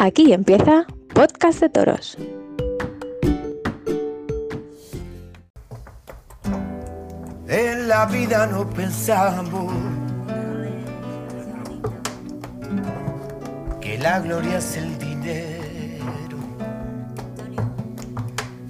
[0.00, 2.16] Aquí empieza Podcast de Toros.
[7.48, 9.72] En la vida no pensamos
[13.80, 16.38] que la gloria es el dinero.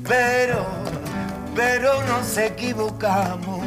[0.08, 0.64] Pero,
[1.54, 3.60] pero nos equivocamos.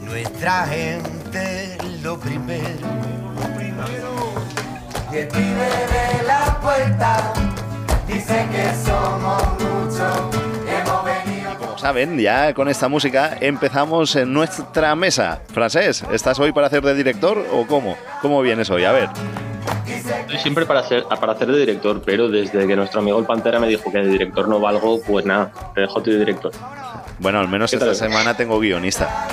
[0.00, 2.86] Nuestra gente lo primero.
[5.12, 5.68] Y el pibe
[6.18, 7.32] de la puerta
[8.06, 10.36] dice que somos muchos.
[10.68, 11.56] Hemos venido.
[11.58, 15.40] Como saben, ya con esta música empezamos en nuestra mesa.
[15.52, 17.96] Francés, ¿estás hoy para hacer de director o cómo?
[18.22, 18.84] ¿Cómo vienes hoy?
[18.84, 19.08] A ver.
[19.86, 23.58] Estoy siempre para hacer, para hacer de director, pero desde que nuestro amigo el Pantera
[23.58, 26.52] me dijo que de director no valgo, pues nada, te dejo tú de director.
[27.18, 27.96] Bueno, al menos ¿Qué esta tal?
[27.96, 29.26] semana tengo guionista.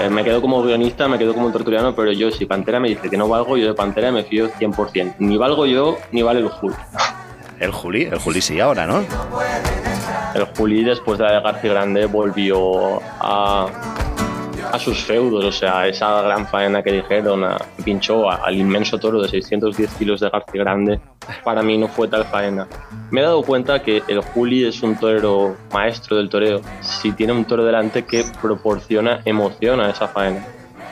[0.00, 2.88] Eh, me quedo como guionista, me quedo como un tertuliano, pero yo si Pantera me
[2.88, 5.16] dice que no valgo, yo de Pantera me fío 100%.
[5.18, 6.74] Ni valgo yo, ni vale el Juli.
[7.58, 9.04] El Juli, el Juli sí ahora, ¿no?
[10.34, 13.66] El Juli después de la de García Grande volvió a,
[14.72, 18.98] a sus feudos, o sea, esa gran faena que dijeron, a- pinchó a- al inmenso
[18.98, 21.00] toro de 610 kilos de García Grande,
[21.44, 22.66] para mí no fue tal faena.
[23.10, 27.32] Me he dado cuenta que el Juli es un torero maestro del toreo, si tiene
[27.32, 30.44] un toro delante que proporciona emoción a esa faena.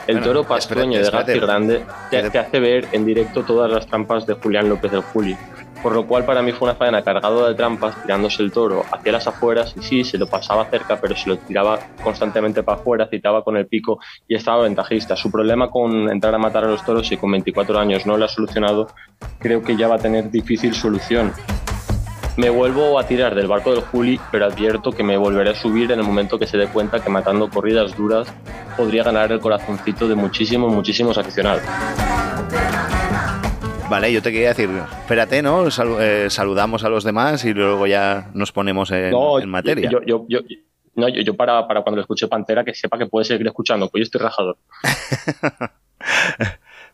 [0.07, 1.31] El Bueno, toro espérate, pastrueño de espérate.
[1.33, 5.01] García Grande te, te hace ver en directo todas las trampas de Julián López del
[5.01, 5.37] Juli.
[5.81, 9.13] Por lo cual para mí fue una faena cargada de trampas, tirándose el toro hacia
[9.13, 13.07] las afueras y sí, se lo pasaba cerca, pero se lo tiraba constantemente para afuera,
[13.07, 15.15] citaba con el pico y estaba ventajista.
[15.15, 18.25] Su problema con entrar a matar a los toros y con 24 años no lo
[18.25, 18.87] ha solucionado,
[19.39, 21.31] creo que ya va a tener difícil solución.
[22.35, 25.91] Me vuelvo a tirar del barco del Juli, pero advierto que me volveré a subir
[25.91, 28.33] en el momento que se dé cuenta que matando corridas duras
[28.77, 31.63] podría ganar el corazoncito de muchísimos, muchísimos aficionados.
[33.89, 34.69] Vale, yo te quería decir,
[35.01, 35.65] espérate, ¿no?
[35.99, 39.89] Eh, saludamos a los demás y luego ya nos ponemos en, No, en materia.
[39.89, 40.41] Yo, yo, yo,
[40.93, 43.89] no, yo, yo para, para cuando lo escuche Pantera, que sepa que puede seguir escuchando,
[43.89, 44.57] pues yo estoy rajador.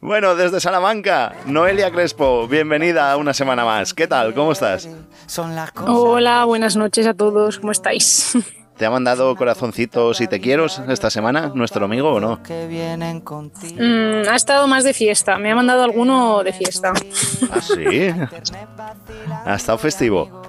[0.02, 3.94] Bueno, desde Salamanca, Noelia Crespo, bienvenida a una semana más.
[3.94, 4.34] ¿Qué tal?
[4.34, 4.88] ¿Cómo estás?
[5.26, 5.96] Son las cosas.
[5.96, 8.38] Hola, buenas noches a todos, ¿cómo estáis?
[8.78, 12.44] ¿Te ha mandado corazoncitos y te quiero esta semana nuestro amigo o no?
[12.44, 13.78] que vienen contigo.
[13.80, 16.92] Mm, ha estado más de fiesta, me ha mandado alguno de fiesta.
[17.52, 18.10] ¿Ah, sí?
[19.46, 20.42] ¿Ha estado festivo?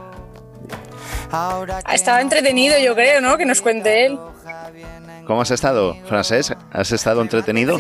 [1.31, 3.37] Ha estado entretenido, yo creo, ¿no?
[3.37, 4.19] Que nos cuente él.
[5.25, 6.53] ¿Cómo has estado, Francés?
[6.72, 7.78] ¿Has estado entretenido?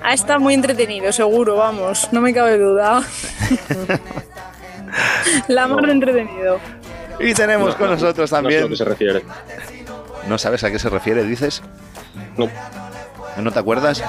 [0.00, 3.02] Ha estado muy entretenido, seguro, vamos, no me cabe duda.
[5.48, 6.60] La mar de entretenido.
[7.20, 8.68] Y tenemos con nosotros No sé a también...
[8.68, 9.24] que se refiere.
[10.28, 11.62] ¿No sabes a qué se refiere, dices?
[12.36, 12.48] No,
[13.38, 14.02] ¿No te acuerdas?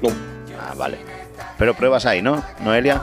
[0.00, 0.08] no.
[0.60, 0.98] Ah, vale.
[1.58, 3.02] Pero pruebas hay, ¿no, Noelia?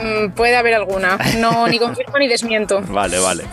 [0.00, 2.80] Mm, puede haber alguna, no ni confirmo ni desmiento.
[2.88, 3.44] Vale, vale.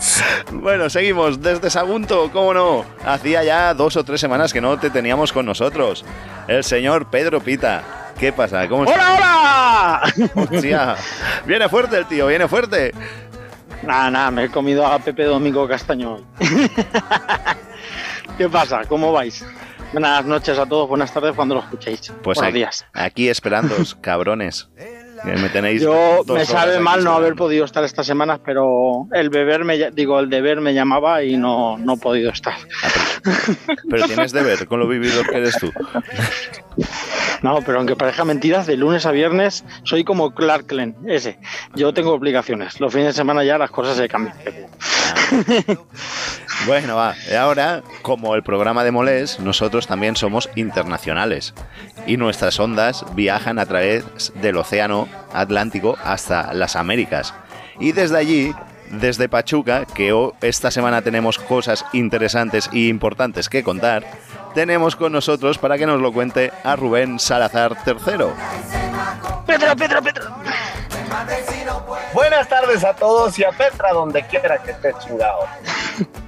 [0.52, 2.84] Bueno, seguimos desde Sagunto, ¿cómo no?
[3.04, 6.04] Hacía ya dos o tres semanas que no te teníamos con nosotros.
[6.48, 7.82] El señor Pedro Pita.
[8.18, 8.66] ¿Qué pasa?
[8.66, 8.94] ¿Cómo está?
[8.96, 10.32] ¡Hola, hola!
[10.50, 10.96] Hostia,
[11.46, 12.92] Viene fuerte el tío, viene fuerte.
[13.82, 16.24] Nada, nada, me he comido a Pepe Domingo Castaño hoy.
[18.38, 18.82] ¿Qué pasa?
[18.88, 19.44] ¿Cómo vais?
[19.92, 22.00] Buenas noches a todos, buenas tardes cuando lo escuchéis.
[22.22, 22.86] Pues Buenos aquí, días.
[22.92, 24.68] aquí esperándoos, cabrones.
[25.24, 29.64] Me tenéis Yo me sabe mal no haber podido estar estas semanas, pero el beber
[29.64, 32.54] me digo el deber me llamaba y no, no he podido estar.
[32.82, 32.88] Ah,
[33.64, 35.72] pero, pero tienes deber con lo vividor que eres tú.
[37.42, 41.38] No, pero aunque parezca mentiras, de lunes a viernes soy como Clark Kent, ese.
[41.74, 42.80] Yo tengo obligaciones.
[42.80, 44.36] Los fines de semana ya las cosas se cambian.
[46.64, 47.14] Bueno, va.
[47.30, 51.54] Y ahora, como el programa de Molés, nosotros también somos internacionales.
[52.06, 57.34] Y nuestras ondas viajan a través del Océano Atlántico hasta las Américas.
[57.78, 58.54] Y desde allí,
[58.90, 64.04] desde Pachuca, que esta semana tenemos cosas interesantes y importantes que contar,
[64.54, 67.94] tenemos con nosotros para que nos lo cuente a Rubén Salazar III.
[69.46, 70.36] Pedro, Pedro, Pedro.
[72.14, 75.40] Buenas tardes a todos y a Petra donde quiera que esté chingado.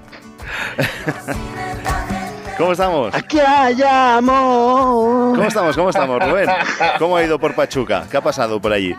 [2.57, 3.15] ¿Cómo estamos?
[3.15, 5.37] Aquí hay amor.
[5.37, 5.77] ¿Cómo estamos?
[5.77, 6.49] ¿Cómo estamos, Rubén?
[6.99, 8.05] ¿Cómo ha ido por Pachuca?
[8.11, 8.95] ¿Qué ha pasado por allí?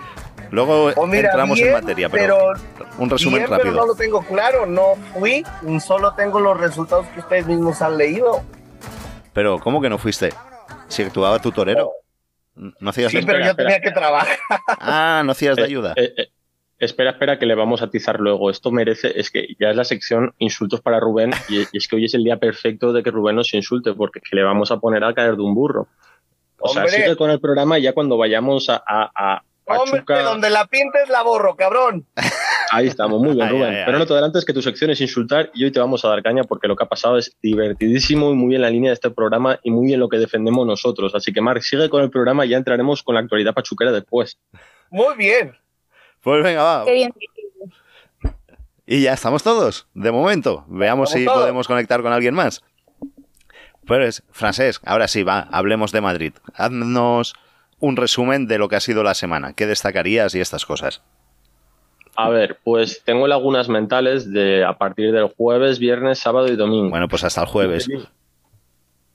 [0.52, 3.76] Luego Pues mira, entramos bien, en materia, pero, pero un resumen bien, pero rápido.
[3.82, 5.46] no lo tengo claro, no fui,
[5.80, 8.42] solo tengo los resultados que ustedes mismos han leído.
[9.34, 10.34] Pero, ¿cómo que no fuiste?
[10.88, 11.92] Si actuaba tu torero.
[12.56, 13.26] ¿No hacías Sí, de...
[13.28, 13.70] pero yo espera.
[13.70, 14.28] tenía que trabajar.
[14.80, 15.94] Ah, no hacías de Eh, ayuda.
[15.98, 16.28] eh, eh,
[16.80, 18.50] Espera, espera, que le vamos a atizar luego.
[18.50, 21.98] Esto merece, es que ya es la sección insultos para Rubén y, y es que
[21.98, 24.72] hoy es el día perfecto de que Rubén nos insulte porque es que le vamos
[24.72, 25.88] a poner a caer de un burro.
[26.60, 30.50] O sea, sigue con el programa y ya cuando vayamos a, a, a Hombre, donde
[30.50, 32.06] la pintes la borro, cabrón.
[32.72, 33.76] ahí estamos, muy bien, Ay, Rubén.
[33.76, 36.10] ay, Pero no te adelantes que tu sección es insultar y hoy te vamos a
[36.10, 38.96] dar caña porque lo que ha pasado es divertidísimo y muy bien la línea de
[38.96, 41.14] este programa y muy bien lo que defendemos nosotros.
[41.14, 44.40] Así que, Marc, sigue con el programa y ya entraremos con la actualidad pachuquera después.
[44.90, 45.56] Muy bien.
[46.22, 46.86] Pues venga, va.
[46.86, 47.14] Qué bien.
[48.86, 50.66] Y ya estamos todos, de momento.
[50.68, 51.42] Veamos Estamos si todos.
[51.42, 52.64] podemos conectar con alguien más.
[53.86, 56.34] Pues, Francesc, ahora sí, va, hablemos de Madrid.
[56.54, 57.34] Haznos
[57.80, 59.54] un resumen de lo que ha sido la semana.
[59.54, 61.02] ¿Qué destacarías y estas cosas?
[62.16, 66.90] A ver, pues tengo lagunas mentales de a partir del jueves, viernes, sábado y domingo.
[66.90, 67.88] Bueno, pues hasta el jueves.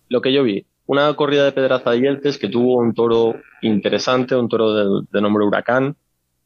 [0.09, 4.35] Lo que yo vi, una corrida de Pedraza de Yeltes que tuvo un toro interesante,
[4.35, 5.97] un toro de, nombre Huracán,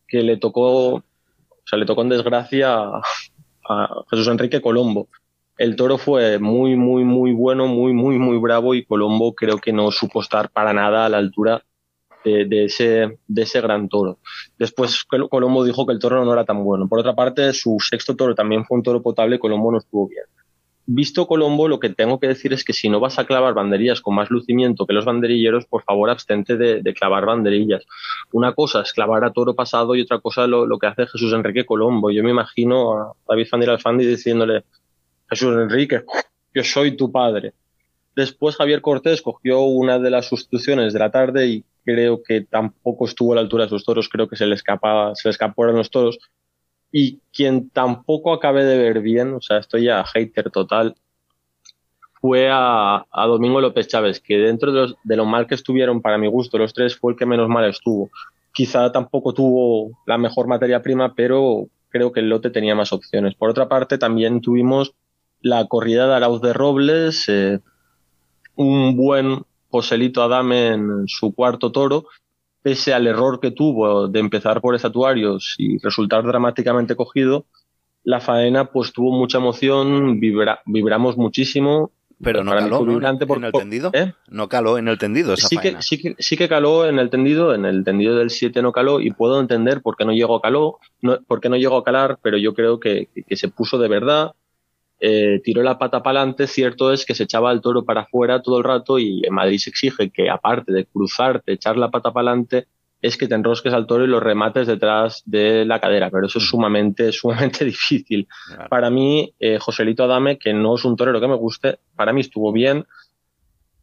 [0.09, 1.05] que le tocó, o
[1.65, 2.75] sea, le tocó en desgracia
[3.69, 5.09] a, Jesús Enrique Colombo.
[5.59, 9.73] El toro fue muy, muy, muy bueno, muy, muy, muy bravo y Colombo creo que
[9.73, 11.63] no supo estar para nada a la altura
[12.25, 14.19] de, de ese, de ese gran toro.
[14.59, 16.89] Después Col- Colombo dijo que el toro no era tan bueno.
[16.89, 20.25] Por otra parte, su sexto toro también fue un toro potable Colombo no estuvo bien.
[20.91, 24.01] Visto Colombo, lo que tengo que decir es que si no vas a clavar banderillas
[24.01, 27.85] con más lucimiento que los banderilleros, por favor abstente de, clavar banderillas.
[28.33, 31.67] Una cosa es clavar a toro pasado y otra cosa lo, que hace Jesús Enrique
[31.67, 32.11] Colombo.
[32.11, 34.65] Yo me imagino a David Fandir Alfandi diciéndole,
[35.29, 36.05] Jesús Enrique,
[36.55, 37.53] yo soy tu padre.
[38.17, 43.05] Después Javier Cortés cogió una de las sustituciones de la tarde y creo que tampoco
[43.05, 45.77] estuvo a la altura de sus toros, creo que se le escapa, se le escaparon
[45.77, 46.19] los toros.
[46.93, 50.97] Y quien tampoco acabé de ver bien, o sea, estoy ya hater total,
[52.21, 56.03] fue a, a Domingo López Chávez, que dentro de, los- de lo mal que estuvieron,
[56.03, 58.11] para mi gusto, los tres, fue el que menos mal estuvo.
[58.53, 63.35] Quizá tampoco tuvo la mejor materia prima, pero creo que el lote tenía más opciones.
[63.35, 64.95] Por otra parte, también tuvimos
[65.41, 67.61] la corrida de Arauz de Robles, eh,
[68.57, 72.07] un buen Joselito Adame en su cuarto toro,
[72.69, 77.47] pese al error que tuvo de empezar por estatuarios y resultar dramáticamente cogido,
[78.05, 81.93] la faena pues tuvo mucha emoción, vibra- vibramos muchísimo.
[82.21, 83.01] Pero no Para caló,
[83.37, 83.91] ¿En el tendido?
[83.95, 84.13] ¿eh?
[84.29, 87.09] No caló en el tendido esa Sí que, sí, que, sí que caló en el
[87.09, 90.37] tendido, en el tendido del 7 no caló y puedo entender por qué no llegó
[90.37, 93.49] a caló, no, por qué no llegó a calar, pero yo creo que, que se
[93.49, 94.33] puso de verdad,
[95.01, 98.43] eh, tiró la pata para adelante, cierto es que se echaba el toro para afuera
[98.43, 102.13] todo el rato y en Madrid se exige que aparte de cruzarte, echar la pata
[102.13, 102.67] para adelante,
[103.01, 106.39] es que te enrosques al toro y lo remates detrás de la cadera, pero eso
[106.39, 108.27] es sumamente, sumamente difícil.
[108.49, 108.69] Claro.
[108.69, 112.23] Para mí, eh, Joselito Adame, que no es un torero que me guste, para mí
[112.23, 112.85] estuvo bien,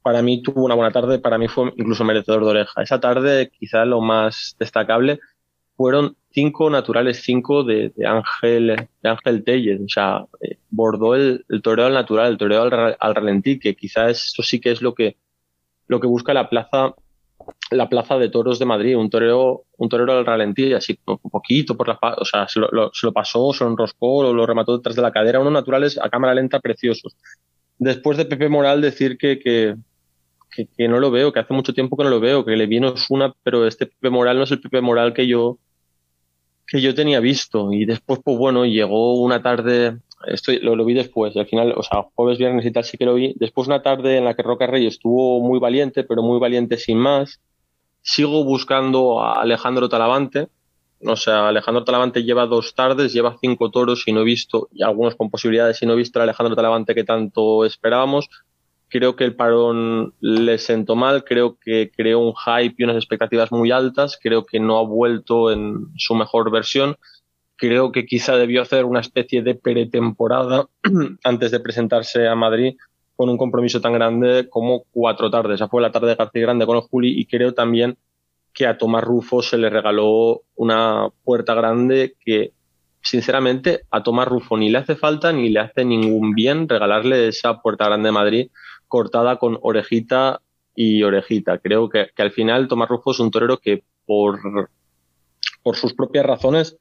[0.02, 2.84] para mí tuvo una buena tarde, para mí fue incluso merecedor de oreja.
[2.84, 5.20] Esa tarde, quizá lo más destacable,
[5.76, 8.68] fueron cinco naturales, cinco de, de Ángel,
[9.02, 12.72] de Ángel Tellez, o sea, eh, bordó el, el toreo al natural, el toreo al,
[12.72, 15.18] ra- al ralentí, que quizás eso sí que es lo que,
[15.88, 16.96] lo que busca la plaza,
[17.72, 21.78] la plaza de toros de Madrid, un torero, un torero al ralentí, así un poquito
[21.78, 24.46] por la, o sea, se lo, lo- se lo pasó, se lo enroscó, lo, lo
[24.46, 27.16] remató detrás de la cadera, unos naturales a cámara lenta preciosos.
[27.80, 29.76] Después de Pepe Moral decir que, que,
[30.78, 32.94] que no lo veo, que hace mucho tiempo que no lo veo, que le vino
[33.10, 35.60] una, pero este Pepe Moral no es el Pepe Moral que yo,
[36.68, 37.72] que yo tenía visto.
[37.72, 39.98] Y después, pues bueno, llegó una tarde,
[40.28, 43.06] esto lo, lo vi después, al final, o sea, jueves, viernes y tal sí que
[43.06, 43.34] lo vi.
[43.38, 46.98] Después una tarde en la que Roca Rey estuvo muy valiente, pero muy valiente sin
[46.98, 47.40] más.
[48.02, 50.48] Sigo buscando a Alejandro Talavante.
[51.06, 54.82] O sea, Alejandro Talavante lleva dos tardes, lleva cinco toros y no he visto, y
[54.82, 58.30] algunos con posibilidades, y no he visto al Alejandro Talavante que tanto esperábamos.
[58.96, 63.52] Creo que el parón le sentó mal, creo que creó un hype y unas expectativas
[63.52, 66.96] muy altas, creo que no ha vuelto en su mejor versión,
[67.58, 70.70] creo que quizá debió hacer una especie de pretemporada
[71.26, 72.78] antes de presentarse a Madrid
[73.18, 75.56] con un compromiso tan grande como cuatro tardes.
[75.56, 77.98] Esa fue la tarde de García Grande con el Juli y creo también
[78.54, 82.54] que a Tomás Rufo se le regaló una puerta grande que
[83.02, 87.62] sinceramente a Tomás Rufo ni le hace falta ni le hace ningún bien regalarle esa
[87.62, 88.52] puerta grande de Madrid
[88.88, 90.42] cortada con orejita
[90.76, 91.58] y orejita.
[91.60, 94.40] Creo que, que al final Tomás Rufo es un torero que por,
[95.64, 96.78] por sus propias razones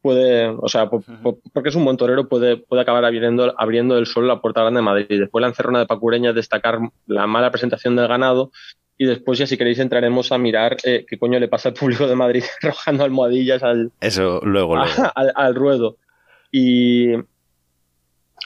[0.00, 3.96] puede, o sea, por- por- porque es un buen torero, puede, puede acabar abriendo, abriendo
[3.98, 5.20] el sol la puerta grande de Madrid.
[5.20, 8.50] Después la encerrona de Pacureña, destacar la mala presentación del ganado.
[8.98, 12.06] Y después, ya si queréis, entraremos a mirar eh, qué coño le pasa al público
[12.06, 14.90] de Madrid arrojando almohadillas al, Eso luego, luego.
[15.14, 15.96] al, al ruedo.
[16.52, 17.12] Y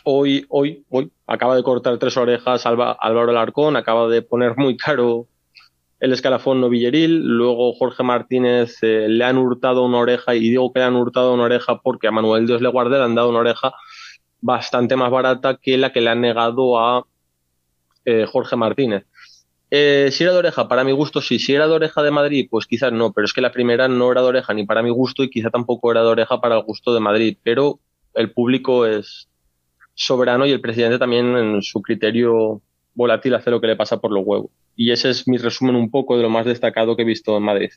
[0.08, 5.26] hoy, hoy, hoy, acaba de cortar tres orejas Álvaro Alarcón, acaba de poner muy caro
[5.98, 10.78] el escalafón novilleril, luego Jorge Martínez eh, le han hurtado una oreja, y digo que
[10.78, 13.40] le han hurtado una oreja porque a Manuel Dios le guarde le han dado una
[13.40, 13.72] oreja
[14.40, 17.04] bastante más barata que la que le han negado a
[18.04, 19.06] eh, Jorge Martínez.
[19.72, 21.40] Eh, si era de oreja, para mi gusto sí.
[21.40, 24.12] Si era de oreja de Madrid, pues quizás no, pero es que la primera no
[24.12, 26.62] era de oreja ni para mi gusto y quizá tampoco era de oreja para el
[26.62, 27.38] gusto de Madrid.
[27.42, 27.80] Pero
[28.14, 29.28] el público es
[29.96, 32.60] soberano y el presidente también en su criterio
[32.94, 34.50] volátil hace lo que le pasa por los huevos.
[34.76, 37.42] Y ese es mi resumen un poco de lo más destacado que he visto en
[37.42, 37.70] Madrid.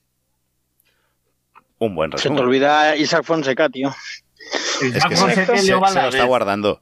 [1.80, 2.44] Un buen Se te resumen.
[2.44, 3.90] olvida Isaac Fonseca, tío.
[4.82, 6.82] Es que Fonseca se, se- lo está guardando.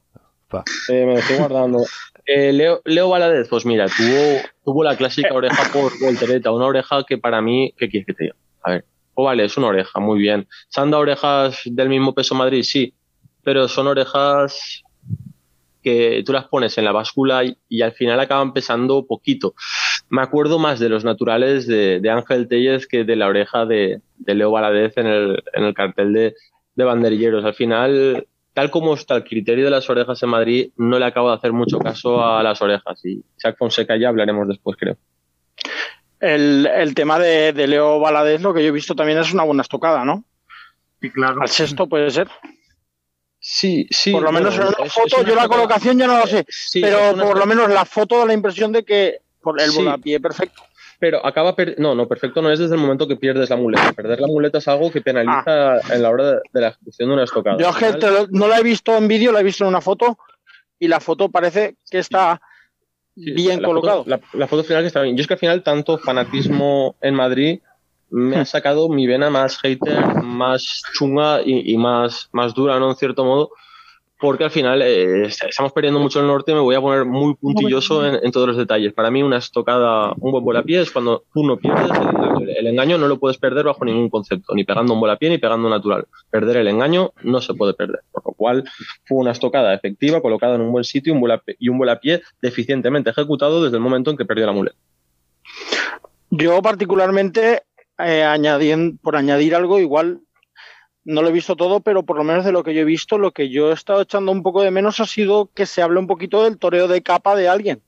[0.89, 1.84] Eh, me lo estoy guardando.
[2.29, 7.06] Eh, Leo, Leo Valadez, pues mira, tuvo, tuvo la clásica oreja por voltereta, una oreja
[7.08, 8.36] que para mí, ¿qué quieres que te diga?
[8.63, 10.46] A ver, oh vale, es una oreja, muy bien.
[10.67, 12.63] ¿Se han dado orejas del mismo peso Madrid?
[12.63, 12.94] Sí,
[13.46, 14.84] pero son orejas
[15.88, 19.53] que tú las pones en la báscula y, y al final acaban pesando poquito.
[20.10, 24.01] Me acuerdo más de los naturales de, de Ángel Tellez que de la oreja de,
[24.17, 26.34] de Leo Valadez en el, en el cartel de,
[26.75, 27.46] de banderilleros.
[27.46, 31.29] Al final, tal como está el criterio de las orejas en Madrid, no le acabo
[31.29, 33.03] de hacer mucho caso a las orejas.
[33.06, 34.98] Y Isaac Fonseca ya hablaremos después, creo.
[36.20, 39.44] El, el tema de, de Leo Valadez, lo que yo he visto también es una
[39.44, 40.24] buena estocada, ¿no?
[41.01, 41.41] Sí, claro.
[41.41, 42.27] Al sexto puede ser.
[43.49, 44.11] Sí, sí.
[44.11, 47.15] por lo menos en una foto, yo la colocación ya no lo sé, Sí, pero
[47.15, 49.77] por lo menos la foto da la impresión de que por el Sí.
[49.77, 50.63] volapié perfecto.
[50.99, 53.93] Pero acaba per- no, no, perfecto no es desde el momento que pierdes la muleta.
[53.93, 57.13] Perder la muleta es algo que penaliza en la hora de, de la ejecución de
[57.13, 57.55] una estocada.
[57.55, 57.59] Ah.
[57.61, 59.43] Yo Al es que final- te lo- no la he visto en vídeo, la he
[59.43, 60.17] visto en una foto
[60.77, 62.41] y la foto parece que está
[63.15, 63.99] Sí, bien la colocado.
[64.03, 65.15] Foto, la, la foto final que está bien.
[65.15, 67.59] Yo es que al final tanto fanatismo en Madrid
[68.09, 72.89] me ha sacado mi vena más hater, más chunga y, y más, más dura, ¿no?
[72.89, 73.51] En cierto modo.
[74.19, 77.35] Porque al final eh, estamos perdiendo mucho el norte y me voy a poner muy
[77.35, 78.91] puntilloso en, en todos los detalles.
[78.91, 82.39] Para mí una estocada, un buen volapié es cuando tú no pierdes el engaño.
[82.47, 85.69] El engaño no lo puedes perder bajo ningún concepto, ni pegando un volapié ni pegando
[85.69, 86.07] natural.
[86.31, 87.99] Perder el engaño no se puede perder.
[88.11, 88.63] Por lo cual
[89.05, 92.23] fue una estocada efectiva, colocada en un buen sitio y un volapié, y un volapié
[92.41, 94.77] deficientemente ejecutado desde el momento en que perdió la muleta.
[96.31, 97.61] Yo particularmente,
[97.99, 100.21] eh, añadien- por añadir algo, igual
[101.03, 103.17] no lo he visto todo, pero por lo menos de lo que yo he visto,
[103.17, 105.99] lo que yo he estado echando un poco de menos ha sido que se hable
[105.99, 107.81] un poquito del toreo de capa de alguien.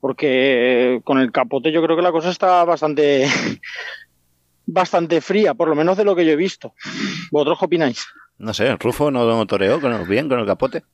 [0.00, 3.26] Porque eh, con el capote yo creo que la cosa está bastante,
[4.66, 6.74] bastante fría, por lo menos de lo que yo he visto.
[7.30, 8.06] ¿Vosotros qué opináis?
[8.38, 10.84] No sé, Rufo no toreó bien con el capote.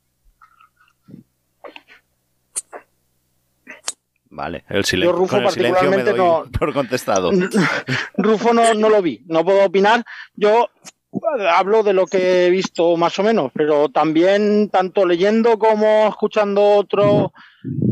[4.35, 5.13] Vale, el silencio.
[5.13, 7.31] Yo, Rufo, con el silencio me doy particularmente no- por contestado.
[8.17, 10.03] Rufo no, no lo vi, no puedo opinar.
[10.35, 10.67] Yo
[11.13, 16.09] eh, hablo de lo que he visto más o menos, pero también tanto leyendo como
[16.09, 17.31] escuchando otro,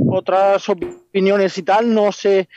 [0.09, 2.49] otras opiniones y tal, no sé,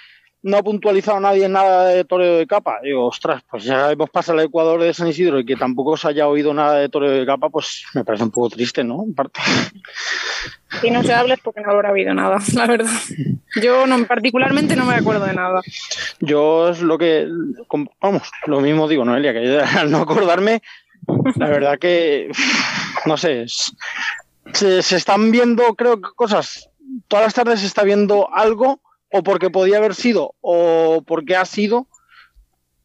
[0.43, 2.79] no ha puntualizado nadie nada de toreo de capa.
[2.83, 6.09] Digo, ostras, pues ya hemos pasado al Ecuador de San Isidro y que tampoco se
[6.09, 9.03] haya oído nada de toreo de capa, pues me parece un poco triste, ¿no?
[9.03, 9.41] En parte.
[10.81, 12.91] Si no se habla es porque no habrá habido nada, la verdad.
[13.61, 15.63] Yo no, particularmente no me acuerdo de nada.
[16.21, 17.27] Yo es lo que,
[18.01, 20.63] vamos, lo mismo digo, Noelia, que al no acordarme,
[21.37, 22.31] la verdad que,
[23.07, 23.75] no sé, es-
[24.53, 26.71] se, se están viendo, creo que cosas,
[27.09, 28.81] todas las tardes se está viendo algo,
[29.19, 31.89] o porque podía haber sido, o porque ha sido,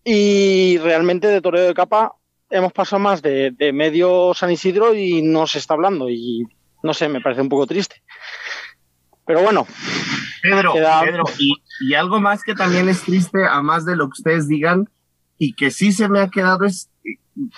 [0.03, 2.13] y realmente de toreo de capa
[2.49, 6.43] hemos pasado más de, de medio San Isidro y no se está hablando, y
[6.83, 8.01] no sé, me parece un poco triste.
[9.25, 9.67] Pero bueno,
[10.41, 14.05] Pedro, Queda- Pedro, y, y algo más que también es triste, a más de lo
[14.07, 14.89] que ustedes digan,
[15.37, 16.89] y que sí se me ha quedado es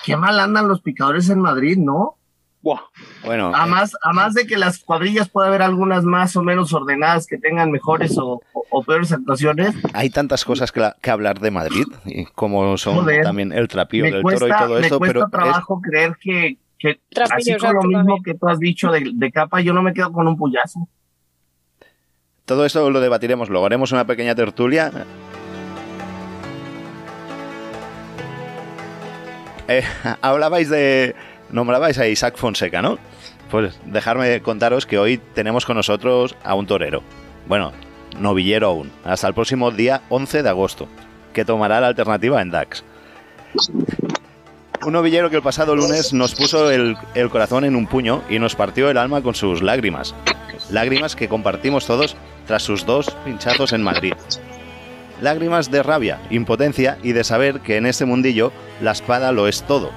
[0.06, 2.18] qué mal andan los picadores en Madrid, ¿no?
[3.26, 6.74] Bueno, A más, a más de que las cuadrillas puede haber algunas más o menos
[6.74, 9.76] ordenadas que tengan mejores o, o- o peores actuaciones.
[9.94, 11.86] hay tantas cosas que, la- que hablar de Madrid,
[12.36, 13.22] como son Joder.
[13.24, 16.18] también el trapío Me del toro y todo me esto, cuesta pero es- trabajo creer
[16.22, 18.24] que, que Trapillo, así con lo mismo también.
[18.24, 20.88] que tú has dicho de, de capa, yo no me quedo con un puyazo.
[22.46, 23.66] todo esto lo debatiremos luego.
[23.66, 24.92] Haremos una pequeña tertulia.
[29.68, 29.84] Eh,
[30.22, 31.16] hablabais de.
[31.54, 32.98] Nombrabais a Isaac Fonseca, ¿no?
[33.52, 37.04] Pues dejarme contaros que hoy tenemos con nosotros a un torero.
[37.48, 37.72] Bueno,
[38.20, 38.92] novillero aún.
[39.06, 40.88] Hasta el próximo día 11 de agosto,
[41.32, 42.84] que tomará la alternativa en DAX.
[44.84, 48.40] Un novillero que el pasado lunes nos puso el, el corazón en un puño y
[48.40, 50.16] nos partió el alma con sus lágrimas.
[50.72, 52.16] Lágrimas que compartimos todos
[52.48, 54.14] tras sus dos pinchazos en Madrid.
[55.22, 59.62] Lágrimas de rabia, impotencia y de saber que en este mundillo la espada lo es
[59.62, 59.92] todo.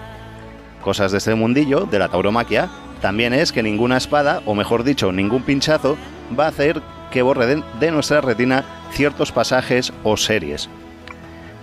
[0.87, 2.69] Cosas de este mundillo, de la tauromaquia,
[3.01, 5.99] también es que ninguna espada, o mejor dicho, ningún pinchazo,
[6.39, 10.69] va a hacer que borre de, nuestra retina ciertos pasajes o series.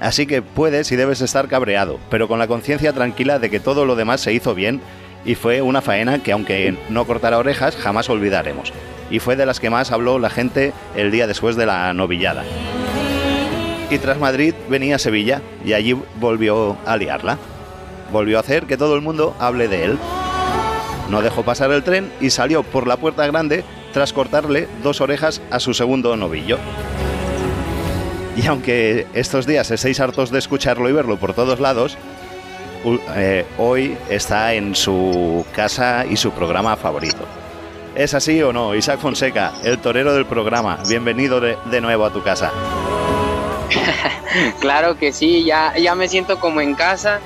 [0.01, 3.85] Así que puedes y debes estar cabreado, pero con la conciencia tranquila de que todo
[3.85, 4.81] lo demás se hizo bien
[5.23, 8.73] y fue una faena que aunque no cortara orejas, jamás olvidaremos.
[9.09, 12.43] Y fue de las que más habló la gente el día después de la novillada.
[13.89, 17.37] Y tras Madrid venía Sevilla y allí volvió a liarla.
[18.13, 19.97] Volvió a hacer que todo el mundo hable de él.
[21.09, 25.41] No dejó pasar el tren y salió por la puerta grande tras cortarle dos orejas
[25.49, 26.59] a su segundo novillo.
[28.37, 31.97] Y aunque estos días estéis hartos de escucharlo y verlo por todos lados,
[33.15, 37.25] eh, hoy está en su casa y su programa favorito.
[37.95, 38.75] ¿Es así o no?
[38.75, 42.51] Isaac Fonseca, el torero del programa, bienvenido de, de nuevo a tu casa.
[44.59, 47.19] Claro que sí, ya, ya me siento como en casa,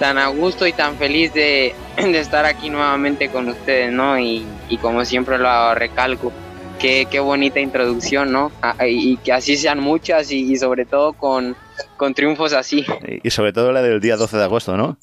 [0.00, 4.18] tan a gusto y tan feliz de, de estar aquí nuevamente con ustedes, ¿no?
[4.18, 6.32] Y, y como siempre lo recalco,
[6.80, 8.50] qué, qué bonita introducción, ¿no?
[8.80, 11.54] Y, y que así sean muchas y, y sobre todo con,
[11.98, 12.86] con triunfos así.
[13.06, 14.96] Y y sobre todo la del día 12 de agosto, ¿no?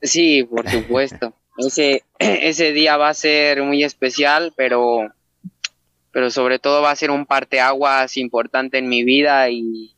[0.00, 1.34] Sí, por supuesto.
[1.58, 5.12] Ese, ese día va a ser muy especial, pero,
[6.10, 9.94] pero sobre todo va a ser un parteaguas importante en mi vida y,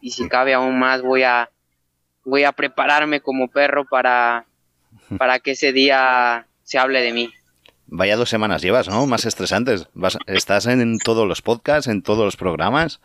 [0.00, 1.50] y si cabe aún más voy a,
[2.24, 4.46] voy a prepararme como perro para,
[5.18, 7.32] para que ese día se hable de mí.
[7.86, 9.06] Vaya dos semanas llevas, ¿no?
[9.06, 9.88] Más estresantes.
[9.92, 13.00] Vas- estás en todos los podcasts, en todos los programas.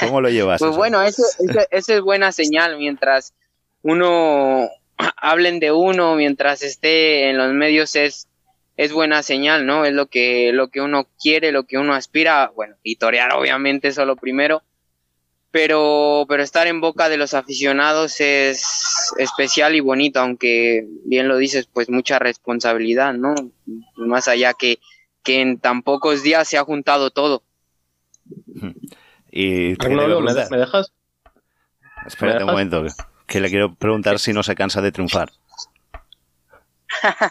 [0.00, 0.58] ¿Cómo lo llevas?
[0.60, 0.78] Pues eso?
[0.78, 3.34] bueno, eso, eso, eso es buena señal mientras
[3.82, 4.68] uno
[5.16, 8.28] hablen de uno, mientras esté en los medios es,
[8.76, 9.84] es buena señal, ¿no?
[9.84, 13.88] Es lo que, lo que uno quiere, lo que uno aspira, bueno, y torear obviamente
[13.88, 14.62] eso lo primero,
[15.50, 18.62] pero, pero estar en boca de los aficionados es
[19.18, 23.34] especial y bonito, aunque bien lo dices, pues mucha responsabilidad, ¿no?
[23.96, 24.78] Más allá que,
[25.22, 27.42] que en tan pocos días se ha juntado todo.
[29.30, 30.92] Y Arnoldo, ¿me, dejas?
[32.06, 32.52] Espérate un dejas?
[32.52, 35.30] momento, que- que le quiero preguntar si no se cansa de triunfar.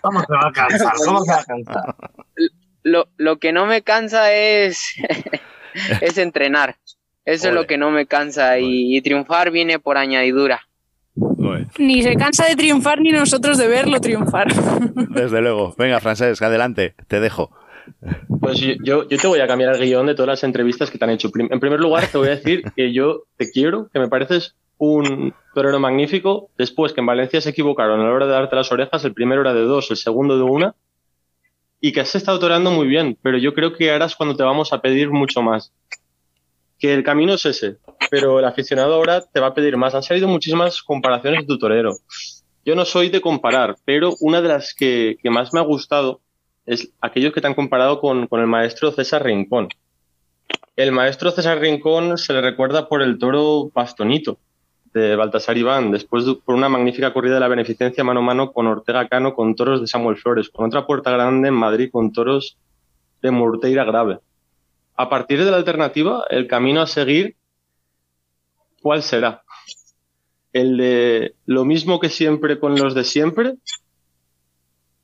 [0.01, 0.93] ¿Cómo se va a cansar?
[1.05, 1.95] ¿Cómo se va a cansar?
[2.83, 4.93] lo, lo que no me cansa es,
[6.01, 6.75] es entrenar.
[7.25, 10.61] Eso es lo que no me cansa y, y triunfar viene por añadidura.
[11.79, 14.47] Ni se cansa de triunfar ni nosotros de verlo triunfar.
[15.09, 15.73] Desde luego.
[15.77, 17.51] Venga, Francesc, adelante, te dejo.
[18.41, 21.05] Pues yo- yo, te voy a cambiar el guion de todas las entrevistas que te
[21.05, 21.29] han hecho.
[21.37, 25.33] En primer lugar, te voy a decir que yo te quiero, que me pareces un
[25.53, 26.49] torero magnífico.
[26.57, 29.05] Después, que en Valencia se equivocaron a la hora de darte las orejas.
[29.05, 30.75] El primero era de dos, el segundo de una.
[31.79, 34.43] Y que has estado toreando muy bien, pero yo creo que ahora es cuando te
[34.43, 35.71] vamos a pedir mucho más.
[36.79, 37.77] Que el camino es ese,
[38.09, 39.95] pero el aficionado ahora te va a pedir más.
[39.95, 41.95] Han salido muchísimas comparaciones de tu torero.
[42.65, 46.21] Yo no soy de comparar, pero una de las que, más me ha gustado
[46.65, 49.69] es aquellos que te han comparado con, el maestro César Rincón.
[50.75, 54.39] El maestro César Rincón se le recuerda por el toro Bastonito
[54.93, 58.51] de Baltasar Iván, después de, por una magnífica corrida de la beneficencia mano a mano
[58.51, 62.11] con Ortega Cano con toros de Samuel Flores, con otra puerta grande en Madrid con
[62.13, 62.57] toros
[63.21, 64.19] de Murteira Grave.
[64.97, 67.35] A partir de la alternativa, el camino a seguir,
[68.81, 69.43] ¿cuál será?
[70.53, 73.55] ¿El de lo mismo que siempre con los de siempre?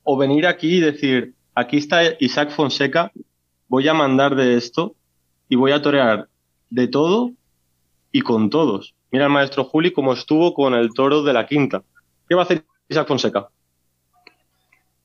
[0.02, 3.12] ¿O venir aquí y decir, aquí está Isaac Fonseca,
[3.68, 4.96] voy a mandar de esto
[5.48, 6.28] y voy a torear
[6.70, 7.32] de todo
[8.12, 8.94] y con todos?
[9.10, 11.82] Mira el maestro Juli cómo estuvo con el toro de la quinta.
[12.26, 13.50] ¿Qué va a hacer Isaac Fonseca?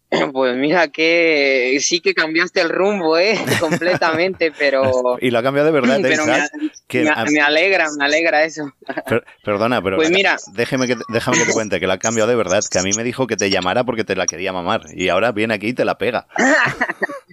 [0.34, 3.38] Pues mira que sí que cambiaste el rumbo, ¿eh?
[3.60, 5.18] Completamente, pero...
[5.22, 6.52] Y lo ha cambiado de verdad, ¿eh, pero me, Isaac?
[6.94, 8.72] Me- a- me alegra, me alegra eso.
[9.08, 10.38] per- perdona, pero Pues mira.
[10.54, 12.84] déjeme que, te- déjame que te cuente que lo ha cambiado de verdad, que a
[12.84, 15.68] mí me dijo que te llamara porque te la quería mamar y ahora viene aquí
[15.70, 16.28] y te la pega.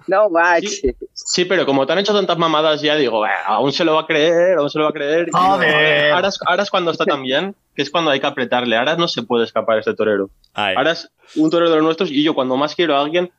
[0.06, 0.66] No, guache.
[0.68, 3.94] Sí, sí, pero como te han hecho tantas mamadas ya digo, "Eh, aún se lo
[3.94, 5.28] va a creer, aún se lo va a creer.
[5.28, 8.76] Y ahora, es, ahora es cuando está tan bien, que es cuando hay que apretarle.
[8.76, 10.30] Ahora no se puede escapar este torero.
[10.52, 13.32] Ay, Ahora es un torero de los nuestros y yo cuando más quiero a alguien,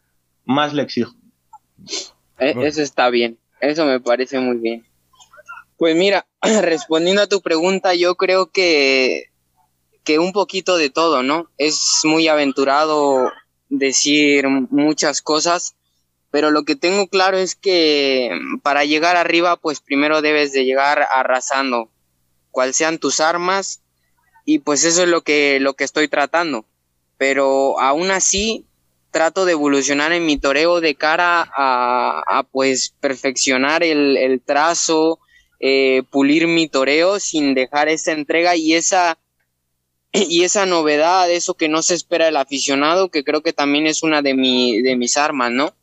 [0.43, 1.13] más le exijo.
[2.39, 4.85] Eh, Eso está bien, eso me parece muy bien.
[5.77, 6.25] Pues mira,
[6.61, 9.25] respondiendo a tu pregunta, yo creo que,
[10.03, 11.49] que un poquito de todo, ¿no?
[11.57, 13.31] Es muy aventurado
[13.69, 15.75] decir muchas cosas,
[16.31, 18.29] pero lo que tengo claro es que
[18.61, 21.89] para llegar arriba, pues primero debes de llegar arrasando,
[22.51, 23.81] cual sean tus armas,
[24.45, 26.65] y pues eso es lo que, lo que estoy tratando.
[27.17, 28.65] Pero aún así,
[29.11, 35.19] trato de evolucionar en mi toreo de cara a, a, pues perfeccionar el, el trazo,
[35.59, 39.17] eh, pulir mi toreo sin dejar esa entrega y esa
[40.13, 44.01] y esa novedad, eso que no se espera del aficionado, que creo que también es
[44.03, 45.73] una de, mi, de mis armas, ¿no?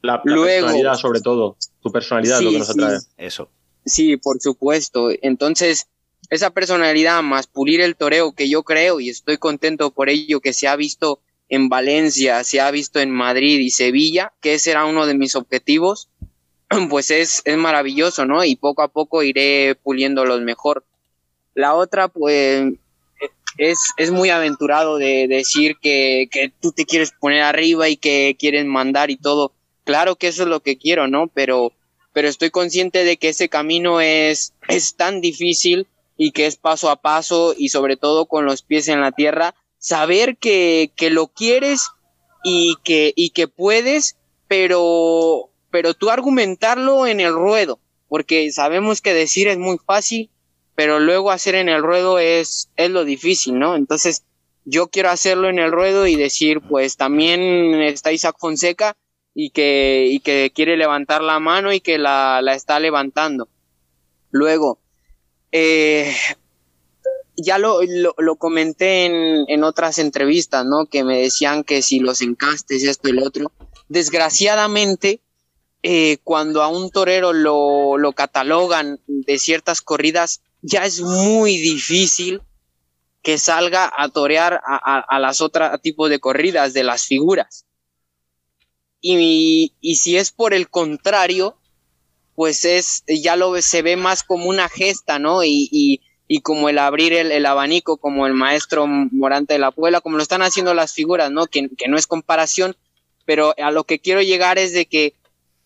[0.00, 1.56] La, la Luego- personalidad, sobre todo.
[1.82, 2.72] Tu personalidad es lo que nos sí.
[2.80, 2.98] atrae.
[3.16, 3.50] eso.
[3.84, 5.08] Sí, por supuesto.
[5.22, 5.88] Entonces,
[6.30, 10.52] esa personalidad más pulir el toreo que yo creo y estoy contento por ello que
[10.52, 14.86] se ha visto en Valencia, se ha visto en Madrid y Sevilla, que ese era
[14.86, 16.08] uno de mis objetivos,
[16.88, 18.44] pues es, es maravilloso, ¿no?
[18.44, 20.84] Y poco a poco iré puliéndolos mejor.
[21.54, 22.72] La otra, pues,
[23.58, 28.36] es, es muy aventurado de decir que, que tú te quieres poner arriba y que
[28.38, 29.52] quieres mandar y todo.
[29.84, 31.28] Claro que eso es lo que quiero, ¿no?
[31.28, 31.72] Pero,
[32.12, 36.90] pero estoy consciente de que ese camino es, es tan difícil y que es paso
[36.90, 41.28] a paso y sobre todo con los pies en la tierra, saber que, que lo
[41.28, 41.90] quieres
[42.44, 44.16] y que, y que puedes,
[44.48, 50.30] pero, pero tú argumentarlo en el ruedo, porque sabemos que decir es muy fácil,
[50.74, 53.76] pero luego hacer en el ruedo es, es lo difícil, ¿no?
[53.76, 54.24] Entonces,
[54.64, 58.96] yo quiero hacerlo en el ruedo y decir, pues también está Isaac Fonseca
[59.34, 63.48] y que, y que quiere levantar la mano y que la, la está levantando.
[64.30, 64.78] Luego,
[65.56, 66.12] eh,
[67.36, 67.78] ya lo,
[68.18, 70.86] lo, comenté en, en, otras entrevistas, ¿no?
[70.86, 73.52] Que me decían que si los encastes, esto y lo otro.
[73.88, 75.20] Desgraciadamente,
[75.84, 82.42] eh, cuando a un torero lo, lo catalogan de ciertas corridas, ya es muy difícil
[83.22, 87.64] que salga a torear a, a, a las otras tipos de corridas, de las figuras.
[89.00, 91.56] Y, y si es por el contrario,
[92.34, 95.44] pues es, ya lo se ve más como una gesta, ¿no?
[95.44, 99.70] Y, y, y como el abrir el, el, abanico, como el maestro Morante de la
[99.70, 101.46] Puebla, como lo están haciendo las figuras, ¿no?
[101.46, 102.76] Que, que no es comparación,
[103.24, 105.14] pero a lo que quiero llegar es de que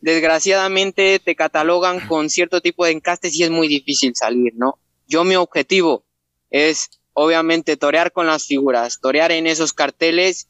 [0.00, 4.78] desgraciadamente te catalogan con cierto tipo de encastes y es muy difícil salir, ¿no?
[5.06, 6.04] Yo mi objetivo
[6.50, 10.48] es obviamente torear con las figuras, torear en esos carteles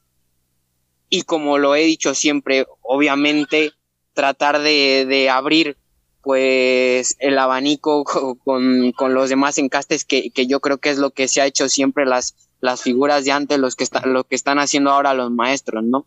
[1.08, 3.72] y como lo he dicho siempre, obviamente
[4.12, 5.78] tratar de, de abrir
[6.22, 8.04] pues el abanico
[8.44, 11.46] con, con los demás encastes que, que, yo creo que es lo que se ha
[11.46, 15.14] hecho siempre las, las figuras de antes, los que están, lo que están haciendo ahora
[15.14, 16.06] los maestros, ¿no?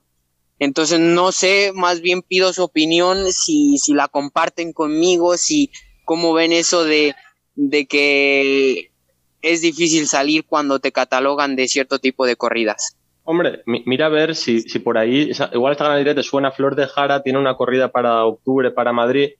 [0.59, 5.71] Entonces no sé, más bien pido su opinión, si, si la comparten conmigo, si
[6.05, 7.15] cómo ven eso de,
[7.55, 8.91] de que
[9.41, 12.95] es difícil salir cuando te catalogan de cierto tipo de corridas.
[13.23, 16.87] Hombre, mira a ver si, si por ahí, igual esta ganadería te suena Flor de
[16.87, 19.31] Jara, tiene una corrida para octubre para Madrid,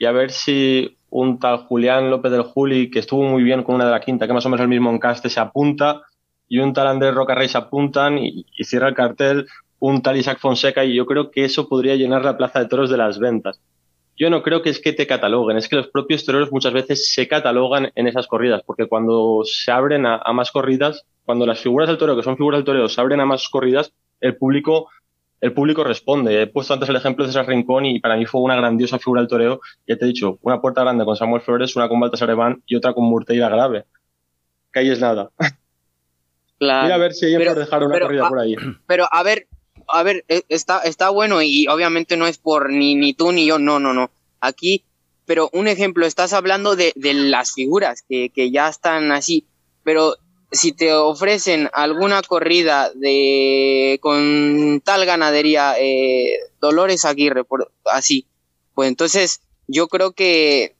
[0.00, 3.74] y a ver si un tal Julián López del Juli, que estuvo muy bien con
[3.74, 6.00] una de la quinta, que más o menos el mismo encaste, se apunta,
[6.48, 9.46] y un tal Andrés Rocarrey se apuntan y, y, cierra el cartel
[9.78, 12.88] un tal Isaac Fonseca, y yo creo que eso podría llenar la plaza de toros
[12.88, 13.60] de las ventas.
[14.16, 17.12] Yo no creo que es que te cataloguen, es que los propios toreros muchas veces
[17.12, 21.60] se catalogan en esas corridas, porque cuando se abren a, a más corridas, cuando las
[21.60, 24.88] figuras del toreo, que son figuras del toreo, se abren a más corridas, el público
[25.40, 26.42] el público responde.
[26.42, 29.22] He puesto antes el ejemplo de César Rincón y para mí fue una grandiosa figura
[29.22, 29.60] del toreo.
[29.86, 32.76] Ya te he dicho, una puerta grande con Samuel Flores, una con Baltasar Eván y
[32.76, 33.86] otra con Murteira Grave.
[34.72, 35.30] Que ahí es nada.
[36.58, 36.82] Claro.
[36.84, 38.54] Mira a ver si hay por dejar una pero, corrida a, por ahí.
[38.86, 39.48] Pero a ver,
[39.88, 43.46] a ver, e, está, está bueno y obviamente no es por ni, ni tú ni
[43.46, 44.10] yo, no, no, no.
[44.42, 44.84] Aquí,
[45.24, 49.46] pero un ejemplo, estás hablando de, de las figuras que, que ya están así,
[49.84, 50.16] pero
[50.52, 58.26] si te ofrecen alguna corrida de con tal ganadería eh, Dolores Aguirre por así
[58.74, 60.74] pues entonces yo creo que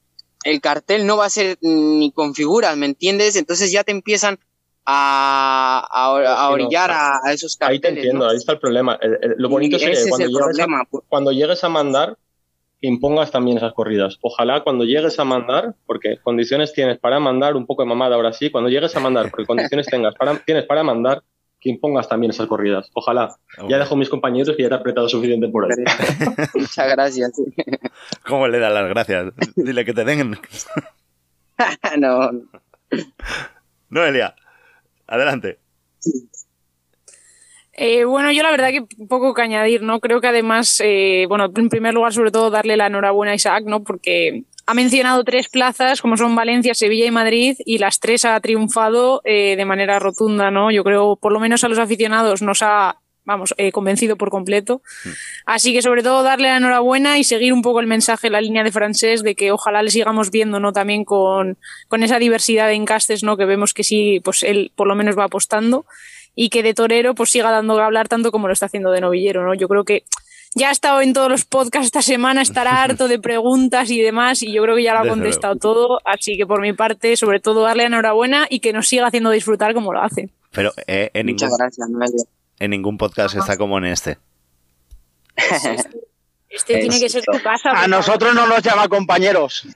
[0.44, 4.38] el cartel no va a ser ni con figuras me entiendes entonces ya te empiezan
[4.85, 8.30] a, a, a orillar a, a, esos carteles ahí te entiendo ¿no?
[8.30, 10.80] ahí está el problema el, el, lo bonito y es que cuando, es llegues problema.
[10.80, 12.18] a, cuando llegues a mandar
[12.81, 14.19] impongas también esas corridas.
[14.23, 18.33] Ojalá cuando llegues a mandar, porque condiciones tienes para mandar, un poco de mamada ahora
[18.33, 21.23] sí, cuando llegues a mandar, porque condiciones tengas para, tienes para mandar,
[21.61, 22.90] que impongas también esas corridas.
[22.95, 23.37] Ojalá.
[23.59, 23.69] Okay.
[23.69, 25.71] Ya dejo a mis compañeros que ya te he apretado suficiente por hoy.
[26.55, 27.33] Muchas gracias.
[28.27, 29.33] ¿Cómo le da las gracias?
[29.57, 30.38] Dile que te den.
[31.99, 32.31] no.
[33.90, 34.35] Noelia,
[35.07, 35.59] adelante.
[37.83, 40.01] Eh, bueno, yo la verdad que poco que añadir, ¿no?
[40.01, 43.64] Creo que además, eh, bueno, en primer lugar, sobre todo, darle la enhorabuena a Isaac,
[43.64, 43.83] ¿no?
[43.83, 48.38] Porque ha mencionado tres plazas, como son Valencia, Sevilla y Madrid, y las tres ha
[48.40, 50.71] triunfado eh, de manera rotunda, ¿no?
[50.71, 54.83] Yo creo, por lo menos a los aficionados, nos ha, vamos, eh, convencido por completo.
[55.07, 55.09] Mm.
[55.47, 58.62] Así que, sobre todo, darle la enhorabuena y seguir un poco el mensaje, la línea
[58.62, 60.75] de francés, de que ojalá le sigamos viendo, ¿no?
[60.75, 61.57] También con,
[61.88, 63.38] con esa diversidad de encastes, ¿no?
[63.38, 65.87] Que vemos que sí, pues él por lo menos va apostando
[66.35, 69.01] y que de torero pues siga dando que hablar tanto como lo está haciendo de
[69.01, 69.55] novillero, ¿no?
[69.55, 70.05] Yo creo que
[70.55, 74.43] ya ha estado en todos los podcasts esta semana, estará harto de preguntas y demás,
[74.43, 77.40] y yo creo que ya lo ha contestado todo, así que por mi parte, sobre
[77.40, 80.31] todo darle enhorabuena y que nos siga haciendo disfrutar como lo hace.
[80.51, 82.25] Pero eh, en, Muchas ningún, gracias, Noelia.
[82.59, 84.19] en ningún podcast está como en este.
[86.49, 87.71] Este tiene que ser tu casa.
[87.71, 89.69] A nosotros no nos llama compañeros.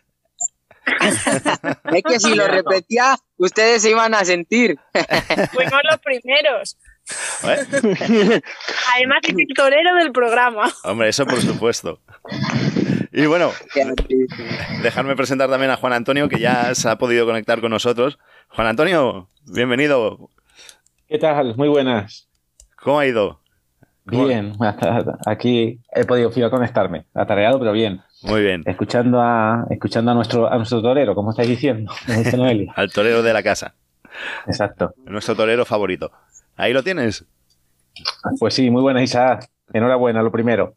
[1.93, 4.79] Es que si lo repetía, ustedes se iban a sentir.
[5.53, 6.77] Fuimos los primeros.
[8.95, 10.71] Además, es el torero del programa.
[10.85, 12.01] Hombre, eso por supuesto.
[13.13, 13.51] Y bueno,
[14.83, 18.19] dejarme presentar también a Juan Antonio, que ya se ha podido conectar con nosotros.
[18.49, 20.31] Juan Antonio, bienvenido.
[21.07, 21.55] ¿Qué tal?
[21.57, 22.29] Muy buenas.
[22.77, 23.41] ¿Cómo ha ido?
[24.07, 24.53] Bien,
[25.27, 28.03] aquí he podido conectarme, atareado, pero bien.
[28.25, 28.63] Muy bien.
[28.65, 31.93] Escuchando a, escuchando a nuestro, a nuestro torero, como estáis diciendo,
[32.75, 33.75] Al torero de la casa.
[34.47, 34.95] Exacto.
[35.05, 36.11] Nuestro torero favorito.
[36.57, 37.25] Ahí lo tienes.
[38.39, 39.49] Pues sí, muy buena Isaac.
[39.73, 40.75] Enhorabuena, lo primero.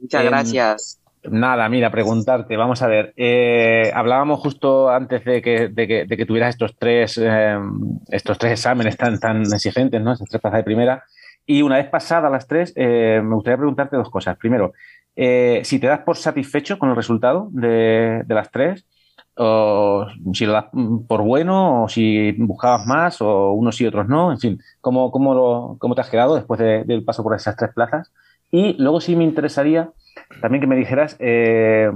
[0.00, 1.00] Muchas gracias.
[1.22, 3.12] Nada, mira, preguntarte, vamos a ver.
[3.16, 7.58] Eh, hablábamos justo antes de que, de que, de que tuvieras estos tres, eh,
[8.08, 10.12] estos tres exámenes tan, tan exigentes, ¿no?
[10.12, 11.04] Estas tres plazas de primera.
[11.44, 14.36] Y una vez pasadas las tres, eh, me gustaría preguntarte dos cosas.
[14.38, 14.72] Primero,
[15.14, 18.86] si te das por satisfecho con el resultado de, de las tres,
[19.36, 20.66] o si lo das
[21.08, 25.34] por bueno, o si buscabas más, o unos y otros no, en fin, ¿cómo, cómo,
[25.34, 28.12] lo, cómo te has quedado después del paso por esas tres plazas?
[28.50, 29.92] Y luego sí me interesaría
[30.40, 31.90] también que me dijeras, eh,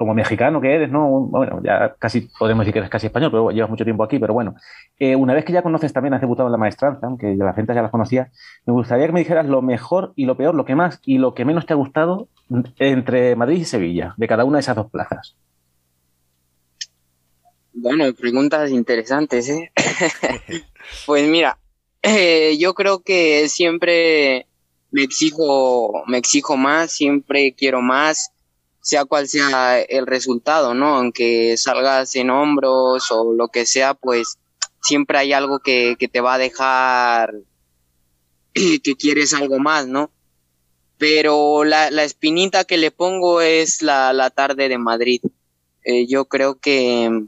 [0.00, 1.26] como mexicano que eres, ¿no?
[1.26, 4.32] Bueno, ya casi podemos decir que eres casi español, pero llevas mucho tiempo aquí, pero
[4.32, 4.54] bueno,
[4.98, 7.74] eh, una vez que ya conoces también, has debutado en la maestranza, aunque la gente
[7.74, 8.30] ya las conocía,
[8.64, 11.34] me gustaría que me dijeras lo mejor y lo peor, lo que más y lo
[11.34, 12.28] que menos te ha gustado
[12.78, 15.36] entre Madrid y Sevilla, de cada una de esas dos plazas.
[17.74, 19.70] Bueno, preguntas interesantes, ¿eh?
[21.04, 21.58] pues mira,
[22.00, 24.46] eh, yo creo que siempre
[24.92, 28.32] me exijo, me exijo más, siempre quiero más,
[28.80, 30.96] sea cual sea el resultado, ¿no?
[30.96, 34.38] Aunque salgas en hombros o lo que sea, pues
[34.82, 37.34] siempre hay algo que, que te va a dejar
[38.54, 40.10] que quieres algo más, ¿no?
[40.98, 45.20] Pero la, la espinita que le pongo es la, la tarde de Madrid.
[45.84, 47.24] Eh, yo creo que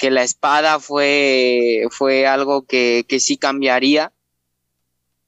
[0.00, 4.14] que la espada fue, fue algo que, que sí cambiaría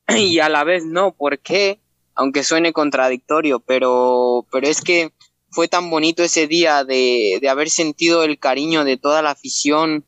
[0.09, 1.82] y a la vez no, ¿por qué?
[2.15, 5.13] Aunque suene contradictorio, pero, pero es que
[5.51, 10.05] fue tan bonito ese día de, de haber sentido el cariño de toda la afición,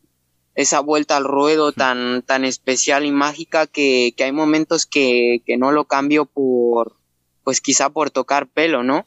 [0.54, 5.56] esa vuelta al ruedo tan, tan especial y mágica que, que hay momentos que, que
[5.56, 6.96] no lo cambio por,
[7.42, 9.06] pues quizá por tocar pelo, ¿no?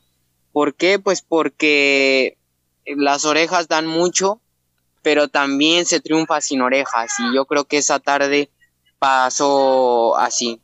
[0.52, 1.00] ¿Por qué?
[1.00, 2.38] Pues porque
[2.86, 4.42] las orejas dan mucho
[5.08, 8.52] pero también se triunfa sin orejas y yo creo que esa tarde
[9.00, 10.62] pasó así.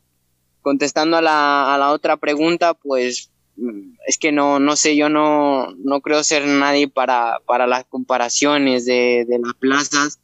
[0.64, 5.10] Contestando a la, a la otra pregunta, pues mm, es que no, no sé, yo
[5.10, 10.20] no, no creo ser nadie para, para las comparaciones de, de las plazas,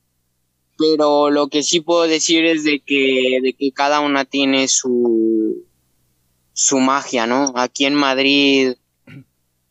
[0.78, 5.66] pero lo que sí puedo decir es de que, de que cada una tiene su,
[6.54, 7.52] su magia, ¿no?
[7.54, 8.76] Aquí en Madrid,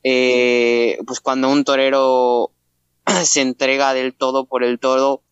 [0.04, 2.52] eh, pues cuando un torero
[3.26, 5.24] se entrega del todo por el todo.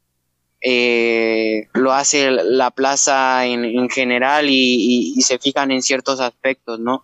[0.61, 7.03] Eh, lo hace la plaza en, general y, se fijan en ciertos aspectos, ¿no?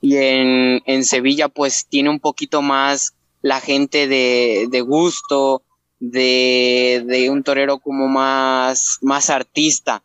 [0.00, 5.62] Y en, en Sevilla pues tiene un poquito más la gente de, de gusto,
[5.98, 10.02] de, de, un torero como más, más artista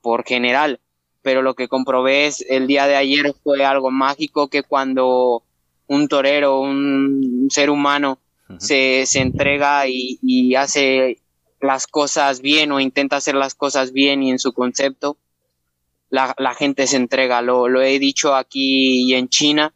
[0.00, 0.80] por general.
[1.22, 5.42] Pero lo que comprobé el día de ayer fue algo mágico que cuando
[5.86, 8.18] un torero, un ser humano,
[8.58, 11.18] se, se entrega y, y, hace
[11.60, 15.16] las cosas bien o intenta hacer las cosas bien y en su concepto,
[16.10, 17.42] la, la gente se entrega.
[17.42, 19.74] Lo, lo he dicho aquí y en China.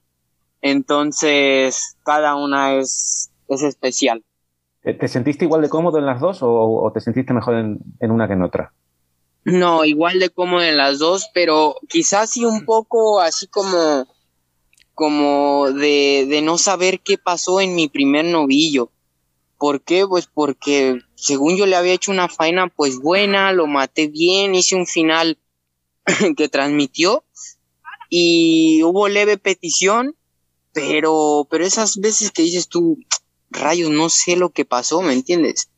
[0.60, 4.22] Entonces, cada una es, es especial.
[4.82, 8.10] ¿Te sentiste igual de cómodo en las dos o, o te sentiste mejor en, en,
[8.10, 8.72] una que en otra?
[9.44, 14.06] No, igual de cómodo en las dos, pero quizás sí un poco así como
[14.94, 18.91] como de, de no saber qué pasó en mi primer novillo.
[19.62, 20.04] ¿Por qué?
[20.08, 24.74] Pues porque según yo le había hecho una faena pues buena, lo maté bien, hice
[24.74, 25.38] un final
[26.36, 27.22] que transmitió
[28.10, 30.16] y hubo leve petición,
[30.72, 32.98] pero, pero esas veces que dices tú,
[33.50, 35.68] rayos, no sé lo que pasó, ¿me entiendes?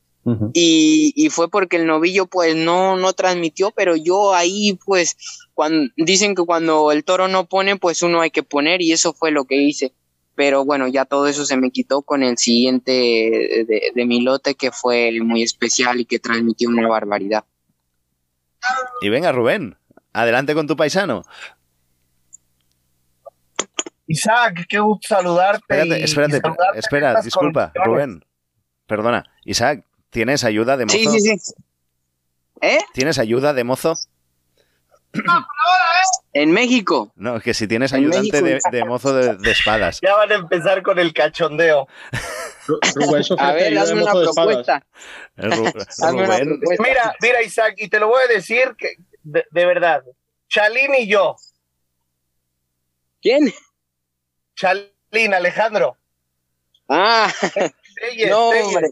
[0.55, 5.18] y, y, fue porque el novillo pues no, no transmitió, pero yo ahí pues
[5.53, 9.12] cuando, dicen que cuando el toro no pone pues uno hay que poner y eso
[9.12, 9.92] fue lo que hice.
[10.35, 14.55] Pero bueno, ya todo eso se me quitó con el siguiente de, de mi lote
[14.55, 17.44] que fue muy especial y que transmitió una barbaridad.
[19.01, 19.77] Y venga Rubén,
[20.12, 21.23] adelante con tu paisano.
[24.07, 25.62] Isaac, qué gusto saludarte.
[25.68, 26.42] Espérate, espérate,
[26.75, 28.25] espera, disculpa, Rubén.
[28.87, 30.97] Perdona, Isaac, ¿Tienes ayuda de mozo?
[30.97, 31.55] Sí, sí, sí.
[32.61, 32.79] ¿Eh?
[32.92, 33.94] ¿Tienes ayuda de mozo?
[36.33, 37.12] En México.
[37.14, 40.00] No, que si tienes ayudante de, de, mozo de, de, espadas.
[40.00, 41.87] Ya van a empezar con el cachondeo.
[42.66, 44.85] Rubén A ver, hazme una propuesta.
[45.37, 46.38] Hazme una.
[46.81, 50.03] Mira, mira, Isaac, y te lo voy a decir que, de, de verdad.
[50.48, 51.37] Chalín y yo.
[53.22, 53.53] ¿Quién?
[54.57, 55.96] Chalín, Alejandro.
[56.88, 58.66] Ah, Telles, no, Telles.
[58.66, 58.88] hombre.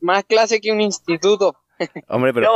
[0.00, 1.56] Más clase que un instituto.
[2.08, 2.50] hombre, pero.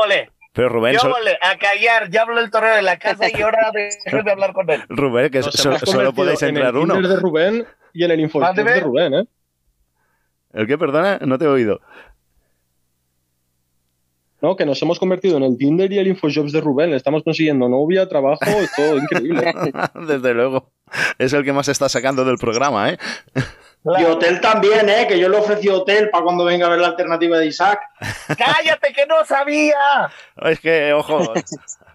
[0.56, 1.38] Pero Rubén, Yo volé.
[1.42, 2.10] A callar.
[2.10, 4.82] Ya habló el torero de la casa y ahora dejen de hablar con él.
[4.88, 6.94] Rubén, que so- solo podéis en entrar el uno.
[6.94, 8.72] Tinder de Rubén y en el Mándeme.
[8.72, 9.24] de Rubén, ¿eh?
[10.54, 11.18] ¿El qué, perdona?
[11.20, 11.80] No te he oído.
[14.42, 16.92] No, que nos hemos convertido en el Tinder y el Infojobs de Rubén.
[16.92, 19.52] Estamos consiguiendo novia, trabajo, es todo increíble.
[20.06, 20.70] Desde luego.
[21.18, 22.98] Es el que más está sacando del programa, ¿eh?
[23.98, 25.06] Y hotel también, ¿eh?
[25.06, 27.80] Que yo le ofrecí hotel para cuando venga a ver la alternativa de Isaac.
[28.36, 30.10] ¡Cállate que no sabía!
[30.42, 31.32] Es que, ojo.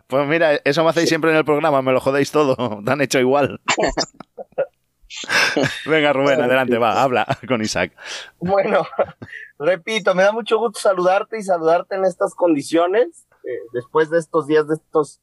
[0.08, 2.56] Pues mira, eso me hacéis siempre en el programa, me lo jodéis todo.
[2.86, 3.60] Te han hecho igual.
[5.86, 7.91] Venga, Rubén, adelante, va, habla con Isaac.
[8.39, 8.88] Bueno,
[9.60, 14.47] repito, me da mucho gusto saludarte y saludarte en estas condiciones, eh, después de estos
[14.47, 15.19] días, de estos,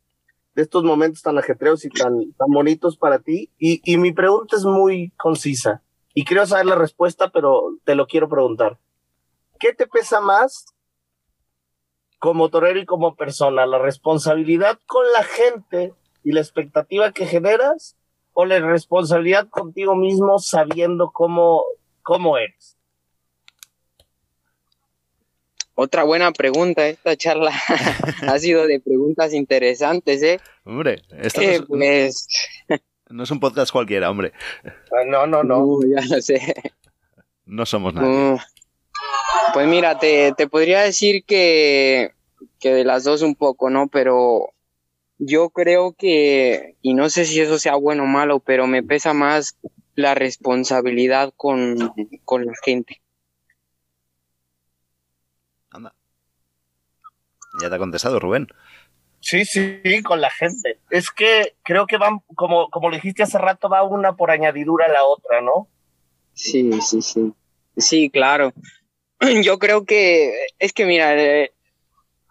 [0.55, 3.51] de estos momentos tan ajetreos y tan, tan bonitos para ti.
[3.59, 5.83] Y, y mi pregunta es muy concisa
[6.15, 8.79] y quiero saber la respuesta, pero te lo quiero preguntar.
[9.59, 10.67] ¿Qué te pesa más
[12.19, 13.67] como torero y como persona?
[13.67, 15.95] ¿La responsabilidad con la gente
[16.25, 17.97] y la expectativa que generas?
[18.33, 21.65] ¿O la responsabilidad contigo mismo sabiendo cómo,
[22.03, 22.79] cómo eres?
[25.81, 26.89] Otra buena pregunta.
[26.89, 27.53] Esta charla
[28.27, 30.41] ha sido de preguntas interesantes, ¿eh?
[30.65, 32.27] Hombre, esto Que, no, es, pues,
[33.11, 34.33] no es un podcast cualquiera, hombre.
[34.65, 35.59] Ah, No, no, no.
[35.65, 36.55] uh, ya lo sé.
[37.47, 38.09] No somos nadie.
[38.35, 38.39] Uh,
[39.55, 42.13] pues mira, te, te podría decir que,
[42.61, 43.89] que de las dos un poco, ¿no?
[43.89, 44.53] Pero
[45.19, 49.15] yo creo que, y no sé si eso sea bueno o malo, pero me pesa
[49.15, 49.59] más
[49.95, 51.93] la responsabilidad con,
[52.25, 53.01] con la gente.
[55.71, 55.95] Anda.
[57.61, 58.49] Ya te ha contestado, Rubén.
[59.21, 60.79] Sí, sí, con la gente.
[60.91, 64.87] Es que creo que van, como, como lo dijiste hace rato, va una por añadidura
[64.87, 65.69] a la otra, ¿no?
[66.35, 67.33] Sí, sí, sí.
[67.77, 68.53] Sí, claro.
[69.43, 71.53] Yo creo que es que mira, eh,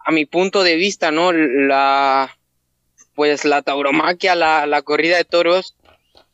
[0.06, 1.32] a mi punto de vista, ¿no?
[1.34, 2.34] La
[3.13, 5.76] pues la tauromaquia, la, la corrida de toros,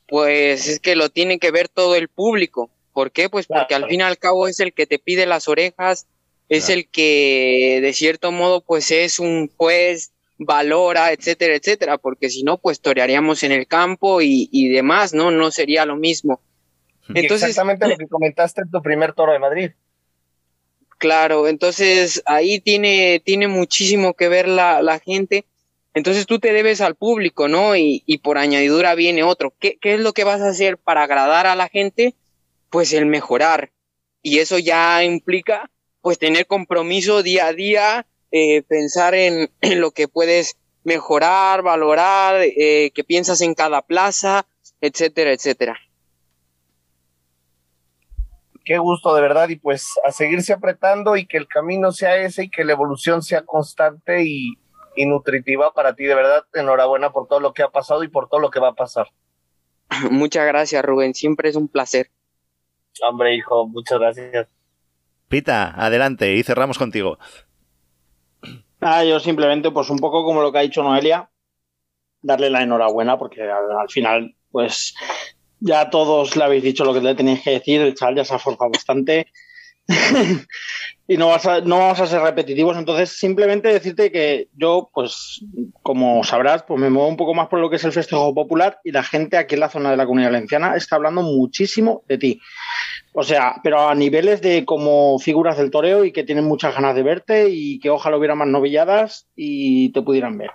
[0.08, 2.70] pues es que lo tiene que ver todo el público.
[2.92, 3.30] ¿Por qué?
[3.30, 6.08] Pues porque al fin y al cabo es el que te pide las orejas,
[6.50, 6.80] es Claro.
[6.80, 10.12] el que de cierto modo pues es un juez,
[10.46, 15.32] valora, etcétera, etcétera, porque si no pues torearíamos en el campo y, y demás, ¿no?
[15.32, 16.42] No sería lo mismo.
[17.10, 19.72] Entonces, exactamente lo que comentaste en tu primer toro de Madrid.
[20.98, 25.46] Claro, entonces ahí tiene, tiene muchísimo que ver la, la gente.
[25.94, 27.76] Entonces tú te debes al público, ¿no?
[27.76, 29.54] Y, y por añadidura viene otro.
[29.60, 32.16] ¿Qué, ¿Qué es lo que vas a hacer para agradar a la gente?
[32.70, 33.72] Pues el mejorar.
[34.22, 35.70] Y eso ya implica,
[36.02, 42.42] pues, tener compromiso día a día, eh, pensar en, en lo que puedes mejorar, valorar,
[42.42, 44.46] eh, que piensas en cada plaza,
[44.82, 45.78] etcétera, etcétera.
[48.66, 52.46] Qué gusto, de verdad, y pues a seguirse apretando y que el camino sea ese
[52.46, 54.58] y que la evolución sea constante y,
[54.96, 56.46] y nutritiva para ti, de verdad.
[56.54, 59.08] Enhorabuena por todo lo que ha pasado y por todo lo que va a pasar.
[60.10, 61.14] Muchas gracias, Rubén.
[61.14, 62.10] Siempre es un placer.
[63.08, 64.48] Hombre, hijo, muchas gracias.
[65.28, 67.18] Pita, adelante y cerramos contigo.
[68.86, 71.30] Ah, yo simplemente, pues un poco como lo que ha dicho Noelia,
[72.22, 74.94] darle la enhorabuena porque al, al final, pues
[75.60, 78.34] ya todos le habéis dicho lo que le tenéis que decir, el chaval ya se
[78.36, 79.28] ha forzado bastante
[81.08, 85.44] y no, vas a, no vamos a ser repetitivos, entonces simplemente decirte que yo, pues
[85.82, 88.80] como sabrás, pues me muevo un poco más por lo que es el festejo popular
[88.84, 92.18] y la gente aquí en la zona de la comunidad valenciana está hablando muchísimo de
[92.18, 92.42] ti.
[93.16, 96.96] O sea, pero a niveles de como figuras del toreo y que tienen muchas ganas
[96.96, 100.50] de verte y que ojalá hubiera más novilladas y te pudieran ver.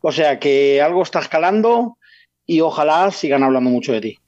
[0.00, 1.98] O sea, que algo está escalando
[2.46, 4.18] y ojalá sigan hablando mucho de ti.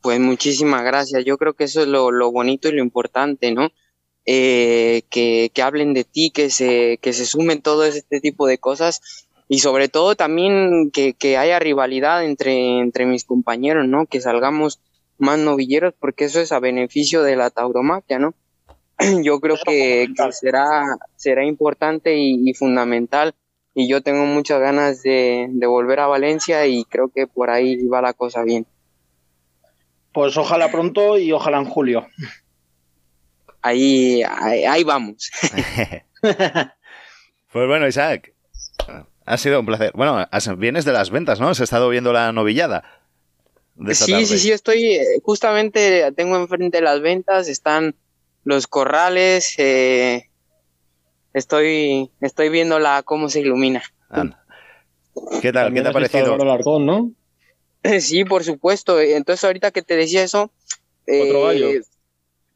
[0.00, 1.24] Pues muchísimas gracias.
[1.24, 3.70] Yo creo que eso es lo, lo bonito y lo importante, ¿no?
[4.26, 8.58] Eh, que, que hablen de ti, que se, que se sumen todo este tipo de
[8.58, 14.06] cosas y sobre todo también que, que haya rivalidad entre, entre mis compañeros, ¿no?
[14.06, 14.80] Que salgamos
[15.18, 18.34] más novilleros porque eso es a beneficio de la tauromaquia, ¿no?
[19.22, 20.84] Yo creo que, que será,
[21.16, 23.34] será importante y, y fundamental
[23.74, 27.86] y yo tengo muchas ganas de, de volver a Valencia y creo que por ahí
[27.86, 28.66] va la cosa bien.
[30.12, 32.08] Pues ojalá pronto y ojalá en julio.
[33.62, 35.30] Ahí, ahí, ahí vamos.
[37.50, 38.34] Pues bueno, Isaac,
[39.24, 39.92] ha sido un placer.
[39.94, 40.26] Bueno,
[40.58, 41.48] vienes de las ventas, ¿no?
[41.48, 42.84] Has estado viendo la novillada.
[43.78, 44.26] De esta Sí, tarde?
[44.26, 47.94] sí, sí, estoy eh, justamente tengo enfrente las ventas, están
[48.44, 50.28] los corrales, eh,
[51.32, 53.82] estoy estoy viéndola cómo se ilumina.
[54.08, 54.44] Anda.
[55.42, 55.72] ¿Qué tal?
[55.74, 56.24] ¿Qué te ha a parecido?
[56.34, 57.12] Álvaro Alarcón, ¿no?
[58.00, 59.00] Sí, por supuesto.
[59.00, 60.50] Entonces ahorita que te decía eso,
[61.06, 61.70] Otro gallo.
[61.70, 61.82] eh,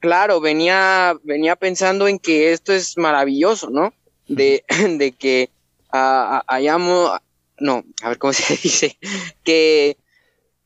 [0.00, 3.92] claro, venía venía pensando en que esto es maravilloso, ¿no?
[4.28, 4.64] De,
[4.98, 5.50] de que
[5.92, 7.12] ah, hayamos,
[7.58, 8.98] no, a ver cómo se dice,
[9.44, 9.96] que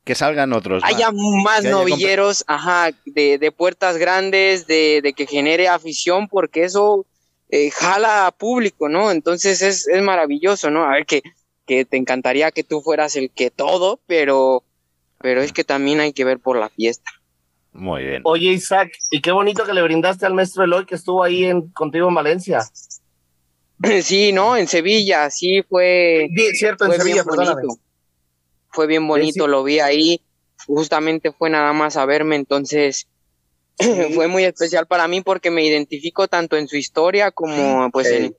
[0.07, 0.85] Que salgan otros.
[0.85, 6.29] haya más Que haya novilleros, ajá, de, de puertas grandes, de, de que genere afición,
[6.29, 7.05] porque eso
[7.51, 9.11] eh, jala a público, ¿no?
[9.11, 10.85] Entonces es, es maravilloso, ¿no?
[10.85, 11.23] A ver, que,
[11.67, 14.63] que te encantaría que tú fueras el que todo, pero,
[15.19, 17.11] pero es que también hay que ver por la fiesta.
[17.73, 18.23] Muy bien.
[18.25, 21.69] Oye, Isaac, y qué bonito que le brindaste al maestro Eloy que estuvo ahí en,
[21.71, 22.61] contigo en Valencia.
[24.03, 24.57] Sí, ¿no?
[24.57, 26.29] En Sevilla, sí fue.
[26.31, 27.79] Bien, cierto, en Sevilla, bien bonito.
[28.77, 29.51] Fue bien bonito, sí.
[29.51, 30.20] lo vi ahí.
[30.66, 33.09] Justamente fue nada más a verme, entonces
[34.14, 38.37] fue muy especial para mí porque me identifico tanto en su historia como pues en,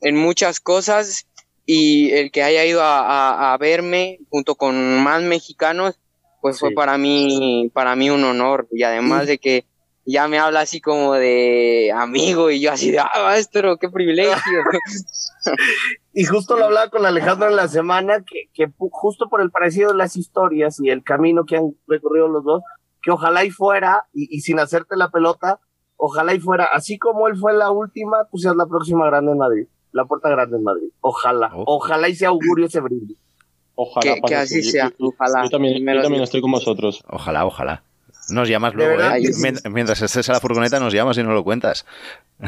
[0.00, 1.26] en muchas cosas
[1.66, 5.96] y el que haya ido a, a- a verme junto con más mexicanos
[6.40, 9.64] pues fue para mí para mí un honor y además de que
[10.06, 14.34] ya me habla así como de amigo y yo así de ah maestro qué privilegio
[16.12, 19.90] Y justo lo hablaba con Alejandro en la semana, que, que justo por el parecido
[19.92, 22.62] de las historias y el camino que han recorrido los dos,
[23.02, 25.60] que ojalá y fuera, y, y sin hacerte la pelota,
[25.96, 29.38] ojalá y fuera, así como él fue la última, tú seas la próxima grande en
[29.38, 30.88] Madrid, la puerta grande en Madrid.
[31.00, 31.64] Ojalá, Oh.
[31.66, 33.16] ojalá y sea augurio ese brindis.
[33.76, 37.02] Ojalá que, así Yo- sea yo- ojalá Yo también, yo estoy con vosotros.
[37.08, 37.82] Ojalá, ojalá.
[38.30, 39.68] Nos llamas luego, verdad, ¿eh?
[39.70, 41.84] Mientras estés en la furgoneta, nos llamas y nos lo cuentas.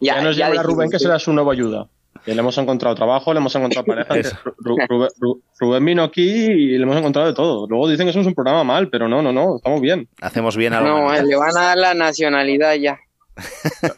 [0.00, 1.88] Ya, nos llamará dijimos Rubén, que será su nueva ayuda.
[2.24, 4.14] Que le hemos encontrado trabajo, le hemos encontrado pareja.
[4.18, 4.36] Eso.
[4.44, 7.66] Ru- Rubén, Ru- Rubén vino aquí y le hemos encontrado de todo.
[7.68, 10.08] Luego dicen que somos un programa mal, pero no, no, no, estamos bien.
[10.20, 11.24] Hacemos bien a la no humanidad.
[11.26, 12.98] le van a dar la nacionalidad ya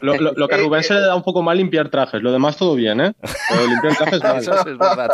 [0.01, 2.31] Lo, lo- lo que a Rubén se le da un poco mal limpiar trajes, lo
[2.31, 3.13] demás todo bien, ¿eh?
[3.49, 4.37] Pero limpiar trajes mal.
[4.37, 5.09] Eso es verdad.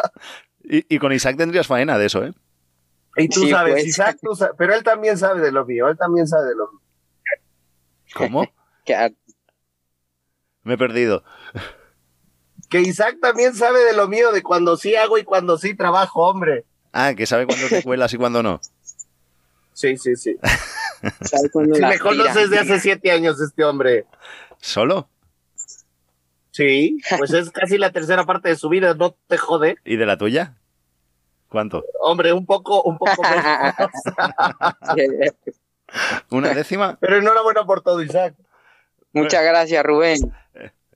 [0.69, 2.33] Y, y con Isaac tendrías faena de eso, ¿eh?
[3.17, 3.85] Y tú Sí, sabes, pues.
[3.87, 6.71] Isaac, tú sa- pero él también sabe de lo mío, él también sabe de lo
[6.71, 6.81] mío.
[8.13, 8.47] ¿Cómo?
[10.63, 11.23] Me he perdido.
[12.69, 16.27] Que Isaac también sabe de lo mío, de cuando sí hago y cuando sí trabajo,
[16.27, 16.65] hombre.
[16.91, 18.59] Ah, que sabe cuándo te cuelas y cuándo no.
[19.73, 20.35] Sí, sí, sí.
[21.21, 21.49] sabe
[21.79, 24.05] la me conoces de hace siete años este hombre.
[24.59, 25.09] ¿Solo?
[26.51, 29.77] Sí, pues es casi la tercera parte de su vida, no te jode.
[29.85, 30.57] ¿Y de la tuya?
[31.49, 31.85] ¿Cuánto?
[32.01, 33.75] Hombre, un poco, un poco menos.
[36.31, 36.97] ¿Una décima?
[36.99, 38.35] Pero enhorabuena por todo, Isaac.
[39.13, 40.19] Muchas gracias, Rubén.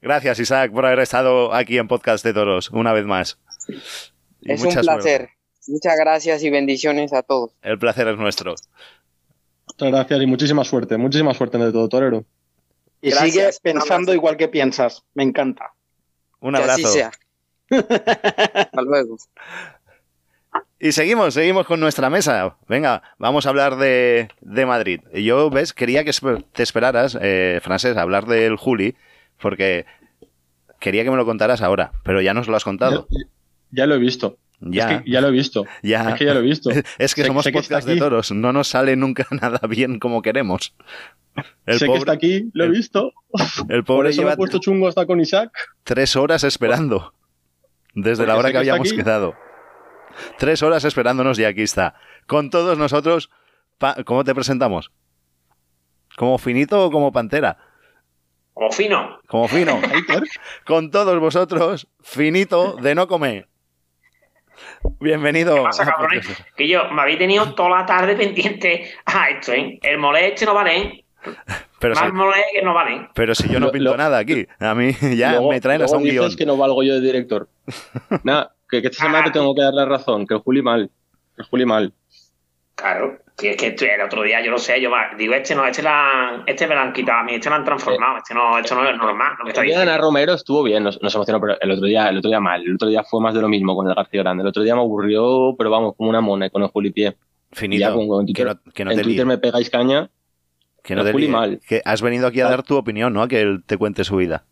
[0.01, 3.37] Gracias, Isaac, por haber estado aquí en Podcast de Toros una vez más.
[4.41, 5.01] Y es un placer.
[5.01, 5.37] suerte.
[5.67, 7.51] Muchas gracias y bendiciones a todos.
[7.61, 8.55] El placer es nuestro.
[9.67, 12.25] Muchas gracias y muchísima suerte, muchísima suerte en el todo, Torero.
[13.01, 13.31] Y Gracias.
[13.31, 15.03] sigue pensando igual que piensas.
[15.13, 15.73] Me encanta.
[16.39, 16.87] Un que abrazo.
[16.87, 17.11] así sea.
[17.69, 19.17] Hasta luego.
[20.83, 22.55] Y seguimos, seguimos con nuestra mesa.
[22.67, 25.01] Venga, vamos a hablar de, de Madrid.
[25.13, 26.11] Yo, ves, quería que
[26.53, 28.95] te esperaras, eh, Francés, a hablar del Juli,
[29.39, 29.85] porque
[30.79, 33.07] quería que me lo contaras ahora, pero ya nos lo has contado.
[33.11, 33.17] Ya,
[33.71, 34.37] ya lo he visto.
[34.59, 35.65] Ya, Es que ya lo he visto.
[35.83, 36.09] ya.
[36.09, 36.69] Es que ya lo he visto.
[36.97, 39.99] Es que Sé- somos sé que podcast de toros, no nos sale nunca nada bien
[39.99, 40.73] como queremos.
[41.67, 43.11] El sé pobre, que está aquí, lo he el- visto.
[43.69, 45.51] el Por pobre eso me lleva he puesto chungo hasta con Isaac.
[45.83, 47.13] tres horas esperando.
[47.93, 49.35] Desde la hora que habíamos quedado.
[50.37, 51.95] Tres horas esperándonos y aquí está.
[52.27, 53.29] Con todos nosotros,
[53.77, 54.91] pa- ¿cómo te presentamos?
[56.17, 57.57] ¿Como finito o como pantera?
[58.53, 59.19] Como fino.
[59.27, 59.79] Como fino.
[60.65, 63.47] Con todos vosotros, finito de no comer.
[64.99, 65.55] Bienvenido.
[65.55, 66.27] ¿Qué pasa, cabrones?
[66.55, 69.79] Que yo me habéis tenido toda la tarde pendiente a esto, ¿eh?
[69.81, 71.05] El molé este no vale, ¿eh?
[71.79, 73.09] Pero, si, Más molé que no vale.
[73.15, 74.45] pero si yo no pinto lo- nada aquí.
[74.59, 76.35] A mí ya Luego- me traen hasta un guion.
[76.35, 77.47] que no valgo yo de director.
[78.23, 80.89] Nada, que, que esta semana te tengo que dar la razón, que el Juli mal.
[81.35, 81.93] Que el Juli mal.
[82.75, 83.19] Claro.
[83.37, 86.43] Si es que el otro día, yo lo sé, yo digo, este no, este, la,
[86.45, 88.87] este me lo han quitado a mí, este lo han transformado, este no, esto no
[88.87, 89.83] es normal, lo que está El día de.
[89.83, 92.61] Ana Romero estuvo bien, nos, nos emocionó, pero el otro día, el otro día mal.
[92.61, 94.43] El otro día fue más de lo mismo con el García Grande.
[94.43, 97.15] El otro día me aburrió, pero vamos, como una mona con el Juli Pie.
[97.51, 97.79] Finito.
[97.81, 99.35] Ya, con- con que no, que no en te Twitter líe.
[99.35, 100.09] me pegáis caña.
[100.83, 101.31] Que no el te Juli líe.
[101.31, 101.59] mal.
[101.67, 102.49] Que has venido aquí a Ah.
[102.51, 103.23] dar tu opinión, ¿no?
[103.23, 104.43] A que él te cuente su vida.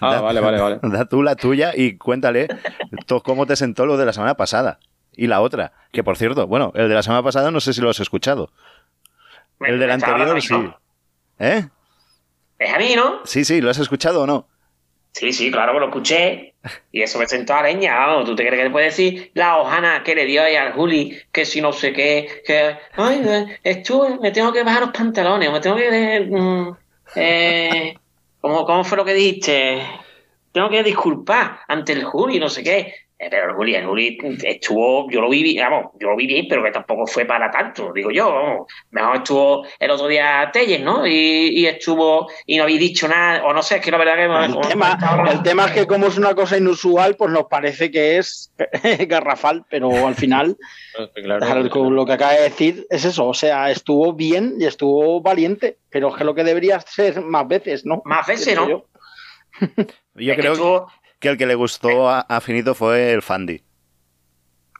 [0.00, 0.78] Ah, Da- vale, vale, vale.
[0.82, 2.48] Da tú la tuya y cuéntale
[3.24, 4.78] cómo te sentó lo de la semana pasada.
[5.14, 7.80] Y la otra, que por cierto, bueno, el de la semana pasada no sé si
[7.80, 8.50] lo has escuchado.
[9.58, 10.54] Me- El del anterior sí.
[11.38, 11.66] ¿Eh?
[12.58, 13.20] Es a mí, ¿no?
[13.24, 14.48] Sí, sí, ¿lo has escuchado o no?
[15.12, 16.54] Sí, sí, claro que lo escuché.
[16.90, 18.24] Y eso me sentó a leña, vamos.
[18.24, 21.18] ¿Tú te crees que le puedes decir la hojana que le dio ahí al Juli?
[21.30, 22.78] Que si no sé qué, que.
[22.96, 26.26] Ay, eh, estuve, me tengo que bajar los pantalones, me tengo que.
[26.30, 26.76] mm,
[27.16, 27.98] eh,
[28.42, 29.82] ¿cómo, ¿Cómo fue lo que dijiste?
[30.52, 32.94] Tengo que disculpar ante el Juli, no sé qué.
[33.30, 36.62] Pero el Juli, el Juli estuvo, yo lo vi, vamos, yo lo vi bien, pero
[36.62, 38.66] que tampoco fue para tanto, digo yo, vamos.
[38.90, 41.06] Mejor estuvo el otro día Telles, ¿no?
[41.06, 44.16] Y, y estuvo, y no habéis dicho nada, o no sé, es que la verdad
[44.16, 44.52] que...
[44.52, 44.98] El tema,
[45.30, 48.52] el tema es que como es una cosa inusual, pues nos parece que es
[49.06, 50.56] garrafal, pero al final,
[51.14, 51.70] Claro.
[51.70, 55.78] con lo que acaba de decir es eso, o sea, estuvo bien y estuvo valiente,
[55.90, 58.02] pero es que lo que debería ser más veces, ¿no?
[58.04, 58.68] Más veces, ¿no?
[58.68, 58.86] Yo.
[60.14, 60.92] Yo creo que
[61.28, 63.62] el que le gustó a, a Finito fue el Fandi.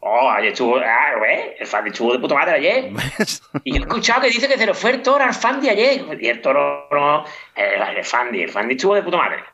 [0.04, 1.54] Oh, ayer estuvo, ah, ¿ves?
[1.60, 2.90] El fan estuvo de puta madre ayer.
[3.64, 6.04] Y yo he escuchado que dice que se le fue el toro al Fandi ayer.
[6.20, 7.24] Y el toro no,
[7.54, 9.44] el, el Fandi, el Fandi estuvo de puta madre.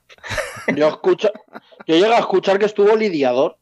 [0.75, 1.31] Yo escucho,
[1.87, 3.59] yo llego a escuchar que estuvo lidiador.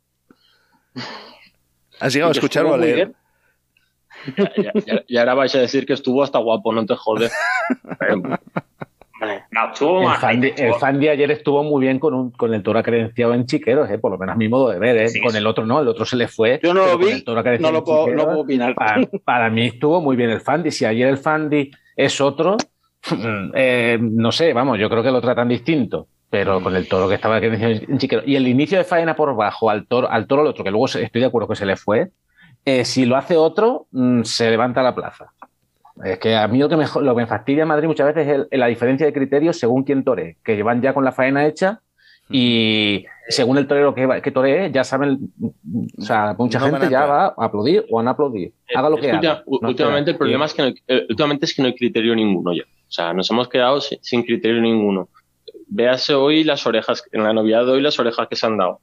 [1.99, 3.13] ¿Has llegado a Y que escuchar estuvo o a leer?
[5.09, 7.33] Ya- ahora vais a decir que estuvo hasta guapo, no te jodes.
[9.51, 10.21] No, estuvo El más.
[10.21, 13.33] fan, de, el fan de ayer estuvo muy bien con, un, con el toro acredenciado
[13.35, 13.99] en chiqueros, ¿eh?
[13.99, 14.97] por lo menos a mi modo de ver.
[14.99, 15.09] ¿eh?
[15.09, 15.39] Sí, con sí.
[15.39, 16.61] el otro no, el otro se le fue.
[16.63, 18.75] Yo no lo vi, no lo en puedo, no Chiqueros, puedo opinar.
[18.75, 20.71] Para, para mí estuvo muy bien el Fandi.
[20.71, 22.57] Si ayer el Fandi es otro,
[23.55, 26.09] eh, no sé, vamos, yo creo que lo tratan distinto.
[26.29, 28.25] Pero con el toro que estaba acredeciado en chiqueros.
[28.27, 30.89] Y el inicio de faena por bajo al toro, al toro el otro, que luego
[30.89, 32.11] se- estoy de acuerdo que se le fue,
[32.65, 35.33] eh, si lo hace otro, mm, se levanta la plaza.
[36.05, 38.29] Es que a mí lo que me, lo que me fastidia en Madrid muchas veces
[38.29, 41.47] es el- la diferencia de criterios según quién tore, que van ya con la faena
[41.47, 41.81] hecha
[42.29, 45.31] y según el torero que, que toree, ya saben,
[45.97, 48.53] o sea, mucha No gente ya va a aplaudir o a no aplaudir.
[48.75, 49.43] Haga lo Es que haga.
[49.47, 52.15] No últimamente el problema es que no hay- eh, últimamente es que no hay criterio
[52.15, 52.63] ninguno ya.
[52.65, 55.09] O sea, nos hemos quedado sin, sin criterio ninguno.
[55.69, 58.81] Véase hoy las orejas, en la novedad de hoy las orejas que se han dado.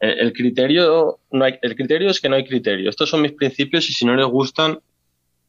[0.00, 2.88] El, el criterio, no hay, el criterio es que no hay criterio.
[2.90, 4.78] Estos son mis principios y si no les gustan,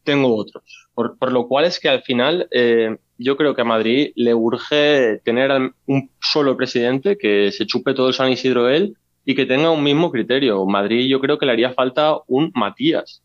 [0.06, 0.64] tengo otros.
[0.94, 4.34] Por, por lo cual es que al final eh, yo creo que a Madrid le
[4.34, 5.52] urge tener
[5.88, 8.96] un solo presidente que se chupe todo el San Isidro él
[9.26, 10.66] y que tenga un mismo criterio.
[10.66, 13.22] Madrid yo creo que le haría falta un Matías.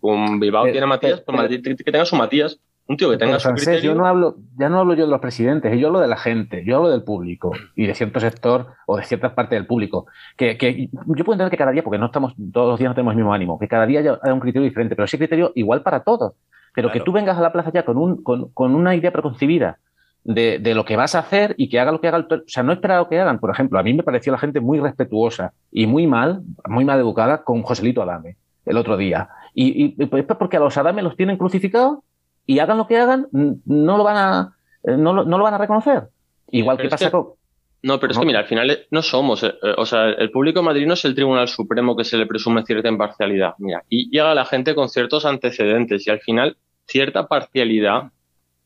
[0.00, 2.60] Con Bilbao Pero- tiene Matías, pues pero- Madrid que tenga su Matías.
[2.88, 3.92] Un tío que tenga su Francés, criterio.
[3.92, 6.64] yo no hablo, ya no hablo yo de los presidentes, yo hablo de la gente,
[6.64, 10.06] yo hablo del público y de cierto sector o de cierta parte del público.
[10.36, 12.94] Que, que yo puedo entender que cada día, porque no estamos, todos los días no
[12.94, 15.82] tenemos el mismo ánimo, que cada día haya un criterio diferente, pero ese criterio igual
[15.82, 16.34] para todos.
[16.74, 19.78] Pero que tú vengas a la plaza ya con, un, con, con una idea preconcebida
[20.22, 22.42] de, de lo que vas a hacer y que haga lo que haga el O
[22.46, 23.38] sea, no esperar lo que hagan.
[23.38, 27.00] Por ejemplo, a mí me pareció la gente muy respetuosa y muy mal, muy mal
[27.00, 29.28] educada con Joselito Adame el otro día.
[29.54, 32.00] Y, y, y pues porque a los Adame los tienen crucificados
[32.46, 35.54] y hagan lo que hagan, no lo van a, eh, no lo, no lo van
[35.54, 36.04] a reconocer.
[36.50, 37.26] Igual Pero que pasa que- con.
[37.82, 40.58] No, pero es que mira, al final eh, no somos, eh, o sea, el público
[40.60, 43.54] de Madrid no es el Tribunal Supremo que se le presume cierta imparcialidad.
[43.58, 48.10] Mira, y llega la gente con ciertos antecedentes y al final cierta parcialidad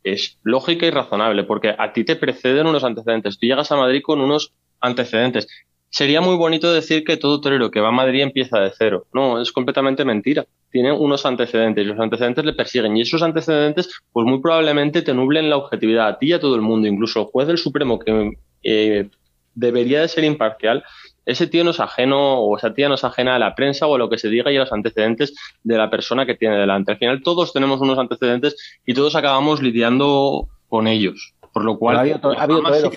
[0.05, 3.39] es lógica y razonable porque a ti te preceden unos antecedentes.
[3.39, 5.49] Tú llegas a Madrid con unos antecedentes.
[5.91, 9.07] Sería muy bonito decir que todo torero que va a Madrid empieza de cero.
[9.13, 10.47] No, es completamente mentira.
[10.71, 12.97] Tiene unos antecedentes y los antecedentes le persiguen.
[12.97, 16.55] Y esos antecedentes, pues muy probablemente te nublen la objetividad a ti y a todo
[16.55, 16.87] el mundo.
[16.87, 19.09] Incluso el juez del Supremo, que eh,
[19.57, 20.85] debería de ser imparcial,
[21.27, 23.95] ese tío no es ajeno o esa tía no es ajena a la prensa o
[23.97, 25.35] a lo que se diga y a los antecedentes
[25.65, 26.93] de la persona que tiene delante.
[26.93, 31.35] Al final todos tenemos unos antecedentes y todos acabamos lidiando con ellos.
[31.53, 32.95] Por lo cual, ha habido, ha habido toreros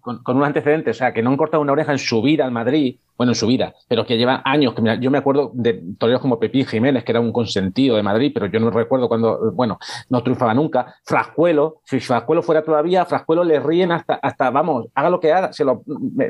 [0.00, 2.46] con, con, un antecedente, o sea, que no han cortado una oreja en su vida
[2.46, 4.74] en Madrid, bueno, en su vida, pero que lleva años.
[4.74, 8.32] Que yo me acuerdo de toreros como Pepín Jiménez, que era un consentido de Madrid,
[8.34, 9.78] pero yo no recuerdo cuando, bueno,
[10.08, 10.96] no triunfaba nunca.
[11.04, 15.52] Frascuelo, si Frascuelo fuera todavía, Frascuelo le ríen hasta, hasta vamos, haga lo que haga,
[15.52, 15.82] se lo,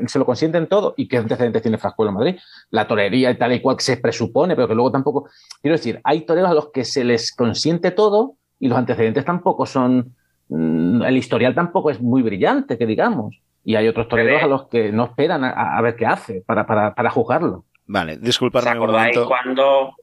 [0.07, 0.93] se lo consienten todo.
[0.97, 2.35] ¿Y qué antecedentes tiene Frascuelo en Madrid?
[2.69, 5.27] La torería y tal y cual que se presupone, pero que luego tampoco.
[5.61, 9.65] Quiero decir, hay toreros a los que se les consiente todo y los antecedentes tampoco
[9.65, 10.15] son.
[10.49, 13.35] Mm, El historial tampoco es muy brillante, que digamos.
[13.63, 16.65] Y hay otros toreros a los que no esperan a, a ver qué hace para,
[16.67, 17.65] para, para juzgarlo.
[17.87, 19.27] Vale, ¿Os disculpadme un momento.
[19.27, 19.95] cuando...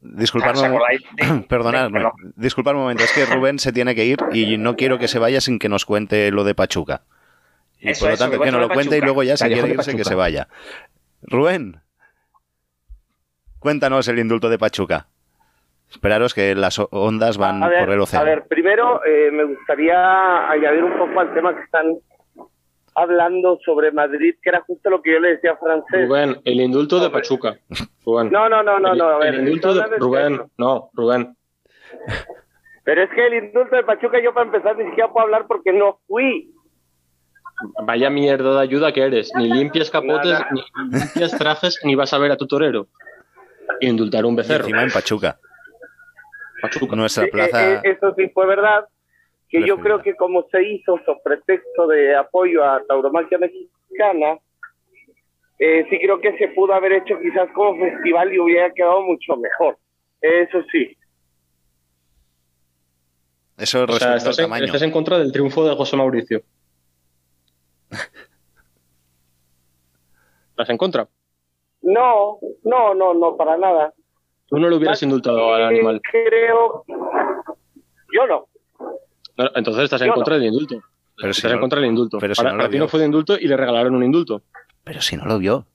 [0.00, 4.04] Disculpadme, ¿Os acordáis de- perdonadme, de- disculpadme un momento, es que Rubén se tiene que
[4.04, 7.02] ir y no quiero que se vaya sin que nos cuente lo de Pachuca.
[7.80, 9.44] Y Eso, por lo eso, tanto, que que nos lo cuente y luego ya si
[9.44, 10.48] Callejón quiere irse que se vaya.
[11.22, 11.80] Rubén,
[13.58, 15.06] cuéntanos el indulto de Pachuca.
[15.94, 18.26] Esperaros que las ondas van A ver, por el a océano.
[18.26, 21.86] ver, primero eh, me gustaría añadir un poco al tema que están
[22.96, 26.08] hablando sobre Madrid, que era justo lo que yo le decía a Francés.
[26.08, 27.56] Rubén, el indulto de Pachuca.
[28.06, 28.30] Rubén.
[28.30, 29.34] No, no, no, no, no, a ver.
[29.34, 31.36] el indulto de Rubén, no, Rubén.
[32.84, 35.72] Pero es que el indulto de Pachuca yo para empezar ni siquiera puedo hablar porque
[35.72, 36.50] no fui.
[37.84, 39.30] Vaya mierda de ayuda que eres.
[39.36, 40.48] Ni limpias capotes, Nada.
[40.52, 40.62] ni
[40.98, 42.88] limpias trajes, ni vas a ver a tu torero.
[43.80, 44.64] Indultar a un Y becerro.
[44.64, 45.38] encima en Pachuca.
[46.68, 46.96] Pachuca.
[46.96, 47.74] Nuestra Eh, plaza.
[47.74, 48.86] eh, eso sí fue verdad,
[49.48, 54.38] que yo creo que como se hizo sobre pretexto de apoyo a Tauromaquia Mexicana,
[55.58, 59.36] eh, sí creo que se pudo haber hecho quizás como festival y hubiera quedado mucho
[59.36, 59.78] mejor.
[60.20, 60.96] Eso sí.
[63.56, 64.64] Eso O sea, estás en, tamaño.
[64.64, 66.42] estás en contra del triunfo de José Mauricio.
[70.50, 71.08] ¿Estás en contra?
[71.82, 73.92] No, no, no, no, para nada.
[74.54, 76.00] Tú no lo hubieras indultado al Eh, animal.
[76.10, 76.84] Creo.
[78.12, 78.46] Yo no.
[79.36, 80.14] No, entonces estás en Yo no.
[80.16, 80.80] contra del indulto.
[81.16, 82.18] Pero si estás no- en contra del indulto.
[82.20, 82.84] pero si para, no lo para ti vio.
[82.84, 84.42] no fue de indulto y le regalaron un indulto.
[84.84, 85.66] Pero si no lo vio.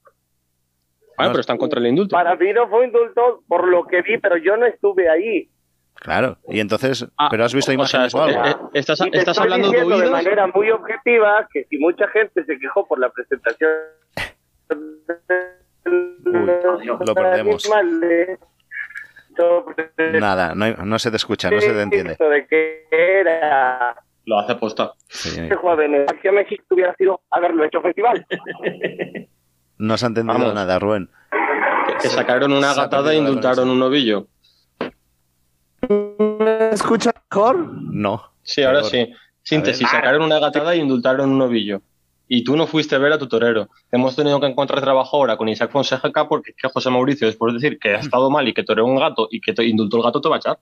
[1.18, 2.14] Ah, No, pero está en contra del indulto.
[2.16, 5.50] Para mí no fue indulto por lo que vi, pero yo no estuve ahí.
[5.96, 6.38] Claro.
[6.48, 7.06] Y entonces.
[7.18, 8.42] Ah, ¿Pero has visto o sea, imágenes o algo?
[8.44, 10.12] eh, eh, estás, Y te estás estoy hablando de diciendo de oídos.
[10.24, 13.70] manera muy objetiva que si mucha gente se quejó por la presentación
[17.04, 17.64] lo perdemos.
[17.70, 18.38] animales
[19.36, 22.16] sobre Nada, no, hay- no se te escucha, no se te entiende.
[22.18, 22.46] de
[22.90, 23.94] era
[24.26, 24.92] Lo hace posta.
[25.08, 25.48] Sí.
[25.60, 28.24] jóvenes que México hubiera sido haberlo hecho festival
[29.78, 30.54] No se ha entendido Vamos.
[30.54, 31.08] nada, Rubén.
[31.86, 34.26] Que, que sacaron una Se gatada e indultaron un novillo.
[35.88, 37.56] ¿Me escucha mejor?
[37.82, 38.32] No.
[38.42, 39.10] Sí, ahora sí.
[39.42, 40.00] Síntesis, A ver.
[40.02, 41.80] sacaron una gatada e indultaron un novillo.
[42.32, 43.68] Y tú no fuiste a ver a tu torero.
[43.90, 47.52] Hemos tenido que encontrar trabajo ahora con Isaac Fonseca porque es que José Mauricio, después
[47.52, 49.96] de decir que ha estado mal y que toreó un gato y que te indultó
[49.96, 50.58] el gato, te va a echar.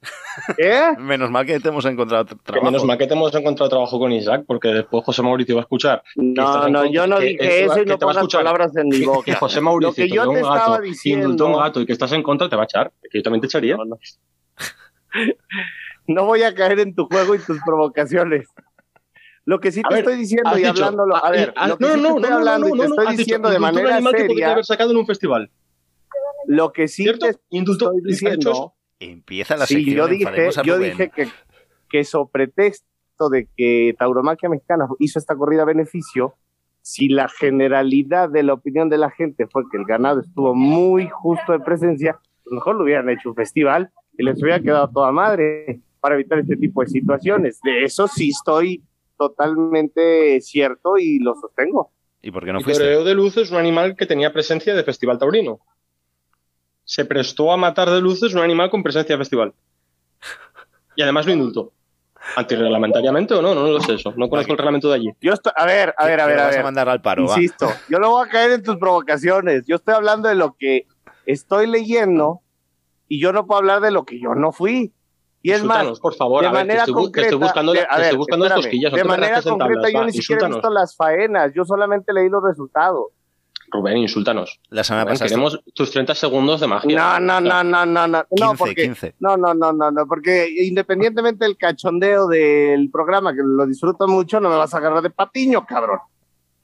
[0.58, 0.94] ¿Eh?
[0.98, 2.64] Menos mal que te hemos encontrado tra- Que trabajo.
[2.64, 5.64] menos mal que te hemos encontrado trabajo con Isaac porque después José Mauricio va a
[5.64, 6.02] escuchar.
[6.14, 8.14] que No, no, yo no que dije eso- eso y que no te va a
[8.14, 9.22] pongas palabras en mi que, boca.
[9.26, 11.86] que José Mauricio Lo que yo toreó te un gato, diciendo- indultó un gato y
[11.86, 12.90] que estás en contra, te va a echar.
[13.10, 13.76] Que yo también te echaría.
[13.76, 13.98] No, no.
[16.06, 18.48] No voy a caer en tu juego y tus provocaciones.
[19.44, 22.00] Lo que sí te estoy diciendo y hablándolo, a ah, ver, lo que no, sí
[22.00, 24.24] no, te no, estoy no, hablando y te no, estoy diciendo de manera animal que
[24.24, 25.50] podría seria, haber sacado en un festival.
[26.46, 27.26] lo que sí ¿Cierto?
[27.26, 28.74] te estoy diciendo.
[29.00, 29.96] Empieza la sí, sección.
[29.96, 31.28] yo dije, yo dije que,
[31.90, 36.36] que sobre pretexto de que Tauromaquia Mexicana hizo esta corrida a beneficio,
[36.82, 41.08] si la generalidad de la opinión de la gente fue que el ganado estuvo muy
[41.08, 45.10] justo de presencia, pues mejor lo hubieran hecho un festival y les hubiera quedado toda
[45.10, 47.60] madre para evitar este tipo de situaciones.
[47.62, 48.82] De eso sí estoy
[49.28, 51.92] totalmente cierto y lo sostengo.
[52.22, 52.82] ¿Y por qué no El fuiste?
[52.82, 55.60] toreo de luz es un animal que tenía presencia de festival taurino.
[56.84, 59.54] Se prestó a matar de luces un animal con presencia de festival.
[60.96, 61.72] Y además lo indultó.
[62.36, 63.54] ¿Antirreglamentariamente o no?
[63.54, 64.12] No, no lo sé eso.
[64.16, 65.10] No conozco el reglamento de allí.
[65.20, 66.64] Yo estoy, a ver, a ver, a ver, a vas ver.
[66.64, 67.34] mandar al paro, va.
[67.34, 69.64] Insisto, yo no voy a caer en tus provocaciones.
[69.66, 70.86] Yo estoy hablando de lo que
[71.26, 72.40] estoy leyendo
[73.08, 74.92] y yo no puedo hablar de lo que yo no fui.
[75.42, 77.96] Y es más, por favor, de a ver, manera estoy, concreta, estoy buscando, de- a
[77.96, 78.92] ver, estoy buscando espérame, cosquillas.
[78.92, 80.56] De manera concreta tablas, yo va, ni siquiera he insúltanos.
[80.56, 83.06] visto las faenas, yo solamente leí los resultados.
[83.74, 84.60] Rubén, insúltanos.
[84.68, 85.28] La semana Rubén, pasada.
[85.30, 87.18] queremos tus 30 segundos de magia.
[87.18, 89.14] No, no, no, no, no, no, 15, no, porque 15.
[89.18, 94.40] no, no, no, no, no, porque independientemente del cachondeo del programa que lo disfruto mucho,
[94.40, 96.00] no me vas a agarrar de patiño, cabrón.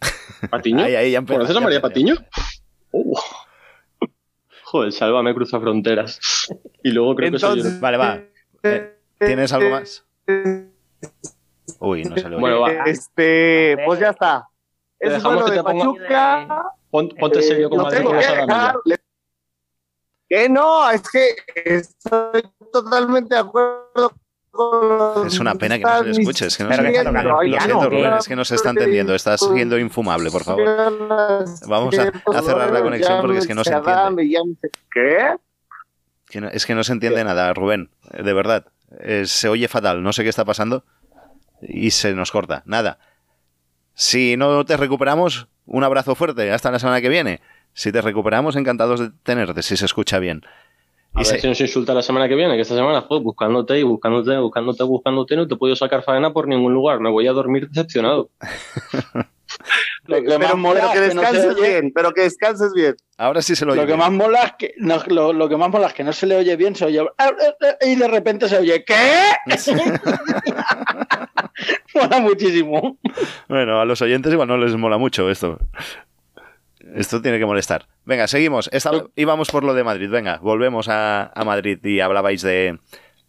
[0.50, 0.84] ¿Patiño?
[0.84, 1.88] Ahí, ahí, ya empezó, ¿Conoces a ya María empezó.
[1.94, 2.14] Patiño?
[2.92, 3.16] Uh.
[4.64, 6.20] Joder, sálvame, cruza fronteras.
[6.84, 7.54] Y luego creo que soy yo.
[7.56, 8.20] Entonces, Vale, va.
[8.62, 10.04] Eh, ¿Tienes algo más?
[11.80, 12.70] Uy, no se lo Bueno, va.
[12.86, 14.48] Este, pues ya está.
[14.98, 16.64] Te dejamos lo que de ponga- Pachuca.
[16.90, 18.74] Pon- Ponte serio con lo Madrid que dejar.
[18.84, 22.42] Le- no, es que estoy
[22.72, 24.12] totalmente de acuerdo
[25.26, 26.46] Es una pena que no se le escuche.
[26.46, 27.90] Es que no se que está Lo siento.
[27.90, 29.14] Rubén, es que no se está entendiendo.
[29.14, 30.64] Estás siendo infumable, por favor.
[31.66, 34.70] Vamos a- a cerrar la conexión porque es que no se entiende.
[34.92, 35.36] ¿Qué?
[36.30, 37.90] Que no- es que no se entiende nada, Rubén.
[38.12, 38.66] eh, De verdad.
[39.00, 40.02] Eh, se oye fatal.
[40.02, 40.84] No sé qué está pasando.
[41.60, 42.62] Y se nos corta.
[42.66, 42.98] Nada.
[43.94, 46.52] Si no te recuperamos, un abrazo fuerte.
[46.52, 47.40] Hasta la semana que viene.
[47.72, 50.42] Si te recuperamos, encantados de tenerte, si se escucha bien.
[51.18, 53.18] A Y ver se- si nos insulta la semana que viene, que esta semana fue
[53.20, 57.00] buscándote y buscándote, buscándote, buscándote, no te he podido sacar faena por ningún lugar.
[57.00, 58.30] Me voy a dormir decepcionado.
[60.04, 61.68] Lo que Pero, más mola pero es que que no se descanses oye.
[61.70, 62.94] bien, pero que descanses bien.
[63.16, 63.80] Ahora sí se lo oye.
[63.80, 63.98] Lo que bien.
[63.98, 66.36] más mola es que no, lo, lo que más mola es que no se le
[66.36, 67.02] oye bien, se oye
[67.80, 68.94] y de repente se oye ¿qué?
[71.94, 72.98] mola muchísimo.
[73.48, 75.58] Bueno, a los oyentes igual no les mola mucho esto.
[76.94, 77.86] Esto tiene que molestar.
[78.04, 78.68] Venga, seguimos.
[78.72, 80.10] Esta- íbamos por lo de Madrid.
[80.10, 82.78] Venga, volvemos a, a Madrid y hablabais de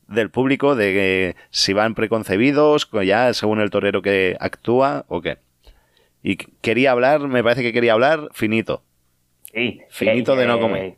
[0.07, 5.22] del público, de que si van preconcebidos, co- ya según el torero que actúa o
[5.22, 5.38] qué.
[6.24, 8.82] Y qu- quería hablar, me parece que quería hablar finito.
[9.53, 9.82] Sí.
[9.89, 10.95] Finito de no comer.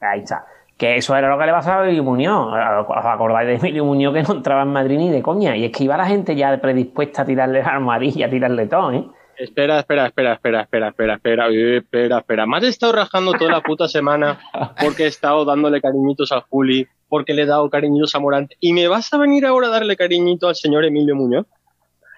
[0.00, 0.44] Ahí está.
[0.76, 2.48] Que eso era lo que le pasaba a Emilio Muñoz.
[2.88, 5.56] ¿Os acordáis de Emilio Muñoz que no entraba en Madrid ni de coña?
[5.56, 8.90] Y es que iba la gente ya predispuesta a tirarle la armadilla, a tirarle todo,
[8.92, 9.04] ¿eh?
[9.36, 12.46] Espera, espera, espera, espera, espera, espera, espera, eh, espera, espera.
[12.46, 14.38] Me has estado rajando toda la puta semana
[14.80, 18.56] porque he estado dándole cariñitos a Juli, porque le he dado cariñitos a Morante.
[18.60, 21.46] ¿Y me vas a venir ahora a darle cariñito al señor Emilio Muñoz?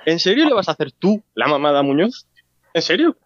[0.05, 2.27] ¿En serio le vas a hacer tú la mamada a Muñoz?
[2.77, 3.17] ¿En serio?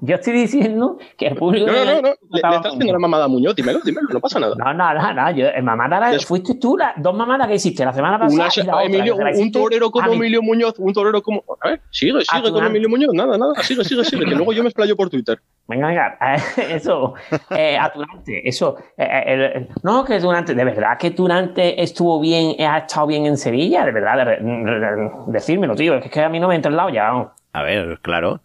[0.00, 1.68] Yo estoy diciendo que el público.
[1.68, 2.08] No, no, no, no.
[2.08, 4.56] Le, le estás haciendo la mamada a Muñoz, dímelo, dímelo, no pasa nada.
[4.58, 5.30] No, no, no, no.
[5.30, 8.34] Yo, eh, mamada la- fuiste tú, las dos mamadas que hiciste la semana pasada.
[8.42, 10.12] Una se- y la otra, Emilio, que la un torero como.
[10.12, 11.44] Emilio Muñoz, un torero como.
[11.60, 12.66] A ver, sigue, sigue con.
[12.66, 15.38] Emilio Muñoz, nada, nada, sigue, sigue, sigue, que luego yo me explayo por Twitter.
[15.68, 16.18] Venga, venga,
[16.68, 17.14] eso,
[17.50, 18.76] eh, a Tunante, eso.
[18.98, 22.78] eh, eh, el- el- no, que Tunante, de verdad que Tunante estuvo bien, eh, ha
[22.78, 26.40] estado bien en Sevilla, de verdad, de- de- de- decírmelo, tío, es que a mí
[26.40, 27.04] no me entra el lado ya.
[27.04, 27.28] vamos.
[27.52, 28.40] A ver, claro.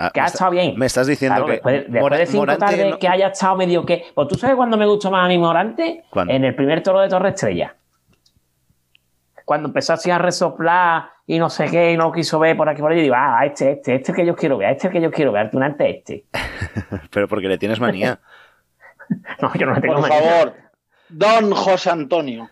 [0.00, 0.74] Ah, Que ha está- estado bien.
[0.78, 3.84] Me estás diciendo Claro, que después, de cinco Morante tardes no- que haya estado medio
[3.84, 4.04] que.
[4.14, 6.04] Pues tú sabes cuándo me gustó más a mí Morante?
[6.10, 6.32] ¿Cuándo?
[6.32, 7.74] En el primer toro de Torre Estrella.
[9.44, 12.80] Cuando empezó así a resoplar y no sé qué, y no quiso ver por aquí
[12.82, 15.32] por allí, digo, ah, este, este, este que yo quiero ver, este que yo quiero
[15.32, 16.26] ver, Tunante este.
[17.10, 18.20] Pero porque le tienes manía.
[19.40, 20.18] No, yo no le tengo Por manía.
[20.30, 20.54] favor,
[21.08, 22.50] don José Antonio.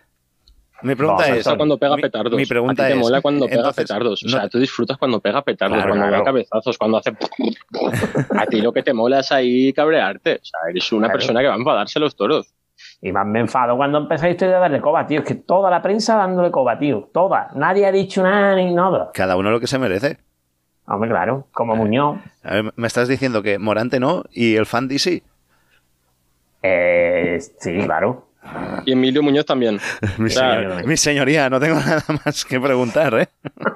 [0.83, 1.47] Mi pregunta Me es.
[1.55, 2.33] cuando pega mi- petardos.
[2.35, 3.03] Mi pregunta a ti te es.
[3.03, 4.23] mola cuando pega entonces, petardos.
[4.23, 6.23] O no- sea, tú disfrutas cuando pega petardos, Claro, cuando claro.
[6.23, 7.11] da cabezazos, cuando hace.
[8.37, 10.35] a ti lo que te mola es ahí cabrearte.
[10.41, 11.17] O sea, eres una Claro.
[11.19, 12.53] persona que va a enfadarse los toros.
[13.01, 15.19] Y más me enfado cuando empezáis a darle coba, tío.
[15.21, 17.09] Es que toda la prensa dándole coba, tío.
[17.11, 17.49] Toda.
[17.55, 19.09] Nadie ha dicho nada ni nada.
[19.13, 20.17] Cada uno lo que se merece.
[20.85, 21.47] Hombre, claro.
[21.53, 22.19] Como Muñoz.
[22.43, 25.23] A ver, me estás diciendo que Morante no y el Fandi sí.
[26.63, 28.26] Eh, sí, claro.
[28.85, 29.79] Y Emilio Muñoz también.
[30.17, 33.27] Mi, O sea, señor- mi señoría, no tengo nada más que preguntar, ¿eh?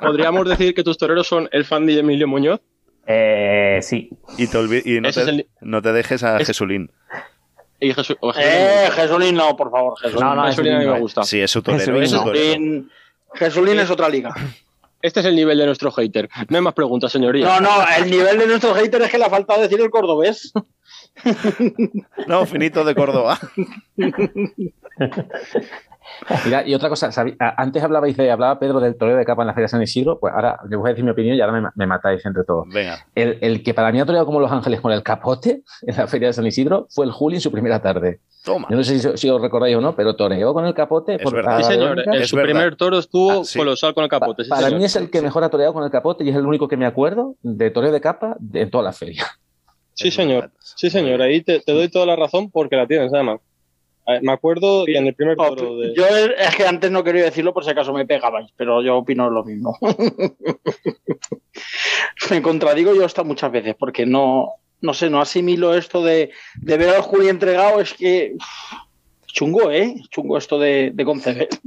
[0.02, 2.60] Podríamos decir que tus toreros son el fan de Emilio Muñoz.
[3.08, 4.10] Eh, sí.
[4.38, 6.92] Y, te y no, te, es el- no te dejes a es- Jesulín.
[7.80, 8.16] Y Jesús.
[8.20, 9.98] o Jesús Eh, Jesulín no, por favor.
[10.00, 10.24] Jesulín.
[10.24, 11.00] No, no, Jesulín a mí me no.
[11.00, 11.24] gusta.
[11.24, 11.80] Sí, es su torero.
[11.80, 12.24] Jesulín es su no.
[12.26, 12.44] torero.
[12.46, 12.92] Jesulín,
[13.34, 14.34] Jesulín es otra liga.
[15.02, 16.30] Este es el nivel de nuestro hater.
[16.50, 17.44] No hay más preguntas, señoría.
[17.44, 20.54] No, no, el nivel de nuestro hater es que le ha faltado decir el cordobés.
[22.28, 23.38] No, finito de Córdoba.
[26.46, 29.44] Mira, y otra cosa, ¿sabí- a- antes hablabais de, hablaba Pedro del toreo de capa
[29.44, 31.42] en la Feria de San Isidro, pues ahora les voy a decir mi opinión y
[31.42, 32.68] ahora me, me matáis entre todos.
[32.74, 33.06] Venga.
[33.16, 36.08] El, el que para mí ha toreado como Los Ángeles con el capote en la
[36.08, 38.20] Feria de San Isidro fue el Juli en su primera tarde.
[38.44, 38.68] Toma.
[38.70, 41.16] Yo no sé si, si os recordáis o no, pero toreó con el capote.
[41.16, 41.58] Es por verdad.
[41.60, 41.92] Sí, señor.
[41.96, 42.16] bronca.
[42.16, 42.52] En Es su verdad.
[42.52, 43.60] primer toro estuvo Ah, sí.
[43.60, 44.44] colosal con el Pa- capote.
[44.44, 44.80] sí, para señor.
[44.80, 46.78] mí es el que mejor ha toreado con el capote y es el único que
[46.78, 49.26] me acuerdo de toreo de capa de- en toda la feria.
[49.94, 50.52] Sí, señor.
[50.60, 51.22] Sí, señor.
[51.22, 53.40] Ahí te, te doy toda la razón porque la tienes, además.
[54.08, 55.94] Ver, Me acuerdo que en el primer toro de.
[55.96, 59.30] Yo es que antes no quería decirlo por si acaso me pegabais, pero yo opino
[59.30, 59.78] lo mismo.
[62.32, 66.78] me contradigo yo hasta muchas veces porque no, no sé, no asimilo esto de, de
[66.78, 68.36] ver al Juli entregado, es que
[69.34, 69.96] chungo, ¿eh?
[70.10, 71.48] Chungo esto de, de concebir.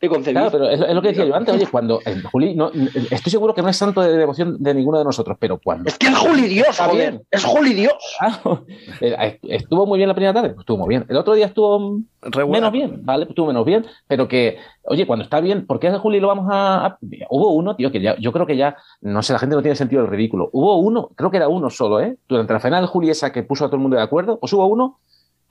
[0.00, 0.34] De concebir.
[0.34, 2.70] Claro, pero es, lo- es lo que decía yo antes, oye, cuando el Juli, no,
[3.10, 5.96] estoy seguro que no es santo de devoción de ninguno de nosotros, pero cuando Es
[5.96, 7.12] que es Juli Dios, joder.
[7.12, 7.22] bien.
[7.30, 7.94] Es Juli Dios.
[8.18, 8.66] Claro.
[9.00, 11.06] Eh, Estuvo muy bien la primera tarde, pues estuvo muy bien.
[11.08, 12.60] El otro día estuvo Regular.
[12.60, 13.26] menos bien, ¿vale?
[13.28, 16.48] Estuvo menos bien, pero que, oye, cuando está bien, ¿por qué a Juli lo vamos
[16.50, 16.98] a, a-
[17.30, 19.76] Hubo uno, tío, que ya, yo creo que ya, no sé, la gente no tiene
[19.76, 20.50] sentido el ridículo.
[20.52, 22.16] Hubo uno, creo que era uno solo, ¿eh?
[22.28, 24.52] Durante la final de Juli esa que puso a todo el mundo de acuerdo, pues
[24.52, 24.98] hubo uno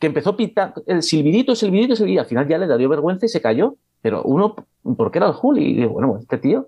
[0.02, 3.26] que empezó a pitar el silbidito, silbidito, silbidito, y al final ya le dio vergüenza
[3.26, 3.76] y se cayó.
[4.02, 4.56] Pero uno,
[4.97, 5.64] ¿por qué era el Juli?
[5.64, 6.68] Y digo, bueno, este tío,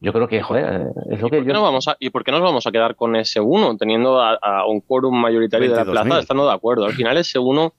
[0.00, 1.52] yo creo que, joder, es lo que ¿Por qué yo...
[1.54, 4.34] no vamos a- ¿Y por qué nos vamos a quedar con ese uno, teniendo a,
[4.40, 5.90] a un quórum mayoritario de la 22.000.
[5.90, 6.84] plaza, estando de acuerdo?
[6.86, 7.74] Al final ese uno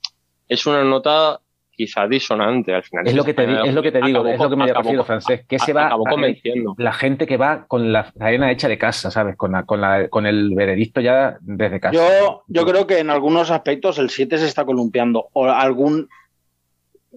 [0.50, 1.40] es una nota
[1.80, 2.74] quizá disonante.
[2.76, 4.50] Al final Es lo que te, di- es lo que te digo, acabó es lo
[4.50, 5.46] que me acabó- refiero, francés.
[5.48, 6.76] Que se va acabó a- convenciendo.
[6.78, 9.38] la gente que va con la arena hecha de casa, ¿sabes?
[9.38, 11.94] Con, la- con, la- con el veredicto ya desde casa.
[11.96, 15.30] Yo, yo creo que en algunos aspectos el 7 se está columpiando.
[15.32, 16.10] O algún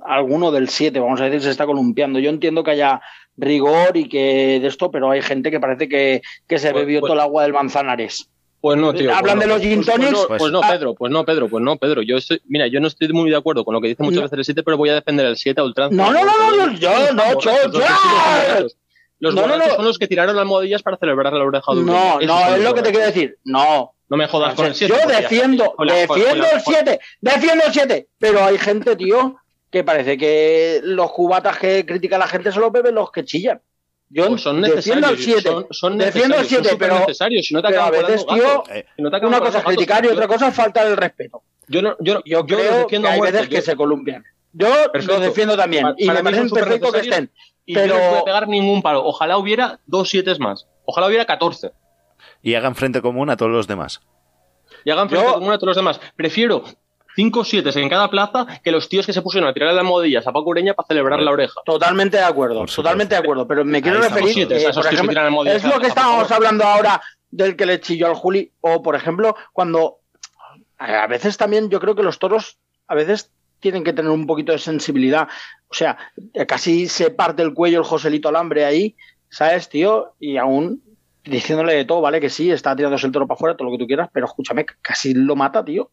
[0.04, 2.18] alguno del 7, vamos a decir, se está columpiando.
[2.20, 3.00] Yo entiendo que haya
[3.36, 7.00] rigor y que de esto, pero hay gente que parece que, que se Pues- bebió
[7.00, 8.30] pues- todo el agua del manzanares.
[8.62, 9.12] Pues no, tío.
[9.14, 10.68] Hablan pues de los gin pues- pues no, Pues, no, Ah.
[10.70, 12.00] Pedro, pues no, Pedro, pues no, Pedro.
[12.00, 14.22] Yo estoy, mira, yo no estoy muy de acuerdo con lo que dice muchas No.
[14.22, 15.94] veces el 7, pero voy a defender el 7 a ultranza.
[15.96, 16.32] No, no, no,
[16.68, 17.40] no, yo no, yo,
[17.72, 18.66] yo.
[19.18, 19.42] los No,
[19.76, 22.20] son los que tiraron almohadillas para celebrar la oreja de un No.
[22.20, 23.36] Esos no, es lo que te quiero decir.
[23.44, 23.94] No.
[24.08, 24.92] No me jodas con el 7.
[25.00, 29.36] Yo defiendo, la- con defiendo la- el 7, defiendo el 7, pero hay gente, tío,
[29.70, 33.60] que parece que los cubatas que critica la gente se los beben los que chillan.
[34.14, 35.20] Yo Pues son necesarios.
[35.22, 37.42] 7, Son, son defiendo necesarios, 7, son pero.
[37.42, 38.68] Si no te pero a veces, tío, gatos.
[38.96, 41.42] Si no te una cosa es criticar y otra cosa es faltar el respeto.
[41.68, 43.32] Yo, no, yo, Yo, yo creo que defiendo a hay muerte.
[43.38, 44.24] veces que Yo- se columpian.
[44.52, 45.14] Yo Perfecto.
[45.14, 47.30] los defiendo también Pa- y para me parece perfecto que estén.
[47.64, 49.02] Y pero yo no a pegar ningún palo.
[49.02, 50.66] Ojalá hubiera dos siete más.
[50.84, 51.72] Ojalá hubiera 14.
[52.42, 54.02] Y hagan frente común a todos los demás.
[54.84, 56.00] Y hagan frente Yo- común a todos los demás.
[56.16, 56.64] Prefiero
[57.14, 60.26] cinco siete en cada plaza que los tíos que se pusieron a tirar las almohadillas
[60.26, 61.60] a Paco Ureña para celebrar la oreja.
[61.64, 63.46] Totalmente de acuerdo, totalmente de acuerdo.
[63.46, 67.00] Pero me quiero Ahí referir, siete, eh, por ejemplo, es lo que estábamos hablando ahora
[67.30, 68.52] del que le chilló al Juli.
[68.60, 69.98] O, por ejemplo, cuando
[70.78, 72.58] a veces también yo creo que los toros
[72.88, 75.28] a veces tienen que tener un poquito de sensibilidad.
[75.68, 75.96] O sea,
[76.46, 78.96] casi se parte el cuello el Joselito Alambre ahí,
[79.30, 80.14] ¿sabes, tío?
[80.18, 80.82] Y aún
[81.24, 82.20] diciéndole de todo, ¿vale?
[82.20, 84.66] Que sí, está tirándose el toro para afuera, todo lo que tú quieras, pero escúchame,
[84.82, 85.90] casi lo mata, tío.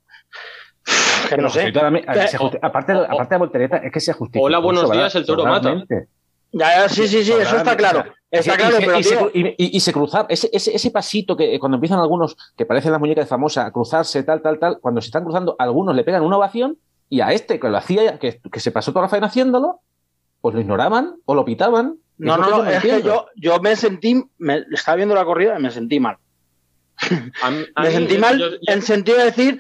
[1.30, 1.72] Que no sé.
[2.28, 4.44] Se justi- aparte, aparte de voltereta, es que se justifica.
[4.44, 5.84] Hola, buenos días, el toro mata.
[6.52, 8.06] Ya, ya, sí, sí, sí, eso está claro.
[8.32, 10.76] Está claro, y, se- pero y se, tío, y- y- y se cruzar, ese, ese,
[10.76, 14.42] ese pasito que eh, cuando empiezan algunos, que parecen las muñecas famosas, a cruzarse, tal,
[14.42, 16.78] tal, tal, cuando se están cruzando, algunos le pegan una ovación
[17.08, 19.82] y a este que lo hacía, que, que se pasó toda la faena haciéndolo,
[20.42, 21.98] pues lo ignoraban o lo pitaban.
[22.18, 25.62] No, no, no, es que yo, yo me sentí, me, estaba viendo la corrida y
[25.62, 26.18] me sentí mal.
[27.42, 29.60] A mí- a Me sentí mal yo- yo- en sentido de decir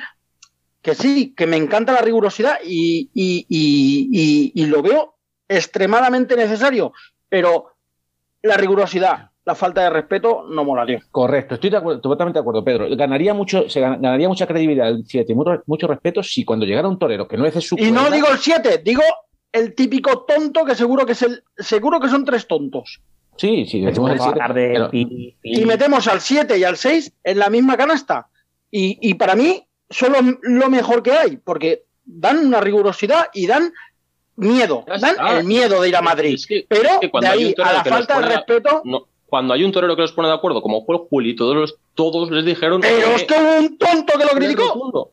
[0.81, 5.15] que sí, que me encanta la rigurosidad y, y- y- y- y lo veo
[5.47, 6.93] extremadamente necesario,
[7.27, 7.65] pero
[8.41, 11.01] la rigurosidad, la falta de respeto no molaría.
[11.11, 12.87] Correcto, estoy de acuerdo, totalmente de acuerdo, Pedro.
[12.95, 16.87] Ganaría mucho, se gan- ganaría mucha credibilidad el 7, mucho, mucho respeto si cuando llegara
[16.87, 19.01] un torero que no es de su Y no digo el 7, digo
[19.51, 23.01] el típico tonto que seguro que es el, seguro que son tres tontos.
[23.35, 24.41] Sí, sí, decimos el Vamos a 7.
[24.43, 28.27] hablar de pero- pi- y metemos al 7 y al 6 en la misma canasta.
[28.71, 33.47] Y, y para mí son lo, lo mejor que hay, porque dan una rigurosidad y
[33.47, 33.73] dan
[34.35, 36.35] miedo, Ya dan el miedo de ir a Madrid.
[36.35, 39.53] Es que- Pero es que cuando de ahí a la falta de respeto, no, cuando
[39.53, 42.31] hay un torero que los pone de acuerdo, como fue el Juli, todos, los, todos
[42.31, 42.81] les dijeron.
[42.81, 45.11] pero eh, es que hubo un tonto que lo criticó.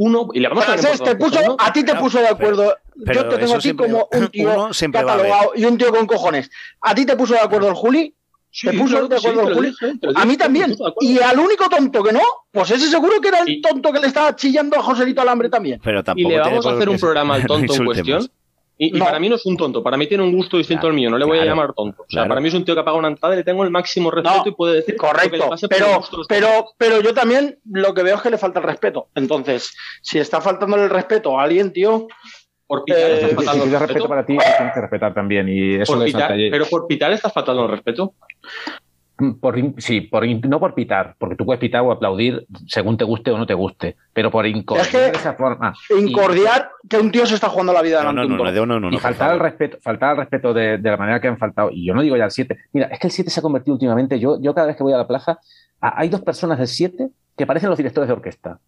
[0.00, 1.56] Uno, y le vamos a te puso, ¿no?
[1.58, 2.76] a ti te puso de acuerdo.
[3.04, 6.50] pero Yo te tengo a ti como un tío catalogado y un tío con cojones.
[6.80, 8.14] ¿A ti te puso de acuerdo el Juli?
[8.50, 9.68] Sí, ¿Te puso claro de sí, acuerdo Juli?
[9.70, 10.74] dije, A mí también.
[11.00, 12.20] Y al único tonto que no,
[12.50, 15.80] pues ese seguro que era el tonto que le estaba chillando a Joselito Alambre también.
[15.84, 18.26] Pero Y le vamos a hacer un programa al tonto en cuestión.
[18.80, 19.04] Y, y No.
[19.06, 21.10] para mí no es un tonto, para mí tiene un gusto distinto Claro, al mío,
[21.10, 22.02] no le voy claro, a llamar tonto.
[22.02, 22.28] O sea, claro.
[22.28, 24.36] para mí es un tío que apaga una entrada y le tengo el máximo respeto
[24.44, 27.92] No, y puede decir lo que le Correcto, pase pero, pero, pero yo también lo
[27.92, 29.08] que veo es que le falta el respeto.
[29.16, 32.06] Entonces, si está faltando el respeto a alguien, tío,
[32.68, 35.48] Por pitar Eh, estás Si faltando tienes el respeto para ti, tienes que respetar también.
[35.48, 38.14] Y eso Por pitar, pero por pitar estás faltando el respeto.
[39.40, 43.02] Por in- sí, por no por pitar, porque tú puedes pitar o aplaudir según te
[43.02, 45.74] guste o no te guste, pero por incordiar Es que de esa forma.
[45.90, 48.78] y- incordiar que un tío se está jugando la vida No, no, no, no, no,
[48.78, 51.36] no, y por faltar al respeto, faltar al respeto de, de la manera que han
[51.36, 51.70] faltado.
[51.72, 52.56] Y yo no digo ya el 7.
[52.72, 54.20] Mira, es que el 7 se ha convertido últimamente.
[54.20, 55.40] Yo, yo cada vez que voy a la plaza,
[55.80, 58.60] a- hay dos personas del 7 que parecen los directores de orquesta.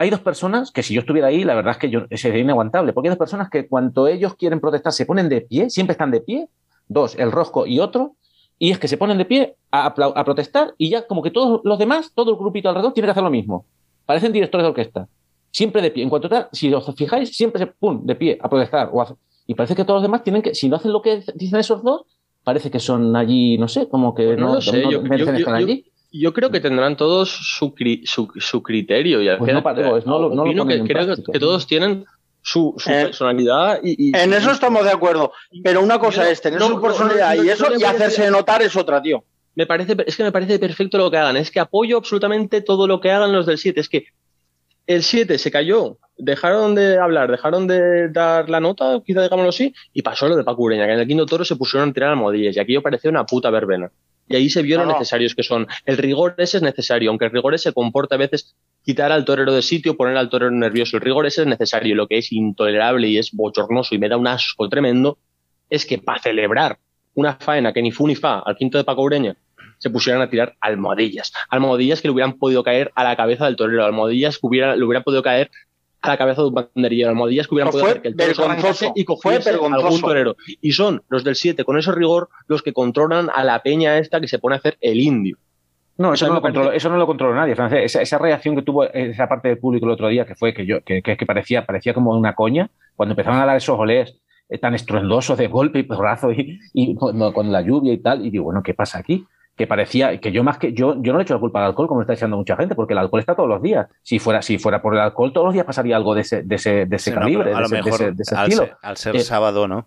[0.00, 2.92] Hay dos personas que si yo estuviera ahí, la verdad es que yo, sería inaguantable,
[2.94, 6.10] porque hay dos personas que cuando ellos quieren protestar se ponen de pie, siempre están
[6.10, 6.48] de pie,
[6.88, 8.14] dos, el rosco y otro,
[8.58, 11.60] y es que se ponen de pie a, a protestar y ya como que todos
[11.64, 13.66] los demás, todo el grupito alrededor tiene que hacer lo mismo.
[14.06, 15.06] Parecen directores de orquesta.
[15.52, 16.02] Siempre de pie.
[16.02, 18.88] En cuanto tal, si os fijáis, siempre se pum, de pie a protestar.
[18.92, 19.14] O a-
[19.46, 21.82] y parece que todos los demás tienen que, si no hacen lo que dicen esos
[21.82, 22.02] dos,
[22.44, 25.02] parece que son allí, no sé, como que Pues no no, lo sé, no yo-
[25.02, 25.84] yo- yo- allí.
[26.12, 29.22] Yo creo que tendrán todos su, cri- su, su criterio.
[29.22, 31.06] Y al Pues final, no no lo- no lo opino ponen que, en creo que-
[31.06, 31.32] práctica.
[31.32, 32.04] que todos tienen
[32.42, 35.32] su, su Eh, personalidad y, y- En eso estamos de acuerdo.
[35.62, 38.32] Pero una cosa es tener no, su personalidad no, no, y eso y hacerse decir-
[38.32, 39.22] notar es otra, tío.
[39.54, 41.36] me parece, es que me parece perfecto lo que hagan.
[41.36, 43.80] Es que apoyo absolutamente todo lo que hagan los del 7.
[43.80, 44.06] Es que
[44.86, 49.74] el 7 se cayó, dejaron de hablar, dejaron de dar la nota, quizá digámoslo así,
[49.92, 52.10] y pasó lo de Paco Ureña, que en el quinto toro se pusieron a tirar
[52.10, 53.90] almohadillas, y aquello parecía una puta verbena.
[54.30, 55.66] Y ahí se vio No, lo necesarios que son.
[55.84, 58.54] El rigor ese es necesario, aunque el rigor ese comporta a veces
[58.84, 60.96] quitar al torero de sitio, poner al torero nervioso.
[60.96, 61.96] El rigor ese es necesario.
[61.96, 65.18] Lo que es intolerable y es bochornoso y me da un asco tremendo
[65.68, 66.78] es que para celebrar
[67.14, 69.36] una faena que ni fu ni fa al quinto de Paco Ureña
[69.78, 71.32] se pusieran a tirar almohadillas.
[71.48, 74.84] Almohadillas que le hubieran podido caer a la cabeza del torero, almohadillas que hubiera, le
[74.84, 75.50] hubieran podido caer
[76.02, 78.92] a la cabeza de un banderillero, almohadillas que hubieran No, podido hacer que el toro
[78.94, 80.36] y cogiese algún torero.
[80.60, 84.20] Y son los del 7, con ese rigor, los que controlan a la peña esta
[84.20, 85.36] que se pone a hacer el indio.
[85.98, 87.80] No, eso no, lo controló, eso no lo controló nadie, Francés.
[87.84, 90.64] Esa, esa reacción que tuvo esa parte del público el otro día, que fue que
[90.64, 94.16] yo, que, que, que parecía, parecía como una coña, cuando empezaron a dar esos olés
[94.48, 98.30] eh, tan estruendosos de golpe y porrazo y, y con la lluvia y tal, y
[98.30, 99.26] digo, bueno, ¿qué pasa aquí?
[99.56, 101.86] Que parecía, que yo más que, yo, yo no le echo la culpa al alcohol,
[101.86, 103.86] como está echando mucha gente, porque el alcohol está todos los días.
[104.02, 106.54] Si fuera, si fuera por el alcohol, todos los días pasaría algo de ese, de
[106.54, 108.44] ese, de ese Sí, calibre, a de, lo ese, de mejor ese- de ese al,
[108.48, 108.62] estilo.
[108.66, 109.86] ser, al ser Eh, sábado, ¿no?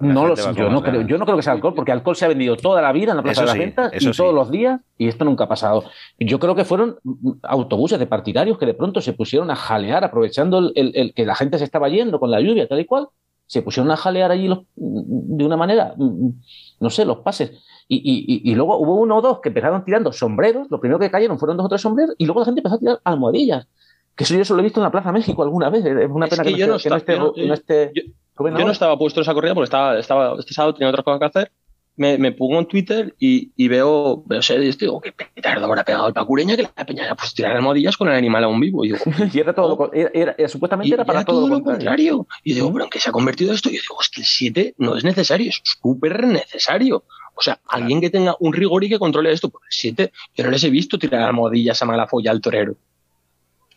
[0.00, 2.14] La No lo sé, yo no, creo, yo no creo que sea alcohol, porque alcohol
[2.14, 4.12] se ha vendido toda la vida en la Plaza Eso de las sí, Ventas y
[4.12, 4.16] sí.
[4.16, 5.84] todos los días, y esto nunca ha pasado.
[6.18, 6.98] Yo creo que fueron
[7.42, 11.24] autobuses de partidarios que de pronto se pusieron a jalear, aprovechando el, el- el que
[11.26, 13.08] la gente se estaba yendo con la lluvia, tal y cual,
[13.48, 17.50] se pusieron a jalear allí los- de una manera, no sé, los pases.
[17.88, 20.98] Y, y- y- y luego hubo uno o dos que empezaron tirando sombreros, lo primero
[21.00, 23.66] que cayeron fueron dos o tres sombreros, y luego la gente empezó a tirar almohadillas.
[24.14, 25.84] Que eso yo solo he visto en la Plaza México alguna vez.
[25.84, 29.22] Es una Es pena que que, yo no, esté, no yo no- estaba puesto en
[29.22, 31.52] esa corrida porque estaba, estaba este sábado tenía otras cosas que hacer.
[31.98, 36.06] Me, me pongo en Twitter y, y veo, veo series, digo, qué petardo habrá pegado
[36.06, 38.84] el pacureña que la peña pues tirar almohadillas con el animal aún vivo.
[38.84, 38.98] Y digo,
[39.34, 41.78] Y era todo lo era- supuestamente y era para era todo, todo lo contrario.
[42.18, 42.26] contrario.
[42.44, 43.68] Y digo, pero ¿en qué se ha convertido esto?
[43.68, 47.02] Y yo digo, es que el 7 no es necesario, es súper necesario.
[47.34, 49.48] O sea, alguien que tenga un rigor y que controle esto.
[49.48, 52.76] Porque el 7, yo no les he visto tirar almohadillas a mala folla al torero.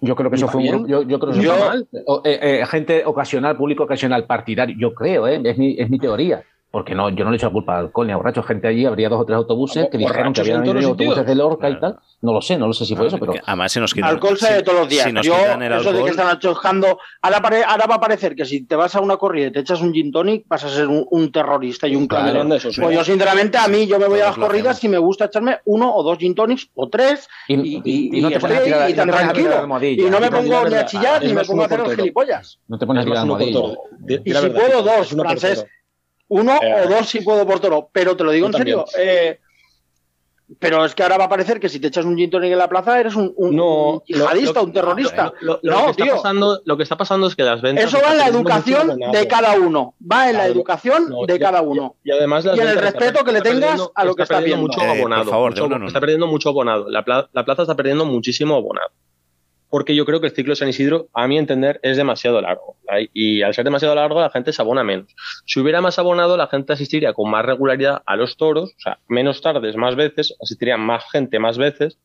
[0.03, 1.87] Yo creo que eso ¿Está fue un yo, yo creo que eso Yo- fue mal.
[2.07, 4.75] O- eh, eh, gente ocasional, público ocasional, partidario.
[4.79, 5.39] Yo creo, ¿eh?
[5.43, 6.43] es, mi, es mi teoría.
[6.71, 8.45] Porque no, yo no le echo la culpa al alcohol ni a borrachos.
[8.45, 11.69] Gente allí, habría dos o tres autobuses que dijeron que habían venido autobuses de Lorca
[11.69, 11.99] y tal.
[12.21, 13.33] No lo sé, no lo sé si fue eso, pero.
[13.45, 14.09] Además, se nos quitan.
[14.11, 15.03] Alcohol de todos los días.
[15.05, 16.97] Si nos Yo, quitan el eso de que están achoscando.
[17.21, 19.59] Ahora, pare- ahora va a parecer que si te vas a una corrida y te
[19.59, 22.77] echas un gin tonic, vas a ser un, un terrorista y un Claro, de esos,
[22.77, 25.59] Pues yo, sinceramente, a mí yo me voy a las corridas y me gusta echarme
[25.65, 28.57] uno o dos gin tonics o tres Y, y, y- y no y te pones
[28.59, 29.67] a tirar, tan tranquilo.
[29.81, 32.59] Y no me pongo ni a chillar ni me pongo a hacer los gilipollas.
[32.69, 33.25] No te pones a tirar
[34.23, 35.65] Y si puedo, dos, francés.
[36.33, 38.85] Uno Eh, o dos si puedo por toro, pero te lo digo en serio.
[38.89, 39.09] también.
[39.17, 39.39] eh,
[40.59, 42.57] pero es que ahora va a parecer que si te echas un gin tonic en
[42.57, 45.33] la plaza eres un, un- No, un yihadista, lo- un terrorista.
[45.39, 46.15] Lo, lo No, que está tío.
[46.17, 47.85] pasando, lo que está pasando es que las ventas.
[47.85, 49.95] Eso va en la educación de cada uno.
[50.11, 51.95] Va en la educación no, de cada uno.
[52.03, 54.23] Y además las Y en el respeto está- que le está tengas a lo que
[54.23, 54.73] está perdiendo viendo.
[54.73, 55.31] mucho Eh, por abonado.
[55.31, 55.87] favor, mucho- uno.
[55.87, 56.89] Está perdiendo mucho abonado.
[56.89, 58.89] La, pla- la plaza está perdiendo muchísimo abonado.
[59.71, 62.75] Porque yo creo que el ciclo de San Isidro, a mi entender, es demasiado largo.
[63.13, 65.15] Y al ser demasiado largo, la gente se abona menos.
[65.47, 68.99] Si hubiera más abonado, la gente asistiría con más regularidad a los toros, o sea,
[69.07, 71.97] menos tardes, más veces, asistiría más gente más veces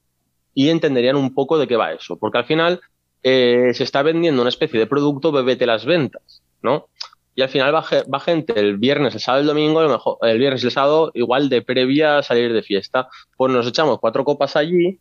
[0.55, 2.17] y entenderían un poco de qué va eso.
[2.19, 2.81] Porque al final
[3.23, 6.87] eh, se está vendiendo una especie de producto, bebete las ventas, ¿no?
[7.35, 9.83] Y al final va, ge- va gente el viernes, el sábado, el domingo,
[10.23, 13.09] el viernes y el sábado, igual de previa a salir de fiesta.
[13.37, 15.01] Pues nos echamos cuatro copas allí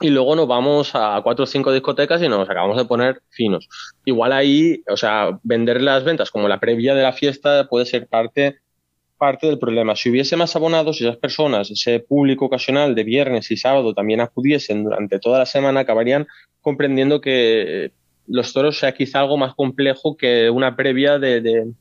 [0.00, 3.68] y luego nos vamos a cuatro o cinco discotecas y nos acabamos de poner finos.
[4.06, 8.06] Igual ahí, o sea, vender las ventas como la previa de la fiesta puede ser
[8.06, 8.60] parte,
[9.18, 9.94] parte del problema.
[9.94, 14.22] Si hubiese más abonados y esas personas, ese público ocasional de viernes y sábado también
[14.22, 16.26] acudiesen durante toda la semana, acabarían
[16.62, 17.90] comprendiendo que eh,
[18.26, 21.72] los toros sea quizá algo más complejo que una previa de, de,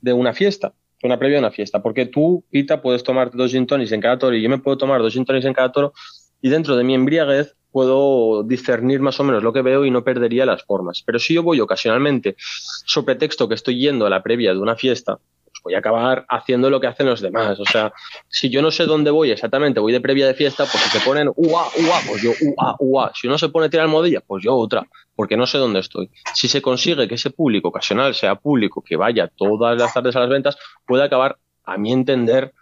[0.00, 0.72] de una fiesta.
[1.02, 1.82] Una previa de una fiesta.
[1.82, 4.78] Porque tú, Pita, puedes tomarte dos gin tonics en cada toro y yo me puedo
[4.78, 5.92] tomar dos gin tonics en cada toro
[6.40, 10.02] y dentro de mi embriaguez puedo discernir más o menos lo que veo y no
[10.02, 11.02] perdería las formas.
[11.04, 14.76] Pero si yo voy ocasionalmente, sobre pretexto que estoy yendo a la previa de una
[14.76, 17.60] fiesta, pues voy a acabar haciendo lo que hacen los demás.
[17.60, 17.92] O sea,
[18.28, 21.04] si yo no sé dónde voy exactamente, voy de previa de fiesta, pues si se
[21.04, 23.12] ponen ua, ua, pues yo ua, ua.
[23.14, 26.10] Si uno se pone a tirar almohadilla, pues yo otra, porque no sé dónde estoy.
[26.32, 30.20] Si se consigue que ese público ocasional sea público que vaya todas las tardes a
[30.20, 30.56] las ventas,
[30.86, 32.54] puede acabar, a mi entender,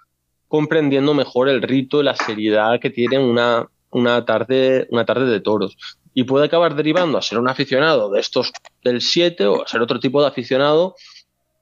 [0.55, 5.41] comprendiendo mejor el rito y la seriedad que tiene una, una, tarde, una tarde de
[5.41, 5.77] toros.
[6.15, 8.53] Y puede acabar derivando a ser un aficionado de estos
[8.85, 10.95] del 7 o a ser otro tipo de aficionado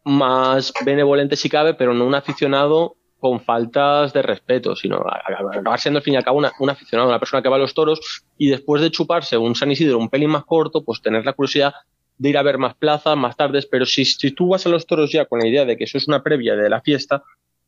[0.04, 5.96] más benevolente si cabe, pero no un aficionado con faltas de respeto, sino acabar siendo
[5.96, 7.98] al fin y al cabo un aficionado, una persona que va a los toros
[8.36, 11.72] y después de chuparse un San Isidro un pelín más corto, pues tener la curiosidad
[12.18, 14.86] de ir a ver más plazas, más tardes, pero si, si tú vas a los
[14.86, 17.22] toros ya con la idea de que eso es una previa de la fiesta,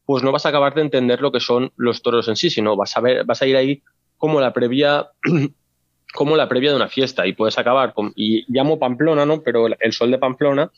[0.07, 2.77] pues no vas a acabar de entender lo que son los toros en sí, sino
[2.77, 3.83] vas a ver, vas a ir ahí
[4.19, 5.09] como la previa,
[6.15, 9.43] como la previa de una fiesta, y puedes acabar con, y llamo Pamplona, ¿no?
[9.43, 10.71] Pero el, el sol de Pamplona,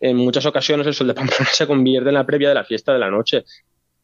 [0.00, 2.92] en muchas ocasiones el sol de Pamplona se convierte en la previa de la fiesta
[2.92, 3.44] de la noche.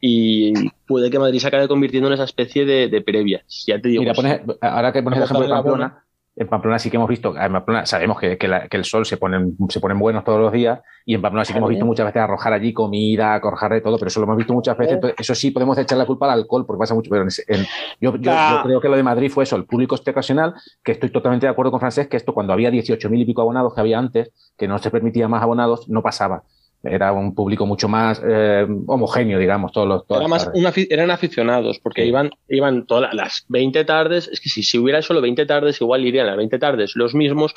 [0.00, 0.52] Y
[0.86, 3.42] puede que Madrid se acabe convirtiendo en esa especie de, de previa.
[3.66, 4.02] Ya te digo.
[4.02, 6.04] Mira, pones- ahora que pones el ejemplo de Pamplona,
[6.36, 9.06] en Pamplona sí que hemos visto, en Pamplona sabemos que, que la- que el sol
[9.06, 11.84] se ponen, se ponen buenos todos los días y en Pamplona sí que hemos visto
[11.86, 14.94] muchas veces arrojar allí comida, arrojar de todo, pero eso lo hemos visto muchas veces.
[14.96, 17.44] Entonces, eso sí podemos echar la culpa al alcohol porque pasa mucho, pero en ese-
[17.46, 17.64] en-
[18.00, 20.92] yo, yo- yo creo que lo de Madrid fue eso, el público este ocasional, que
[20.92, 23.80] estoy totalmente de acuerdo con Francés, que esto cuando había 18.000 y pico abonados que
[23.80, 26.42] había antes, que no se permitía más abonados, no pasaba.
[26.84, 30.06] Era un público mucho más eh, homogéneo, digamos, todos los...
[30.06, 30.60] todas Era las más tardes.
[30.60, 32.08] una afi- eran aficionados, porque Sí.
[32.08, 34.28] iban, iban todas las 20 tardes.
[34.28, 37.54] Es que si, si hubiera solo 20 tardes, igual irían las 20 tardes los mismos.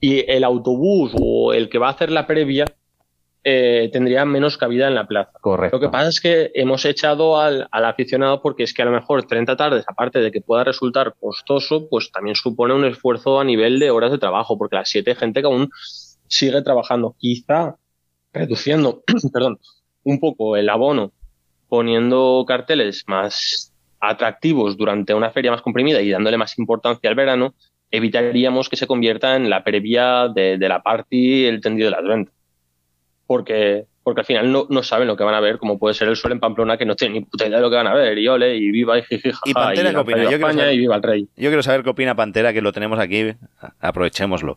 [0.00, 2.66] Y el autobús o el que va a hacer la previa
[3.44, 5.32] eh, tendría menos cabida en la plaza.
[5.40, 5.76] Correcto.
[5.76, 8.90] Lo que pasa es que hemos echado al, al aficionado porque es que a lo
[8.90, 13.44] mejor 30 tardes, aparte de que pueda resultar costoso, pues también supone un esfuerzo a
[13.44, 15.70] nivel de horas de trabajo, porque las 7 hay gente que aún
[16.26, 17.14] sigue trabajando.
[17.18, 17.76] Quizá
[18.32, 19.02] reduciendo,
[19.32, 19.58] perdón,
[20.04, 21.12] un poco el abono,
[21.68, 27.54] poniendo carteles más atractivos durante una feria más comprimida y dándole más importancia al verano,
[27.90, 32.04] evitaríamos que se convierta en la previa de, de la party el tendido de las
[32.04, 32.34] ventas.
[33.26, 36.08] Porque porque al final no, no saben lo que van a ver, como puede ser
[36.08, 37.92] el sol en Pamplona, que no tienen ni puta idea de lo que van a
[37.92, 40.16] ver, y ole, y viva, y jiji, jaja, ¿Y Pantera y qué opina?
[40.22, 41.28] Yo quiero España, saber- y viva el rey.
[41.36, 43.34] Yo quiero saber qué opina Pantera, que lo tenemos aquí.
[43.80, 44.56] Aprovechémoslo.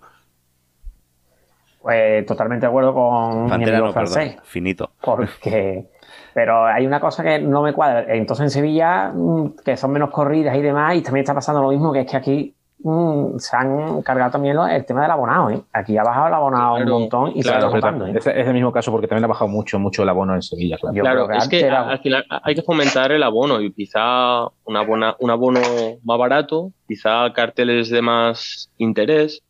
[1.82, 4.14] Pues totalmente de acuerdo con mi Pantera amigo no, perdón.
[4.14, 4.38] francés.
[4.44, 4.92] Finito.
[5.02, 5.86] Porque.
[6.34, 8.06] Pero hay una cosa que no me cuadra.
[8.14, 11.70] Entonces en Sevilla, mm, que son menos corridas y demás, y también está pasando lo
[11.70, 15.50] mismo, que es que aquí mm, se han cargado también lo- el tema del abonado.
[15.50, 15.62] ¿eh?
[15.74, 18.08] Aquí ha bajado el abonado Claro, un montón y se claro, está notando.
[18.08, 18.14] ¿eh?
[18.18, 20.78] es, el mismo caso porque también ha bajado mucho, mucho el abono en Sevilla.
[20.80, 25.16] Claro, claro, es que al final hay que fomentar el abono y quizá un, abona-
[25.20, 25.60] un abono
[26.04, 29.44] más barato, quizá carteles de más interés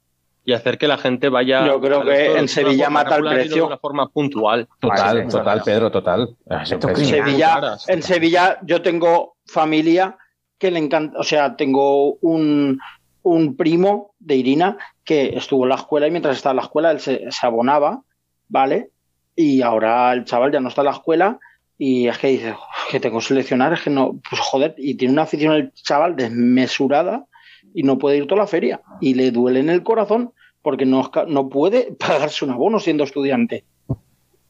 [0.44, 1.66] y hacer que la gente vaya.
[1.66, 3.56] Yo creo que en Sevilla mata el precio.
[3.56, 4.68] De una forma puntual.
[4.80, 6.36] Total, total, Pedro, total.
[6.50, 6.66] En
[6.96, 10.18] Sevilla, en Sevilla yo tengo familia
[10.58, 12.80] que le encanta, o sea, tengo un,
[13.24, 16.92] un primo de Irina que estuvo en la escuela y mientras estaba en la escuela
[16.92, 18.02] él se, se abonaba,
[18.48, 18.90] ¿vale?
[19.36, 21.40] Y ahora el chaval ya no está en la escuela
[21.78, 24.96] y es que dice, "Uf, que tengo que seleccionar, es que no, pues joder, y
[24.96, 27.26] tiene una afición el chaval desmesurada
[27.74, 31.10] y no puede ir toda la feria y le duele en el corazón porque no,
[31.28, 33.64] no puede pagarse un abono siendo estudiante.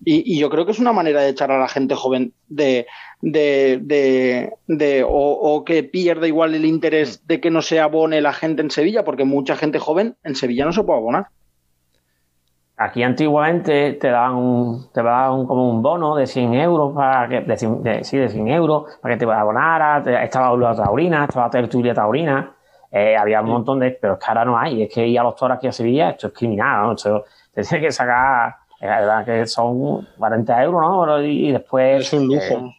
[0.03, 2.87] Y, y yo creo que es una manera de echar a la gente joven de,
[3.21, 8.19] de, de, de- o, o que pierde igual el interés de que no se abone
[8.19, 11.27] la gente en Sevilla, porque mucha gente joven en Sevilla no se puede abonar.
[12.77, 17.41] Aquí antiguamente te daban, un, te daban como un bono de 100 euros, para que,
[17.41, 22.55] de, sí, de 100 euros, para que te abonaras, estaba la taurina, estaba tertulia taurina,
[22.91, 23.91] eh, había un montón de...
[23.91, 26.09] Pero es que ahora no hay, es que ir a los toros aquí a Sevilla,
[26.11, 26.91] esto es criminal, ¿no?
[26.93, 31.01] Esto, te tienes que sacar, es verdad que son 40 euros, ¿no?
[31.01, 32.01] Pero- Y después...
[32.01, 32.67] Es un lujo.
[32.67, 32.75] eh,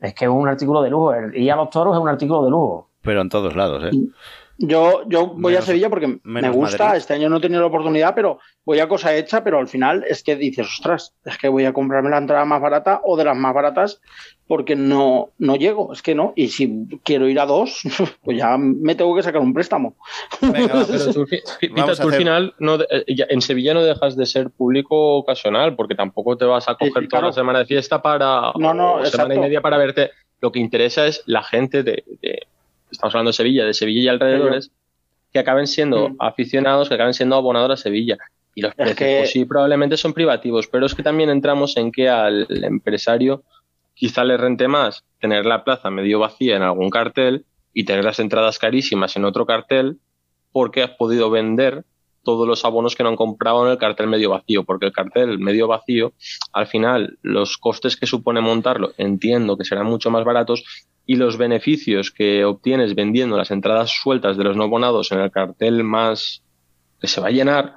[0.00, 2.44] es que es un artículo de lujo, el ir a los toros es un artículo
[2.44, 2.88] de lujo.
[3.02, 3.90] Pero en todos lados, ¿eh?
[4.58, 6.98] Yo, yo voy Menos- a Sevilla porque me gusta, Madrid.
[6.98, 10.04] este año no he tenido la oportunidad, pero voy a cosa hecha, pero al final
[10.06, 13.24] es que dices, ostras, es que voy a comprarme la entrada más barata o de
[13.24, 14.00] las más baratas
[14.46, 17.80] porque no, no llego, es que no, y si quiero ir a dos,
[18.22, 19.96] pues ya me tengo que sacar un préstamo.
[20.52, 20.84] Pero
[21.14, 24.16] tú, fi- fi- Pita, Vamos a tú al final no eh, en Sevilla no dejas
[24.16, 27.26] de ser público ocasional, porque tampoco te vas a coger toda claro.
[27.28, 30.10] la semana de fiesta para No, no, o semana y media para verte.
[30.40, 32.42] Lo que interesa es la gente de, de-
[32.90, 34.70] estamos hablando de Sevilla, de Sevilla y alrededores,
[35.32, 38.18] que acaben siendo aficionados, que acaben siendo abonados a Sevilla.
[38.54, 41.90] Y los precios, que- pues sí, probablemente son privativos, pero es que también entramos en
[41.90, 43.44] que al empresario
[44.02, 48.18] quizá le rente más tener la plaza medio vacía en algún cartel y tener las
[48.18, 50.00] entradas carísimas en otro cartel
[50.50, 51.84] porque has podido vender
[52.24, 55.38] todos los abonos que no han comprado en el cartel medio vacío, porque el cartel
[55.38, 56.14] medio vacío,
[56.52, 60.64] al final, los costes que supone montarlo, entiendo que serán mucho más baratos
[61.06, 65.30] y los beneficios que obtienes vendiendo las entradas sueltas de los no abonados en el
[65.30, 66.42] cartel más
[67.00, 67.76] que se va a llenar,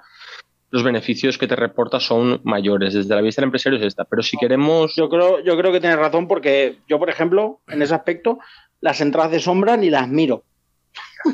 [0.76, 2.94] los beneficios que te reporta son mayores.
[2.94, 4.04] Desde la vista del empresario es esta.
[4.06, 7.82] Pero si queremos Yo creo, yo creo que tienes razón porque yo, por ejemplo, en
[7.82, 8.40] ese aspecto,
[8.82, 10.44] las entradas de sombra ni las miro.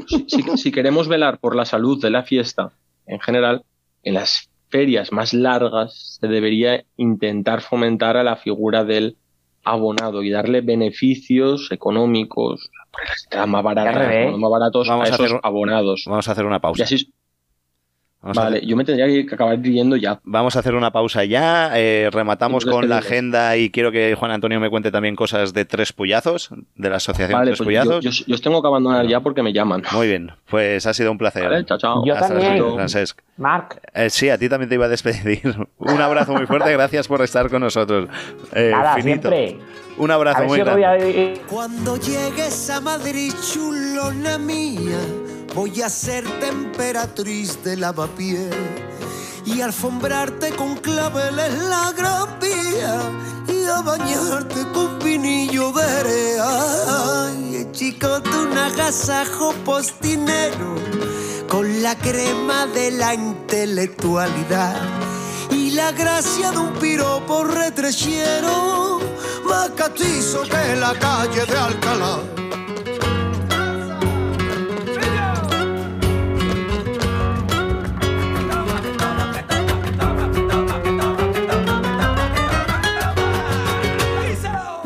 [0.07, 2.71] si, si- si queremos velar por la salud de la fiesta
[3.07, 3.63] en general,
[4.03, 9.17] en las ferias más largas se debería intentar fomentar a la figura del
[9.63, 12.69] abonado y darle beneficios económicos,
[13.47, 13.63] más
[14.31, 16.03] los más baratos Vamos a a esos hacer- abonados.
[16.07, 16.81] Vamos a hacer una pausa.
[16.81, 17.13] Y así-
[18.21, 20.19] Vamos vale, yo me tendría que acabar yendo ya.
[20.23, 21.71] Vamos a hacer una pausa ya.
[21.75, 25.65] eh, rematamos con la agenda y quiero que Juan Antonio me cuente también cosas de
[25.65, 28.03] Tres Puyazos, de la Asociación Vale, Tres pues yo, Puyazos.
[28.19, 29.81] yo- yo os tengo que abandonar ya porque me llaman.
[29.91, 31.43] Muy bien, pues ha sido un placer.
[31.43, 32.05] Vale, chao, chao.
[32.05, 32.63] Yo Hasta también.
[32.75, 33.19] Francesc.
[33.37, 35.41] Marc, Eh, sí, a ti también te iba a despedir.
[35.79, 38.07] Un abrazo muy fuerte, gracias por estar con nosotros.
[38.53, 39.29] Eh, nada, finito.
[39.29, 39.57] siempre.
[39.97, 41.11] Un abrazo muy si otro grande.
[41.11, 44.99] día- Cuando llegues a Madrid, chulona mía,
[45.53, 48.53] voy a ser temperatriz de lavapiés
[49.45, 53.01] y alfombrarte con claveles la gran vía
[53.47, 57.27] y a bañarte con vinillo de Erea.
[57.27, 60.75] Ay, chico, tú un agasajo postinero
[61.49, 64.75] con la crema de la intelectualidad
[65.49, 68.99] y la gracia de un piropo retrechero
[69.45, 72.19] más catizo que la calle de Alcalá.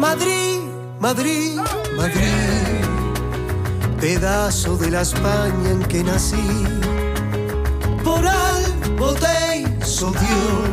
[0.08, 0.60] Madrid,
[1.00, 1.60] Madrid,
[1.98, 2.86] Madrid,
[4.00, 6.64] pedazo de la España en que nací.
[8.04, 10.70] Por algo te hizo Dios,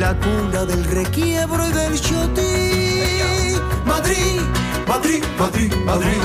[0.00, 3.54] la cuna del requiebro y del chotí.
[3.86, 4.40] Madrid,
[4.88, 6.22] Madrid, Madrid, Madrid.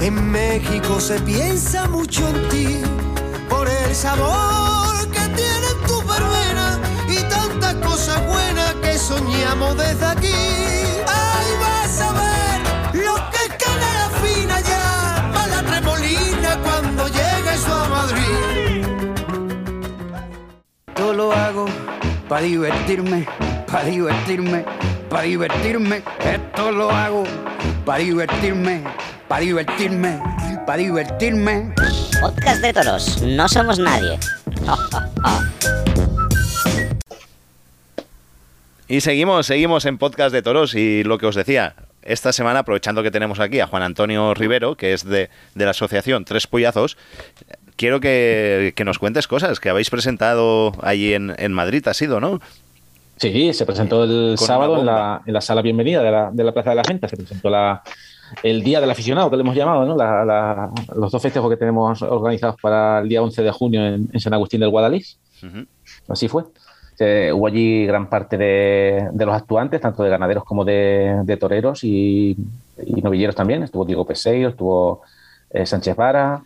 [0.00, 2.68] En México se piensa mucho en ti
[3.50, 6.78] por el sabor que tiene tu verbena
[7.08, 8.65] y tantas cosas buena
[8.96, 10.32] que soñamos desde aquí.
[11.06, 17.66] Ahí vas a ver lo que es canela fina ya, para la tremolina cuando llegues
[17.66, 18.86] a Madrid.
[20.94, 21.66] Todo lo hago
[22.26, 23.26] para divertirme,
[23.70, 24.64] para divertirme,
[25.10, 26.02] para divertirme.
[26.24, 27.24] Esto lo hago
[27.84, 28.82] para divertirme,
[29.28, 30.22] para divertirme,
[30.66, 31.74] para divertirme.
[32.18, 34.18] Podcast de toros, no somos nadie.
[38.88, 43.02] Y seguimos, seguimos en podcast de toros y lo que os decía, esta semana, aprovechando
[43.02, 46.96] que tenemos aquí a Juan Antonio Rivero, que es de, de la asociación Tres Puyazos,
[47.74, 52.20] quiero que, que nos cuentes cosas que habéis presentado allí en, en Madrid, ha sido,
[52.20, 52.40] ¿no?
[53.16, 56.44] Sí, se presentó el Con sábado en la, en la sala bienvenida de la, de
[56.44, 57.08] la Plaza de la Gente.
[57.08, 57.82] Se presentó la,
[58.42, 59.96] el Día del Aficionado, que le hemos llamado, ¿no?
[59.96, 64.10] La- la- los dos festejos que tenemos organizados para el día 11 de junio en,
[64.12, 65.18] en San Agustín del Guadalís.
[66.08, 66.44] Así fue.
[66.96, 71.36] Se- hubo allí gran parte de, de los actuantes, tanto de ganaderos como de, de
[71.36, 72.36] toreros y,
[72.84, 73.62] y novilleros también.
[73.62, 75.02] Estuvo Diego Peseiro, estuvo
[75.50, 76.42] eh, Sánchez Vara,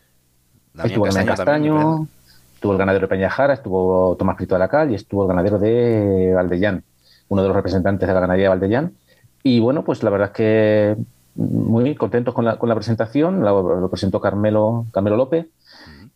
[0.75, 2.09] Damián estuvo Castaño también, Castaño,
[2.55, 5.59] estuvo el ganadero de Peñajara, estuvo Tomás Prieto de la Cal y estuvo el ganadero
[5.59, 6.83] de Valdellán,
[7.29, 8.93] uno de los representantes de la ganadería de Valdellán.
[9.43, 10.97] Y bueno, pues la verdad es que
[11.37, 15.47] muy contentos con la, con la presentación, la- lo presentó Carmelo, Carmelo López.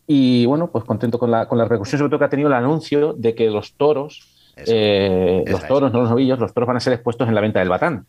[0.06, 2.54] Y bueno, pues contento con la, con la repercusión, sobre todo que ha tenido el
[2.54, 6.80] anuncio de que los toros, eh, los toros, no los novillos, los toros van a
[6.80, 8.06] ser expuestos en la venta del batán.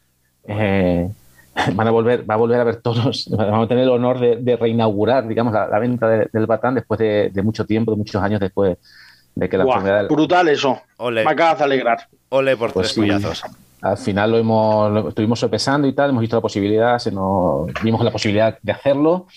[0.48, 1.10] Eh,
[1.74, 4.36] van a volver, va a volver a ver toros, vamos a tener el honor de,
[4.38, 7.98] de reinaugurar, digamos, la, la venta de- del batán después de, de mucho tiempo, de
[7.98, 8.78] muchos años después
[9.34, 10.82] de que la Buah, enfermedad del- brutal eso.
[10.98, 11.24] Ole.
[11.24, 12.00] Me acabas de alegrar.
[12.30, 13.46] Ole por Pues tres sí.
[13.86, 17.68] Al final lo hemos, lo estuvimos sopesando y tal, hemos visto la posibilidad, se nos,
[17.84, 19.28] vimos la posibilidad de hacerlo.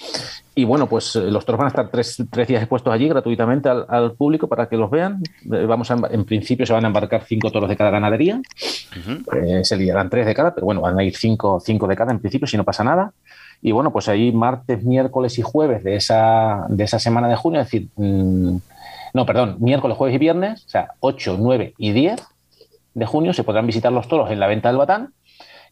[0.55, 3.69] Y bueno, pues eh, los toros van a estar tres, tres días expuestos allí gratuitamente
[3.69, 5.23] al, al público para que los vean.
[5.53, 8.41] Eh, Vamos a, en principio se van a embarcar cinco toros de cada ganadería.
[9.37, 12.13] Eh, se liarán tres de cada, pero bueno, van a ir cinco, cinco de cada
[12.13, 13.13] en principio si no pasa nada.
[13.61, 17.61] Y bueno, pues ahí martes, miércoles y jueves de esa, de esa semana de junio,
[17.61, 18.57] es decir, mm,
[19.13, 22.27] no, perdón, miércoles, jueves y viernes, o sea, 8, 9 y 10
[22.99, 25.13] de junio se podrán visitar los toros en la venta del Batán.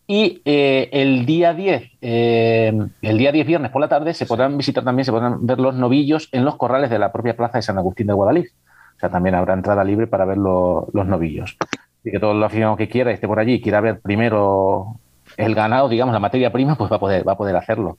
[0.08, 2.72] Y eh, el día 10, eh,
[3.02, 5.74] el día 10 viernes por la tarde, se podrán visitar también, se podrán ver los
[5.74, 8.54] novillos en los corrales de la propia plaza de San Agustín de Guadalís.
[8.96, 11.56] O sea, también habrá entrada libre para ver lo- los novillos.
[12.00, 15.00] Así que todo el aficionado que quiera, esté por allí, y quiera ver primero
[15.36, 17.98] el ganado, digamos, la materia prima, pues va a poder, va a poder hacerlo.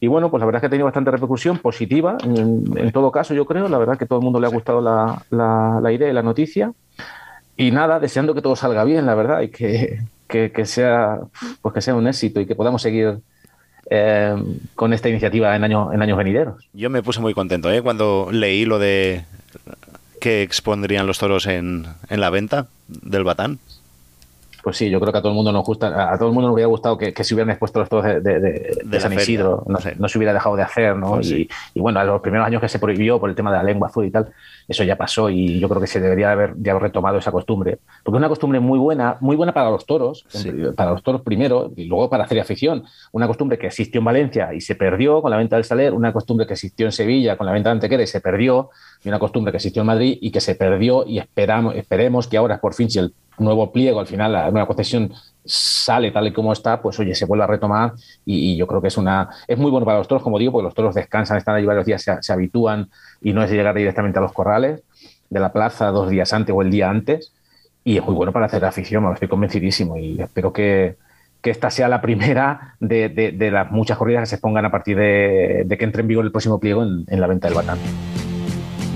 [0.00, 3.12] Y bueno, pues la verdad es que ha tenido bastante repercusión positiva, en, en todo
[3.12, 3.68] caso, yo creo.
[3.68, 6.12] La verdad que a todo el mundo le ha gustado la, la- la idea y
[6.12, 6.72] la noticia.
[7.56, 11.20] Y nada, deseando que todo salga bien, la verdad, y que, que, sea,
[11.62, 13.18] pues que sea un éxito y que podamos seguir
[13.90, 14.34] eh,
[14.74, 16.68] con esta iniciativa en, año, en años venideros.
[16.72, 17.82] Yo me puse muy contento ¿eh?
[17.82, 19.24] cuando leí lo de
[20.20, 23.58] que expondrían los toros en, en la venta del batán.
[24.64, 26.48] Pues sí, yo creo que a todo el mundo nos gusta, a todo el mundo
[26.48, 28.50] nos hubiera gustado que, que se hubieran expuesto los toros de, de- de-
[28.84, 31.10] de la San Isidro, no, no se hubiera dejado de hacer, ¿no?
[31.16, 31.48] Pues sí.
[31.74, 33.62] y, y bueno, a los primeros años que se prohibió por el tema de la
[33.62, 34.32] lengua azul y tal,
[34.66, 37.78] eso ya pasó y yo creo que se debería haber, de haber retomado esa costumbre.
[38.02, 40.24] Porque es una costumbre muy buena, muy buena para los toros,
[40.74, 42.84] para los toros primero y luego para hacer afición.
[43.12, 46.12] Una costumbre que existió en Valencia y se perdió con la venta del Saler, una
[46.12, 48.70] costumbre que existió en Sevilla con la venta de Antequera y se perdió,
[49.04, 52.38] y una costumbre que existió en Madrid y que se perdió y esperamos, esperemos que
[52.38, 55.12] ahora por fin si el nuevo pliego, al final la nueva concesión
[55.44, 57.92] sale tal y como está, pues oye, se vuelve a retomar
[58.24, 60.52] y, y yo creo que es una es muy bueno para los toros, como digo,
[60.52, 62.88] porque los toros descansan, están allí varios días, se, se habitúan
[63.20, 64.82] y no es llegar directamente a los corrales
[65.28, 67.32] de la plaza dos días antes o el día antes
[67.84, 70.96] y es muy bueno para hacer afición, me estoy convencidísimo y espero que,
[71.42, 74.70] que esta sea la primera de, de- de las muchas corridas que se pongan a
[74.70, 77.56] partir de, de que entre en vigor el próximo pliego en, en la venta del
[77.56, 77.78] batán.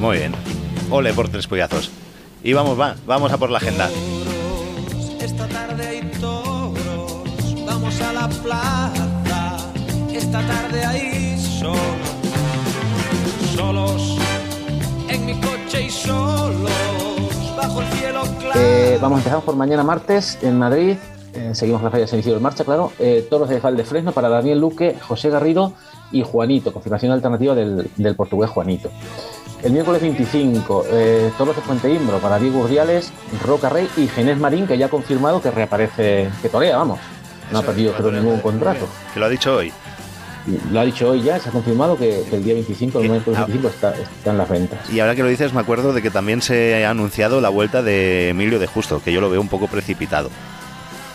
[0.00, 0.32] Muy bien.
[0.90, 1.90] Ole por tres puyazos.
[2.42, 3.90] Y vamos, va, vamos a por la agenda.
[5.20, 9.56] Esta tarde hay toros, vamos a la plaza.
[10.12, 11.82] Esta tarde hay solos,
[13.54, 14.18] solos
[15.08, 16.70] en mi coche y solos
[17.56, 18.60] bajo el cielo claro.
[18.60, 20.96] Eh, vamos, empezamos por mañana martes en Madrid.
[21.34, 22.92] Eh, seguimos la feria de San Isidro en marcha, claro.
[22.98, 25.72] Eh, toros de Fresno para Daniel Luque, José Garrido
[26.10, 28.90] y Juanito, confirmación alternativa del, del portugués Juanito.
[29.62, 33.12] El miércoles 25, eh, toros de Puente Imbro para Diego Urdiales,
[33.44, 37.00] Roca Rey y Ginés Marín, que ya ha confirmado que reaparece, que torea, vamos.
[37.50, 38.86] No ha perdido creo, ningún contrato.
[39.12, 39.72] Que lo ha dicho hoy.
[40.70, 43.38] Lo ha dicho hoy ya, se ha confirmado que, que el día 25, el miércoles
[43.40, 44.90] 25 está, está en las ventas.
[44.90, 47.82] Y ahora que lo dices, me acuerdo de que también se ha anunciado la vuelta
[47.82, 50.30] de Emilio de Justo, que yo lo veo un poco precipitado.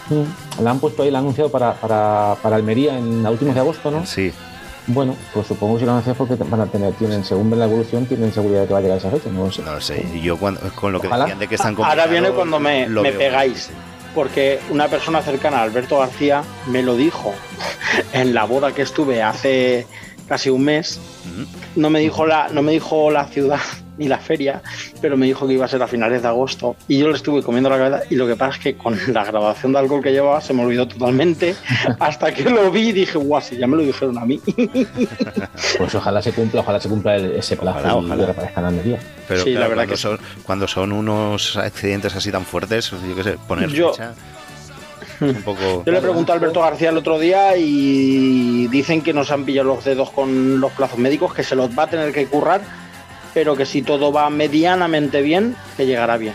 [0.10, 0.62] Mm.
[0.62, 3.62] La han puesto ahí, la han anunciado para, para, para Almería en a últimos de
[3.62, 4.06] agosto, ¿no?
[4.06, 4.34] Sí.
[4.88, 7.50] Bueno, pues supongo que si lo van a hacer porque van a tener, tienen, según
[7.50, 9.30] ven la evolución, tienen seguridad de que va a llegar esa fecha.
[9.30, 9.62] No lo sé.
[9.62, 10.06] No lo sé.
[10.22, 11.24] Yo cuando, con lo que Ojalá.
[11.26, 13.70] decían de que están Ahora viene cuando me, lo me pegáis.
[14.14, 17.34] Porque una persona cercana a Alberto García me lo dijo
[18.14, 19.88] en la boda que estuve hace
[20.28, 21.00] casi un mes.
[21.76, 23.60] No me dijo la, no me dijo la ciudad
[23.98, 24.62] ni la feria,
[25.02, 26.76] pero me dijo que iba a ser a finales de agosto.
[26.88, 28.04] Y yo le estuve comiendo la cabeza.
[28.10, 30.64] Y lo que pasa es que con la graduación de alcohol que llevaba se me
[30.64, 31.56] olvidó totalmente.
[32.00, 34.40] Hasta que lo vi y dije, guau, si ya me lo dijeron a mí.
[35.78, 38.26] Pues ojalá se cumpla, ojalá se cumpla el- ese plazo Ojalá, ojalá.
[38.26, 39.00] reaparezca en Almería.
[39.28, 42.92] Pero Sí, la claro, verdad cuando, que son, cuando son unos accidentes así tan fuertes,
[42.92, 44.14] yo qué sé, poner Yo- fecha
[45.30, 45.84] un poco...
[45.86, 49.68] Yo le pregunté a Alberto García el otro día y dicen que nos han pillado
[49.68, 52.62] los dedos con los plazos médicos, que se los va a tener que currar,
[53.34, 56.34] pero que si todo va medianamente bien, que llegará bien.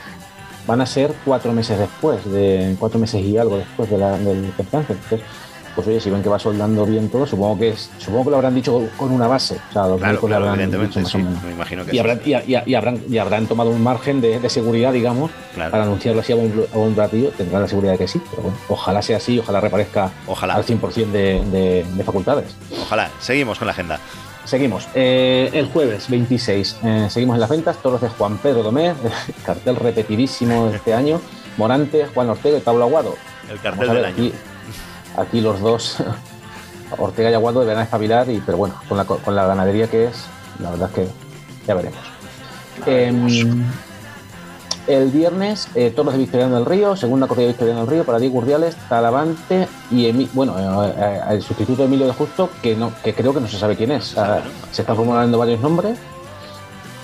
[0.67, 4.53] Van a ser cuatro meses después, de cuatro meses y algo después de la, del
[4.57, 4.93] percance.
[4.93, 5.21] Entonces,
[5.79, 8.37] pues oye, si ven que va soldando bien todo, supongo que es, supongo que lo
[8.39, 9.61] habrán dicho con una base.
[9.71, 11.43] O sea, los Claro, claro, habrán evidentemente, dicho más sí, o menos.
[11.45, 11.99] me imagino que y, sí.
[12.01, 15.71] habrán, y, y- y habrán, y habrán tomado un margen de, de seguridad, digamos, Claro.
[15.71, 17.31] para anunciarlo así a buen, a buen ratillo.
[17.31, 20.55] Tendrán la seguridad de que sí, pero bueno, ojalá sea así, ojalá reparezca Ojalá.
[20.55, 22.57] al 100% de, de, de facultades.
[22.83, 24.01] Ojalá, seguimos con la agenda.
[24.45, 24.89] Seguimos.
[24.95, 27.77] Eh, el jueves 26, eh, seguimos en las ventas.
[27.83, 28.95] Toros de Juan Pedro Domé,
[29.47, 31.21] cartel repetidísimo este año.
[31.57, 33.15] Morante, Juan Ortega y Pablo Aguado.
[33.51, 34.15] El cartel ver, del año.
[34.15, 34.33] Aquí,
[35.19, 35.97] aquí los dos,
[36.99, 40.25] Ortega y Aguado, deberán espabilar, y, pero bueno, con la, con la ganadería que es,
[40.61, 41.09] la verdad es que
[41.67, 41.99] ya veremos.
[42.87, 43.65] Em,
[44.87, 48.19] el viernes, eh, Toros de Victoriano del Río, segunda corrida de Victoriano del Río para
[48.19, 52.75] Diego Urdiales, Talavante y Emi- bueno, eh, eh, el sustituto de Emilio de Justo, que
[52.75, 54.17] no, que creo que no se sabe quién es.
[54.17, 54.41] Ah,
[54.73, 55.99] se están formulando varios nombres,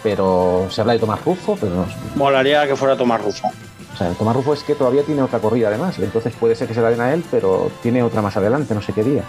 [0.03, 3.51] pero se habla de Tomás Rufo, pero no, Molaría que fuera Tomás Rufo.
[3.95, 6.69] O sea, el Tomás Rufo es que todavía tiene otra corrida además, entonces puede ser
[6.69, 9.23] que se la den a él, pero tiene otra más adelante, no sé qué día.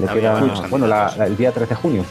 [0.00, 0.40] Le queda,
[0.70, 2.04] bueno, la- el día 13 de junio.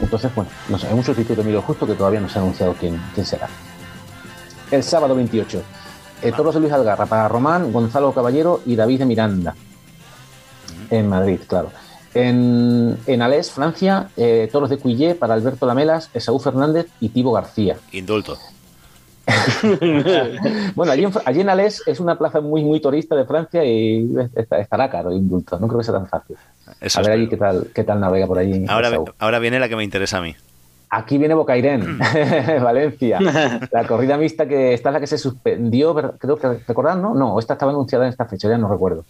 [0.00, 2.74] Entonces, bueno, no sé, hay un sustituto de Justo que todavía no se ha anunciado
[2.78, 3.48] quién, quién será.
[4.70, 5.62] El sábado 28,
[6.22, 9.54] eh, Toros de Luis Algarra para Román, Gonzalo Caballero y David de Miranda.
[10.90, 11.70] En Madrid, claro.
[12.14, 17.32] En, en Alès, Francia, eh, Toros de Cuillé para Alberto Lamelas, Esaú Fernández y Tibo
[17.32, 17.76] García.
[17.92, 18.38] Indulto.
[20.74, 24.08] Bueno, allí en, allí en Alès es una plaza muy, muy turista de Francia y
[24.36, 25.58] est- estará caro el indulto.
[25.58, 26.36] No creo que sea tan fácil.
[26.80, 28.64] Eso a ver allí qué tal, qué tal navega por allí.
[29.18, 30.34] Ahora, viene la que me interesa a mí.
[30.90, 31.98] Aquí viene Bocairén,
[32.62, 33.18] Valencia.
[33.72, 37.14] La corrida mixta que esta es la que se suspendió, creo que recordar, ¿no?
[37.14, 39.04] No, esta estaba anunciada en esta fecha, ya no recuerdo.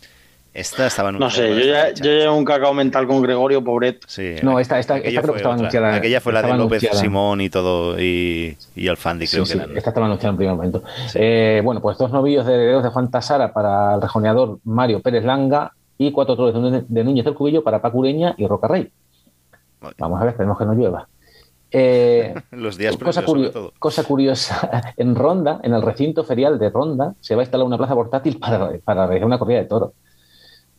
[0.57, 4.01] Esta estaba No sé, yo ya, yo llevo un cacao mental con Gregorio Pobret.
[4.07, 5.69] Sí, No, esta, esta, creo fue que estaba otra.
[5.69, 5.95] anunciada.
[5.95, 6.95] Aquella fue la de López anunciada.
[7.01, 9.77] Simón y todo, y, y Alfandi, creo Sí, que sí, eran.
[9.77, 10.83] esta estaba anunciada en primer momento.
[11.15, 15.25] Eh, bueno, pues dos novillos de herederos de Juan Tasara para el rejoneador Mario Pérez
[15.25, 18.67] Langa y cuatro toros de Núñez- de Núñez del Cubillo para Paco Ureña y Roca
[18.69, 18.91] Rey.
[19.99, 21.07] Vamos a ver, esperemos que no llueva.
[21.71, 23.73] Eh, Los días cosa, curio- todo.
[23.79, 27.77] cosa curiosa, en Ronda, en el recinto ferial de Ronda, se va a instalar una
[27.77, 29.91] plaza portátil para, para realizar una corrida de toros.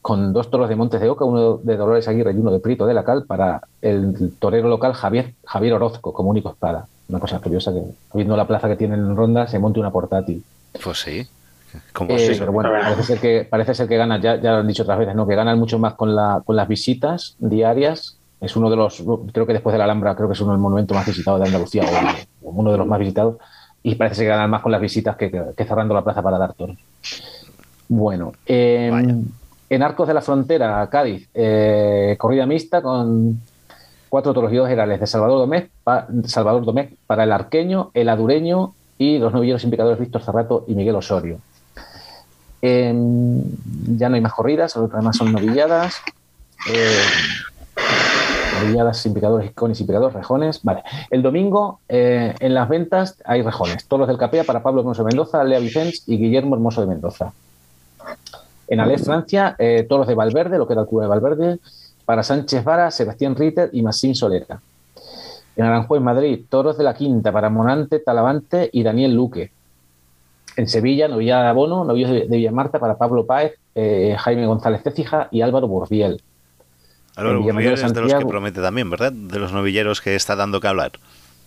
[0.07, 2.85] Con dos toros de Montes de Oca, uno de Dolores Aguirre y uno de Prieto
[2.85, 6.87] de la Cal, para el torero local Javier, Javier Orozco, como único espada.
[7.09, 7.81] Una cosa curiosa que,
[8.13, 10.45] viendo la plaza que tienen en Ronda, se monte una portátil.
[10.81, 11.27] Pues sí.
[11.91, 14.67] Como Eh, pero bueno, parece ser que, parece ser que gana, ya, ya lo han
[14.67, 15.27] dicho otras veces, ¿no?
[15.27, 18.17] que ganan mucho más con, la, con las visitas diarias.
[18.39, 19.03] Es uno de los,
[19.33, 21.41] creo que después de la Alhambra, creo que es uno de los monumentos más visitados
[21.41, 23.35] de Andalucía, o, o uno de los más visitados.
[23.83, 26.21] Y parece ser que ganan más con las visitas que, que- que cerrando la plaza
[26.21, 26.77] para dar toros.
[27.89, 28.89] Bueno, eh,
[29.69, 33.39] en Arcos de la Frontera, Cádiz, eh, corrida mixta con
[34.09, 35.49] cuatro toros y dos herales de Salvador
[35.83, 40.73] pa- Salvador Domecq para el arqueño, el adureño y los novilleros implicadores Víctor Cerrato y
[40.75, 41.39] Miguel Osorio.
[42.61, 43.43] Em,
[43.97, 45.95] ya no hay más corridas, además son novilladas.
[46.71, 47.01] Eh,
[48.63, 50.61] novilladas, implicadores, cones, implicadores, rejones.
[50.63, 50.83] Vale.
[51.11, 53.85] El domingo eh, en las ventas hay rejones.
[53.87, 57.33] Toros del Capea para Pablo Hermoso de Mendoza, Lea Vicens y Guillermo Hermoso de Mendoza.
[58.67, 61.59] En Alès, Francia, eh, toros de Valverde, lo que era el cura de Valverde,
[62.05, 64.59] para Sánchez Vara, Sebastián Ritter y Massim Solera.
[65.55, 69.51] En Aranjuez, Madrid, toros de la Quinta para Monante, Talavante y Daniel Luque.
[70.55, 74.81] En Sevilla, novillada de Abono, novillos de, de Villamarta para Pablo Páez, eh, Jaime González
[74.83, 76.21] Cécija y Álvaro Burdiel.
[77.15, 79.11] Álvaro de es de los que promete también, ¿verdad?
[79.11, 80.91] De los novilleros que está dando que hablar.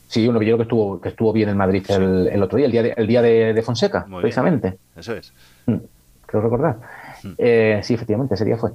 [0.08, 2.72] Sí, un novillero que estuvo, que estuvo bien en Madrid el, el otro día, el
[2.72, 4.22] día de, el día de, de Fonseca, Muy bien.
[4.22, 4.78] precisamente.
[4.96, 5.32] Eso es.
[6.26, 6.78] creo recordar.
[7.38, 8.70] Eh, sí, efectivamente, ese día fue.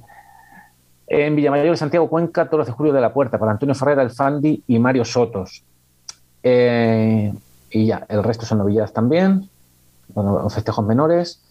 [1.08, 4.10] En Villamayor de Santiago, Cuenca, toros de Julio de la Puerta, para Antonio Ferrera, El
[4.10, 5.62] Fandi y Mario Sotos.
[6.42, 7.32] Eh,
[7.70, 9.48] y ya, el resto son novilladas también,
[10.08, 11.42] bueno, festejos menores.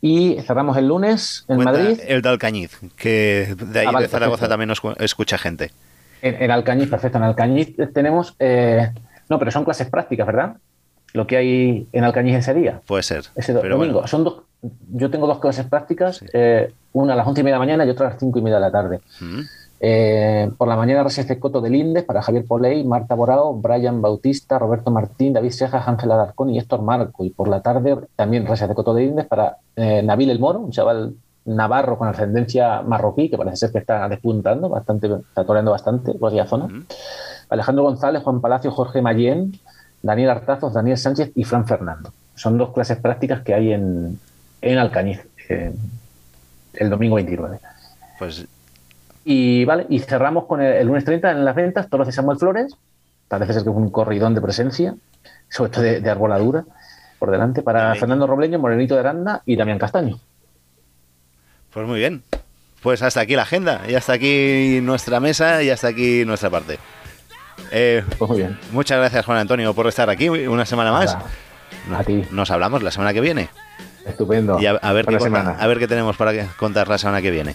[0.00, 2.00] Y cerramos el lunes en Cuenta Madrid.
[2.06, 4.48] El de Alcañiz, que de ahí Ah, vale, de Zaragoza perfecto.
[4.52, 5.72] también nos cu- escucha gente.
[6.22, 7.18] En, en Alcañiz, perfecto.
[7.18, 8.36] En Alcañiz tenemos.
[8.38, 8.92] eh,
[9.28, 10.56] no, pero son clases prácticas, ¿verdad?
[11.14, 12.80] Lo que hay en Alcañiz ese día.
[12.86, 13.24] Puede ser.
[13.34, 13.94] Ese pero domingo.
[13.94, 14.06] bueno.
[14.06, 14.42] Son dos,
[14.92, 17.84] yo tengo dos clases prácticas, eh, una a las once y media de la mañana
[17.84, 19.00] y otra a las cinco y media de la tarde.
[19.20, 19.40] Mm.
[19.80, 24.58] Eh, por la mañana residencia Coto de Lindes para Javier Poley, Marta Borao, Brian Bautista,
[24.58, 27.24] Roberto Martín, David Sejas, Ángela Alarcón y Héctor Marco.
[27.24, 30.72] Y por la tarde también residencia Coto de Lindes para eh, Nabil El Moro, un
[30.72, 31.14] chaval
[31.44, 36.28] navarro con ascendencia marroquí que parece ser que está despuntando bastante, está toreando bastante por
[36.28, 36.68] aquella zona.
[37.48, 39.52] Alejandro González, Juan Palacio, Jorge Mayén,
[40.02, 42.12] Daniel Artazos, Daniel Sánchez y Fran Fernando.
[42.34, 44.18] Son dos clases prácticas que hay en,
[44.62, 45.72] en Alcañiz eh,
[46.74, 47.58] el domingo 29.
[48.18, 48.46] Pues
[49.24, 52.38] Y vale, y cerramos con el, el lunes 30 en las ventas, toros de Samuel
[52.38, 52.74] Flores.
[53.28, 54.94] Parece ser que fue un corridón de presencia,
[55.48, 56.64] sobre todo de, de arboladura,
[57.18, 60.18] por delante, para Fernando Robleño, Morenito de Aranda y Damián Castaño.
[61.72, 62.22] Pues muy bien.
[62.82, 66.78] Pues hasta aquí la agenda, y hasta aquí nuestra mesa, y hasta aquí nuestra parte.
[67.72, 68.58] Eh, pues muy bien.
[68.72, 71.18] Muchas gracias, Juan Antonio, por estar aquí una semana más.
[71.92, 72.24] A ti.
[72.30, 73.48] Nos hablamos la semana que viene.
[74.08, 74.58] Estupendo.
[74.60, 75.56] Y a, a ver, qué semana.
[75.58, 77.54] a ver qué tenemos para que- contar la semana que viene.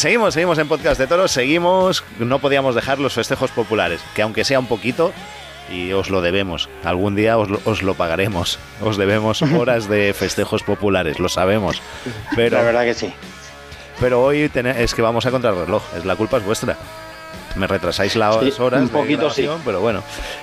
[0.00, 4.44] Seguimos, seguimos en Podcast de Toros, seguimos, no podíamos dejar los festejos populares, que aunque
[4.44, 5.12] sea un poquito,
[5.70, 10.14] y os lo debemos, algún día os lo, os lo pagaremos, os debemos horas de
[10.14, 11.80] festejos populares, lo sabemos.
[12.34, 13.12] Pero, La verdad que sí.
[14.00, 16.76] Pero hoy es que vamos a contrarreloj, es la culpa es vuestra.
[17.56, 18.80] Me retrasáis las Sí, horas.
[18.80, 19.48] un de poquito sí.
[19.64, 20.02] Pero bueno,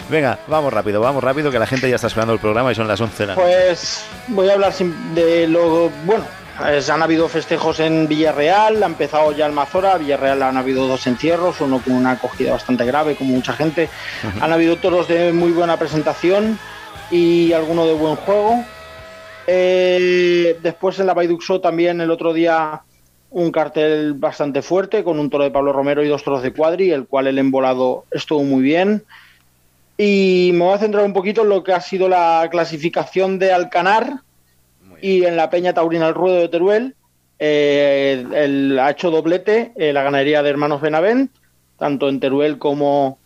[0.09, 2.87] venga, vamos rápido, vamos rápido, que la gente ya está esperando el programa y son
[2.87, 3.47] las 11 de la noche.
[3.47, 4.73] Pues voy a hablar
[5.15, 6.25] de lo bueno.
[6.59, 11.61] Han habido festejos en Villarreal, ha empezado ya el Mazora, Villarreal han habido dos encierros,
[11.61, 13.89] uno con una acogida bastante grave, como mucha gente.
[14.41, 16.57] Han habido toros de muy buena presentación
[17.11, 18.63] y alguno de buen juego.
[19.45, 22.81] Eh, después en la Baiduxo también el otro día
[23.29, 26.91] un cartel bastante fuerte con un toro de Pablo Romero y dos toros de Cuadri,
[26.91, 29.03] el cual el embolado estuvo muy bien.
[29.97, 33.51] Y me voy a centrar un poquito en lo que ha sido la clasificación de
[33.51, 34.21] Alcanar
[35.01, 36.95] y en la Peña Taurina el Ruedo de Teruel.
[37.39, 41.31] eh, el, ha hecho doblete eh, la ganadería de Hermanos Benavent,
[41.77, 43.19] tanto en Teruel como,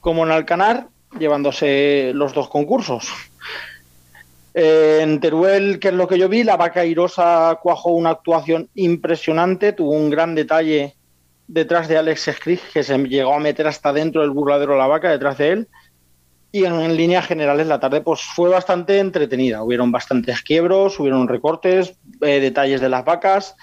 [0.00, 0.88] como en Alcanar,
[1.18, 3.08] llevándose los dos concursos.
[4.54, 8.68] Eh, en Teruel, que es lo que yo vi, la vaca Irosa cuajó una actuación
[8.74, 10.94] impresionante, tuvo un gran detalle
[11.48, 14.86] detrás de Alex Skrig, que se llegó a meter hasta dentro del burladero de la
[14.86, 15.68] vaca, detrás de él.
[16.54, 19.64] Y en, líneas generales la tarde pues fue bastante entretenida.
[19.64, 23.56] Hubieron bastantes quiebros, hubieron recortes, eh, detalles de las vacas.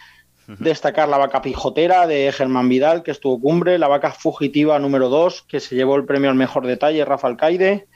[0.60, 5.44] Destacar la vaca pijotera de Germán Vidal, que estuvo cumbre, la vaca fugitiva número 2,
[5.44, 7.88] que se llevó el premio al mejor detalle, Rafa Alcaide.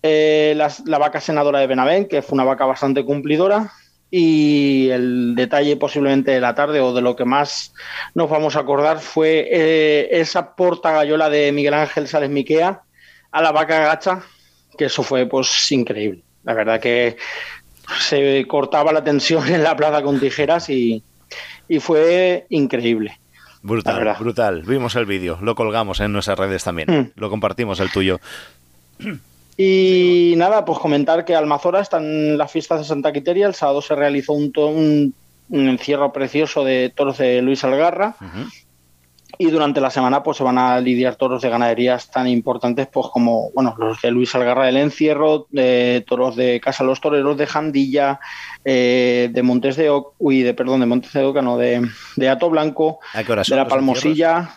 [0.00, 3.72] Eh, la vaca senadora de Benavent, que fue una vaca bastante cumplidora.
[4.12, 7.74] Y el detalle posiblemente de la tarde o de lo que más
[8.14, 12.84] nos vamos a acordar fue eh, esa porta gallola de Miguel Ángel Sales Miquea
[13.32, 14.22] a la vaca gacha,
[14.76, 16.22] que eso fue pues increíble.
[16.44, 17.16] La verdad que
[17.98, 21.02] se cortaba la tensión en la plaza con tijeras y,
[21.68, 23.18] y fue increíble.
[23.62, 24.62] Brutal, brutal.
[24.62, 26.90] Vimos el vídeo, lo colgamos en nuestras redes también.
[26.90, 27.20] Mm.
[27.20, 28.18] Lo compartimos el tuyo.
[29.56, 33.46] Y nada, pues comentar que Almazora está en las fiestas de Santa Quiteria.
[33.46, 35.14] El sábado se realizó un,
[35.50, 38.16] un encierro precioso de toros de Luis Algarra.
[39.40, 43.06] Y durante la semana pues se van a lidiar toros de ganaderías tan importantes pues
[43.10, 47.46] como bueno los de Luis Algarra del Encierro, de toros de Casa Los Toreros de
[47.46, 48.20] Jandilla,
[48.66, 52.28] eh, de Montes de Oca, uy, de perdón, de Montes de Oca, no, de, de
[52.28, 54.50] Ato Blanco, ¿A qué hora de la Palmosilla.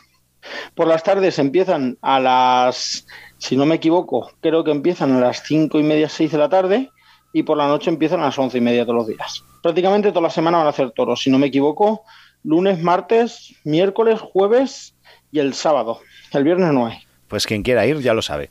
[0.75, 3.07] Por las tardes empiezan a las
[3.37, 6.49] si no me equivoco, creo que empiezan a las cinco y media, seis de la
[6.49, 6.91] tarde
[7.31, 9.45] y por la noche empiezan a las once y media todos los días.
[9.61, 12.03] Prácticamente toda la semana van a hacer toros, si no me equivoco,
[12.43, 14.93] lunes, martes, miércoles, jueves
[15.31, 15.99] y el sábado.
[16.31, 16.99] El viernes no hay.
[17.27, 18.49] Pues quien quiera ir ya lo sabe.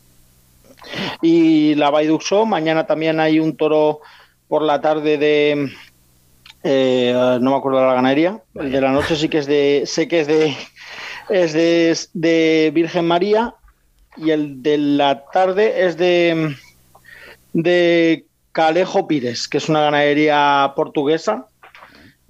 [1.21, 4.01] Y la Baiduxo, mañana también hay un toro
[4.49, 5.71] por la tarde de.
[6.65, 8.43] eh, no me acuerdo de la ganadería.
[8.55, 9.85] El de la noche sí que es de.
[9.87, 10.57] Sé que es de.
[11.29, 13.55] Es de, de Virgen María.
[14.17, 16.57] Y el de la tarde es de.
[17.53, 21.47] De Calejo Pires, que es una ganadería portuguesa.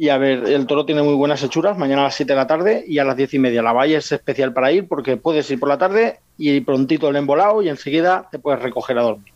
[0.03, 2.49] Y a ver, el toro tiene muy buenas hechuras, mañana a las 7 de la
[2.49, 3.62] tarde y a las 10 y media.
[3.62, 7.15] La valle es especial para ir porque puedes ir por la tarde y prontito el
[7.15, 9.33] embolado y enseguida te puedes recoger a dormir.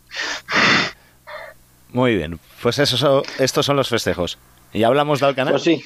[1.93, 4.37] Muy bien, pues eso son- estos son los festejos.
[4.73, 5.53] ¿Y hablamos de Alcanar?
[5.53, 5.81] Pues sí.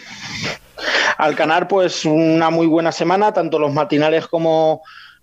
[1.20, 4.82] Alcanar, pues una muy buena semana, tanto los matinales como,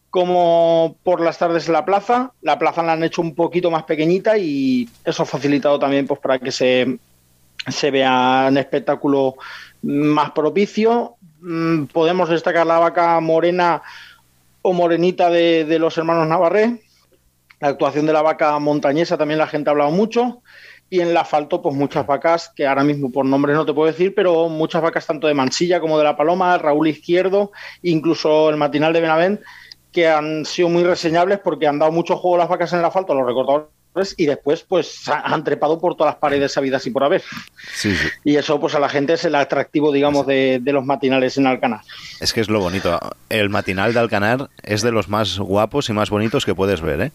[0.08, 2.30] como por las tardes en la plaza.
[2.42, 6.20] La plaza la han hecho un poquito más pequeñita y eso ha facilitado también pues,
[6.20, 6.98] para que se,
[7.70, 9.36] se vea un espectáculo
[9.82, 11.16] más propicio.
[11.40, 13.82] Mm, Podemos destacar la vaca morena
[14.62, 16.82] o morenita de, los hermanos Navarré.
[17.60, 20.42] La actuación de la vaca montañesa también la gente ha hablado mucho.
[20.90, 23.92] Y en el asfalto, pues muchas vacas, que ahora mismo por nombres no te puedo
[23.92, 28.56] decir, pero muchas vacas tanto de Mansilla como de La Paloma, Raúl Izquierdo, incluso el
[28.56, 29.40] matinal de Benavent,
[29.92, 33.14] que han sido muy reseñables porque han dado mucho juego las vacas en el asfalto
[33.14, 33.77] los recortadores
[34.16, 37.22] y después pues han trepado por todas las paredes habidas y por haber.
[37.74, 38.08] Sí, sí.
[38.24, 41.46] Y eso pues a la gente es el atractivo, digamos, de, de los matinales en
[41.46, 41.80] Alcanar.
[42.20, 42.98] Es que es lo bonito.
[43.28, 47.00] El matinal de Alcanar es de los más guapos y más bonitos que puedes ver,
[47.00, 47.12] ¿eh?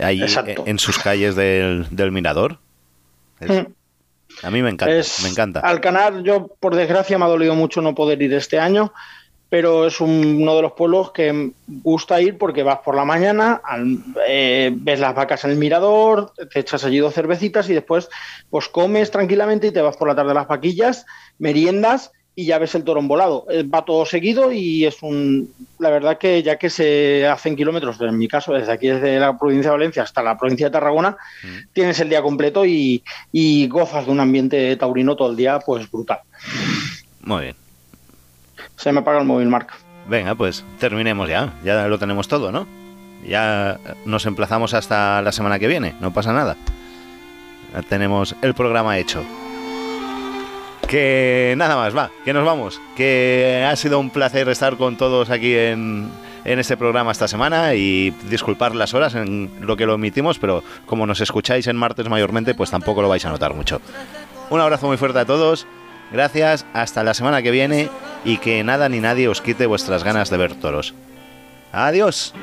[0.00, 0.64] Ahí Exacto.
[0.66, 2.58] en sus calles del, del Mirador.
[3.40, 3.66] Es- Mm.
[4.46, 5.60] a mí me encanta, Es- me encanta.
[5.60, 8.92] Alcanar, yo por desgracia me ha dolido mucho no poder ir este año,
[9.50, 13.60] pero es un- uno de los pueblos que gusta ir porque vas por la mañana,
[13.64, 13.98] al-
[14.28, 18.08] eh, ves las vacas en el mirador, te echas allí dos cervecitas y después
[18.50, 21.06] pues comes tranquilamente y te vas por la tarde a las vaquillas,
[21.38, 23.46] meriendas y ya ves el toro volado.
[23.74, 25.52] Va todo seguido y es un...
[25.80, 29.36] La verdad que ya que se hacen kilómetros, en mi caso, desde aquí, desde la
[29.36, 31.16] provincia de Valencia hasta la provincia de Tarragona,
[31.72, 33.02] tienes el día completo y,
[33.32, 36.20] y gozas de un ambiente taurino todo el día, pues brutal.
[37.22, 37.67] Muy bien.
[38.78, 39.74] Se me apaga el móvil, Marc.
[40.08, 41.52] Venga, pues terminemos ya.
[41.64, 42.66] Ya lo tenemos todo, ¿no?
[43.26, 45.96] Ya nos emplazamos hasta la semana que viene.
[46.00, 46.56] No pasa nada.
[47.74, 49.24] Ya tenemos el programa hecho.
[50.86, 52.80] Que nada más, va, que nos vamos.
[52.96, 56.08] Que ha sido un placer estar con todos aquí en,
[56.44, 60.62] en este programa esta semana y disculpar las horas en lo que lo emitimos, pero
[60.86, 63.82] como nos escucháis en martes mayormente, pues tampoco lo vais a notar mucho.
[64.50, 65.66] Un abrazo muy fuerte a todos.
[66.10, 67.90] Gracias, hasta la semana que viene
[68.24, 70.94] y que nada ni nadie os quite vuestras ganas de ver toros.
[71.72, 72.34] Adiós.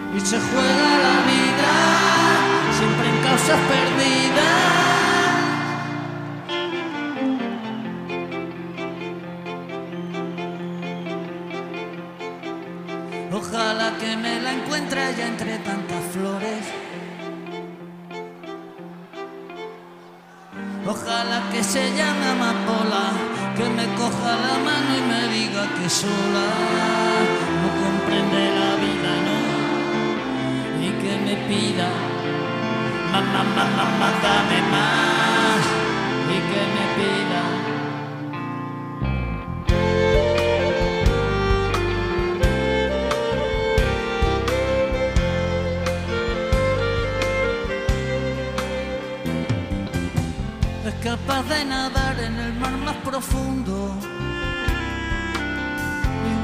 [24.46, 26.48] La mano y me diga que sola
[27.62, 29.40] no comprende la vida, no,
[30.86, 31.90] y que me pida,
[33.12, 35.64] mamá, mamá, dame más,
[36.36, 37.66] y que me pida.
[50.88, 54.15] es capaz de nadar en el mar más profundo.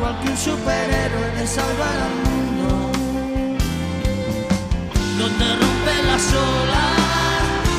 [0.02, 2.70] Igual que un superhéroe de salvar al mundo.
[5.20, 6.98] Donde rompe las olas,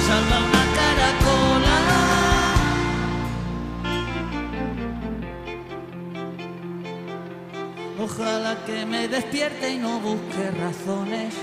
[0.07, 1.77] salva una caracola.
[8.05, 11.35] Ojalá que me despierte y no busque razones.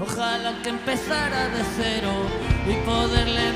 [0.00, 2.12] Ojalá que empezara de cero
[2.66, 3.52] y poderle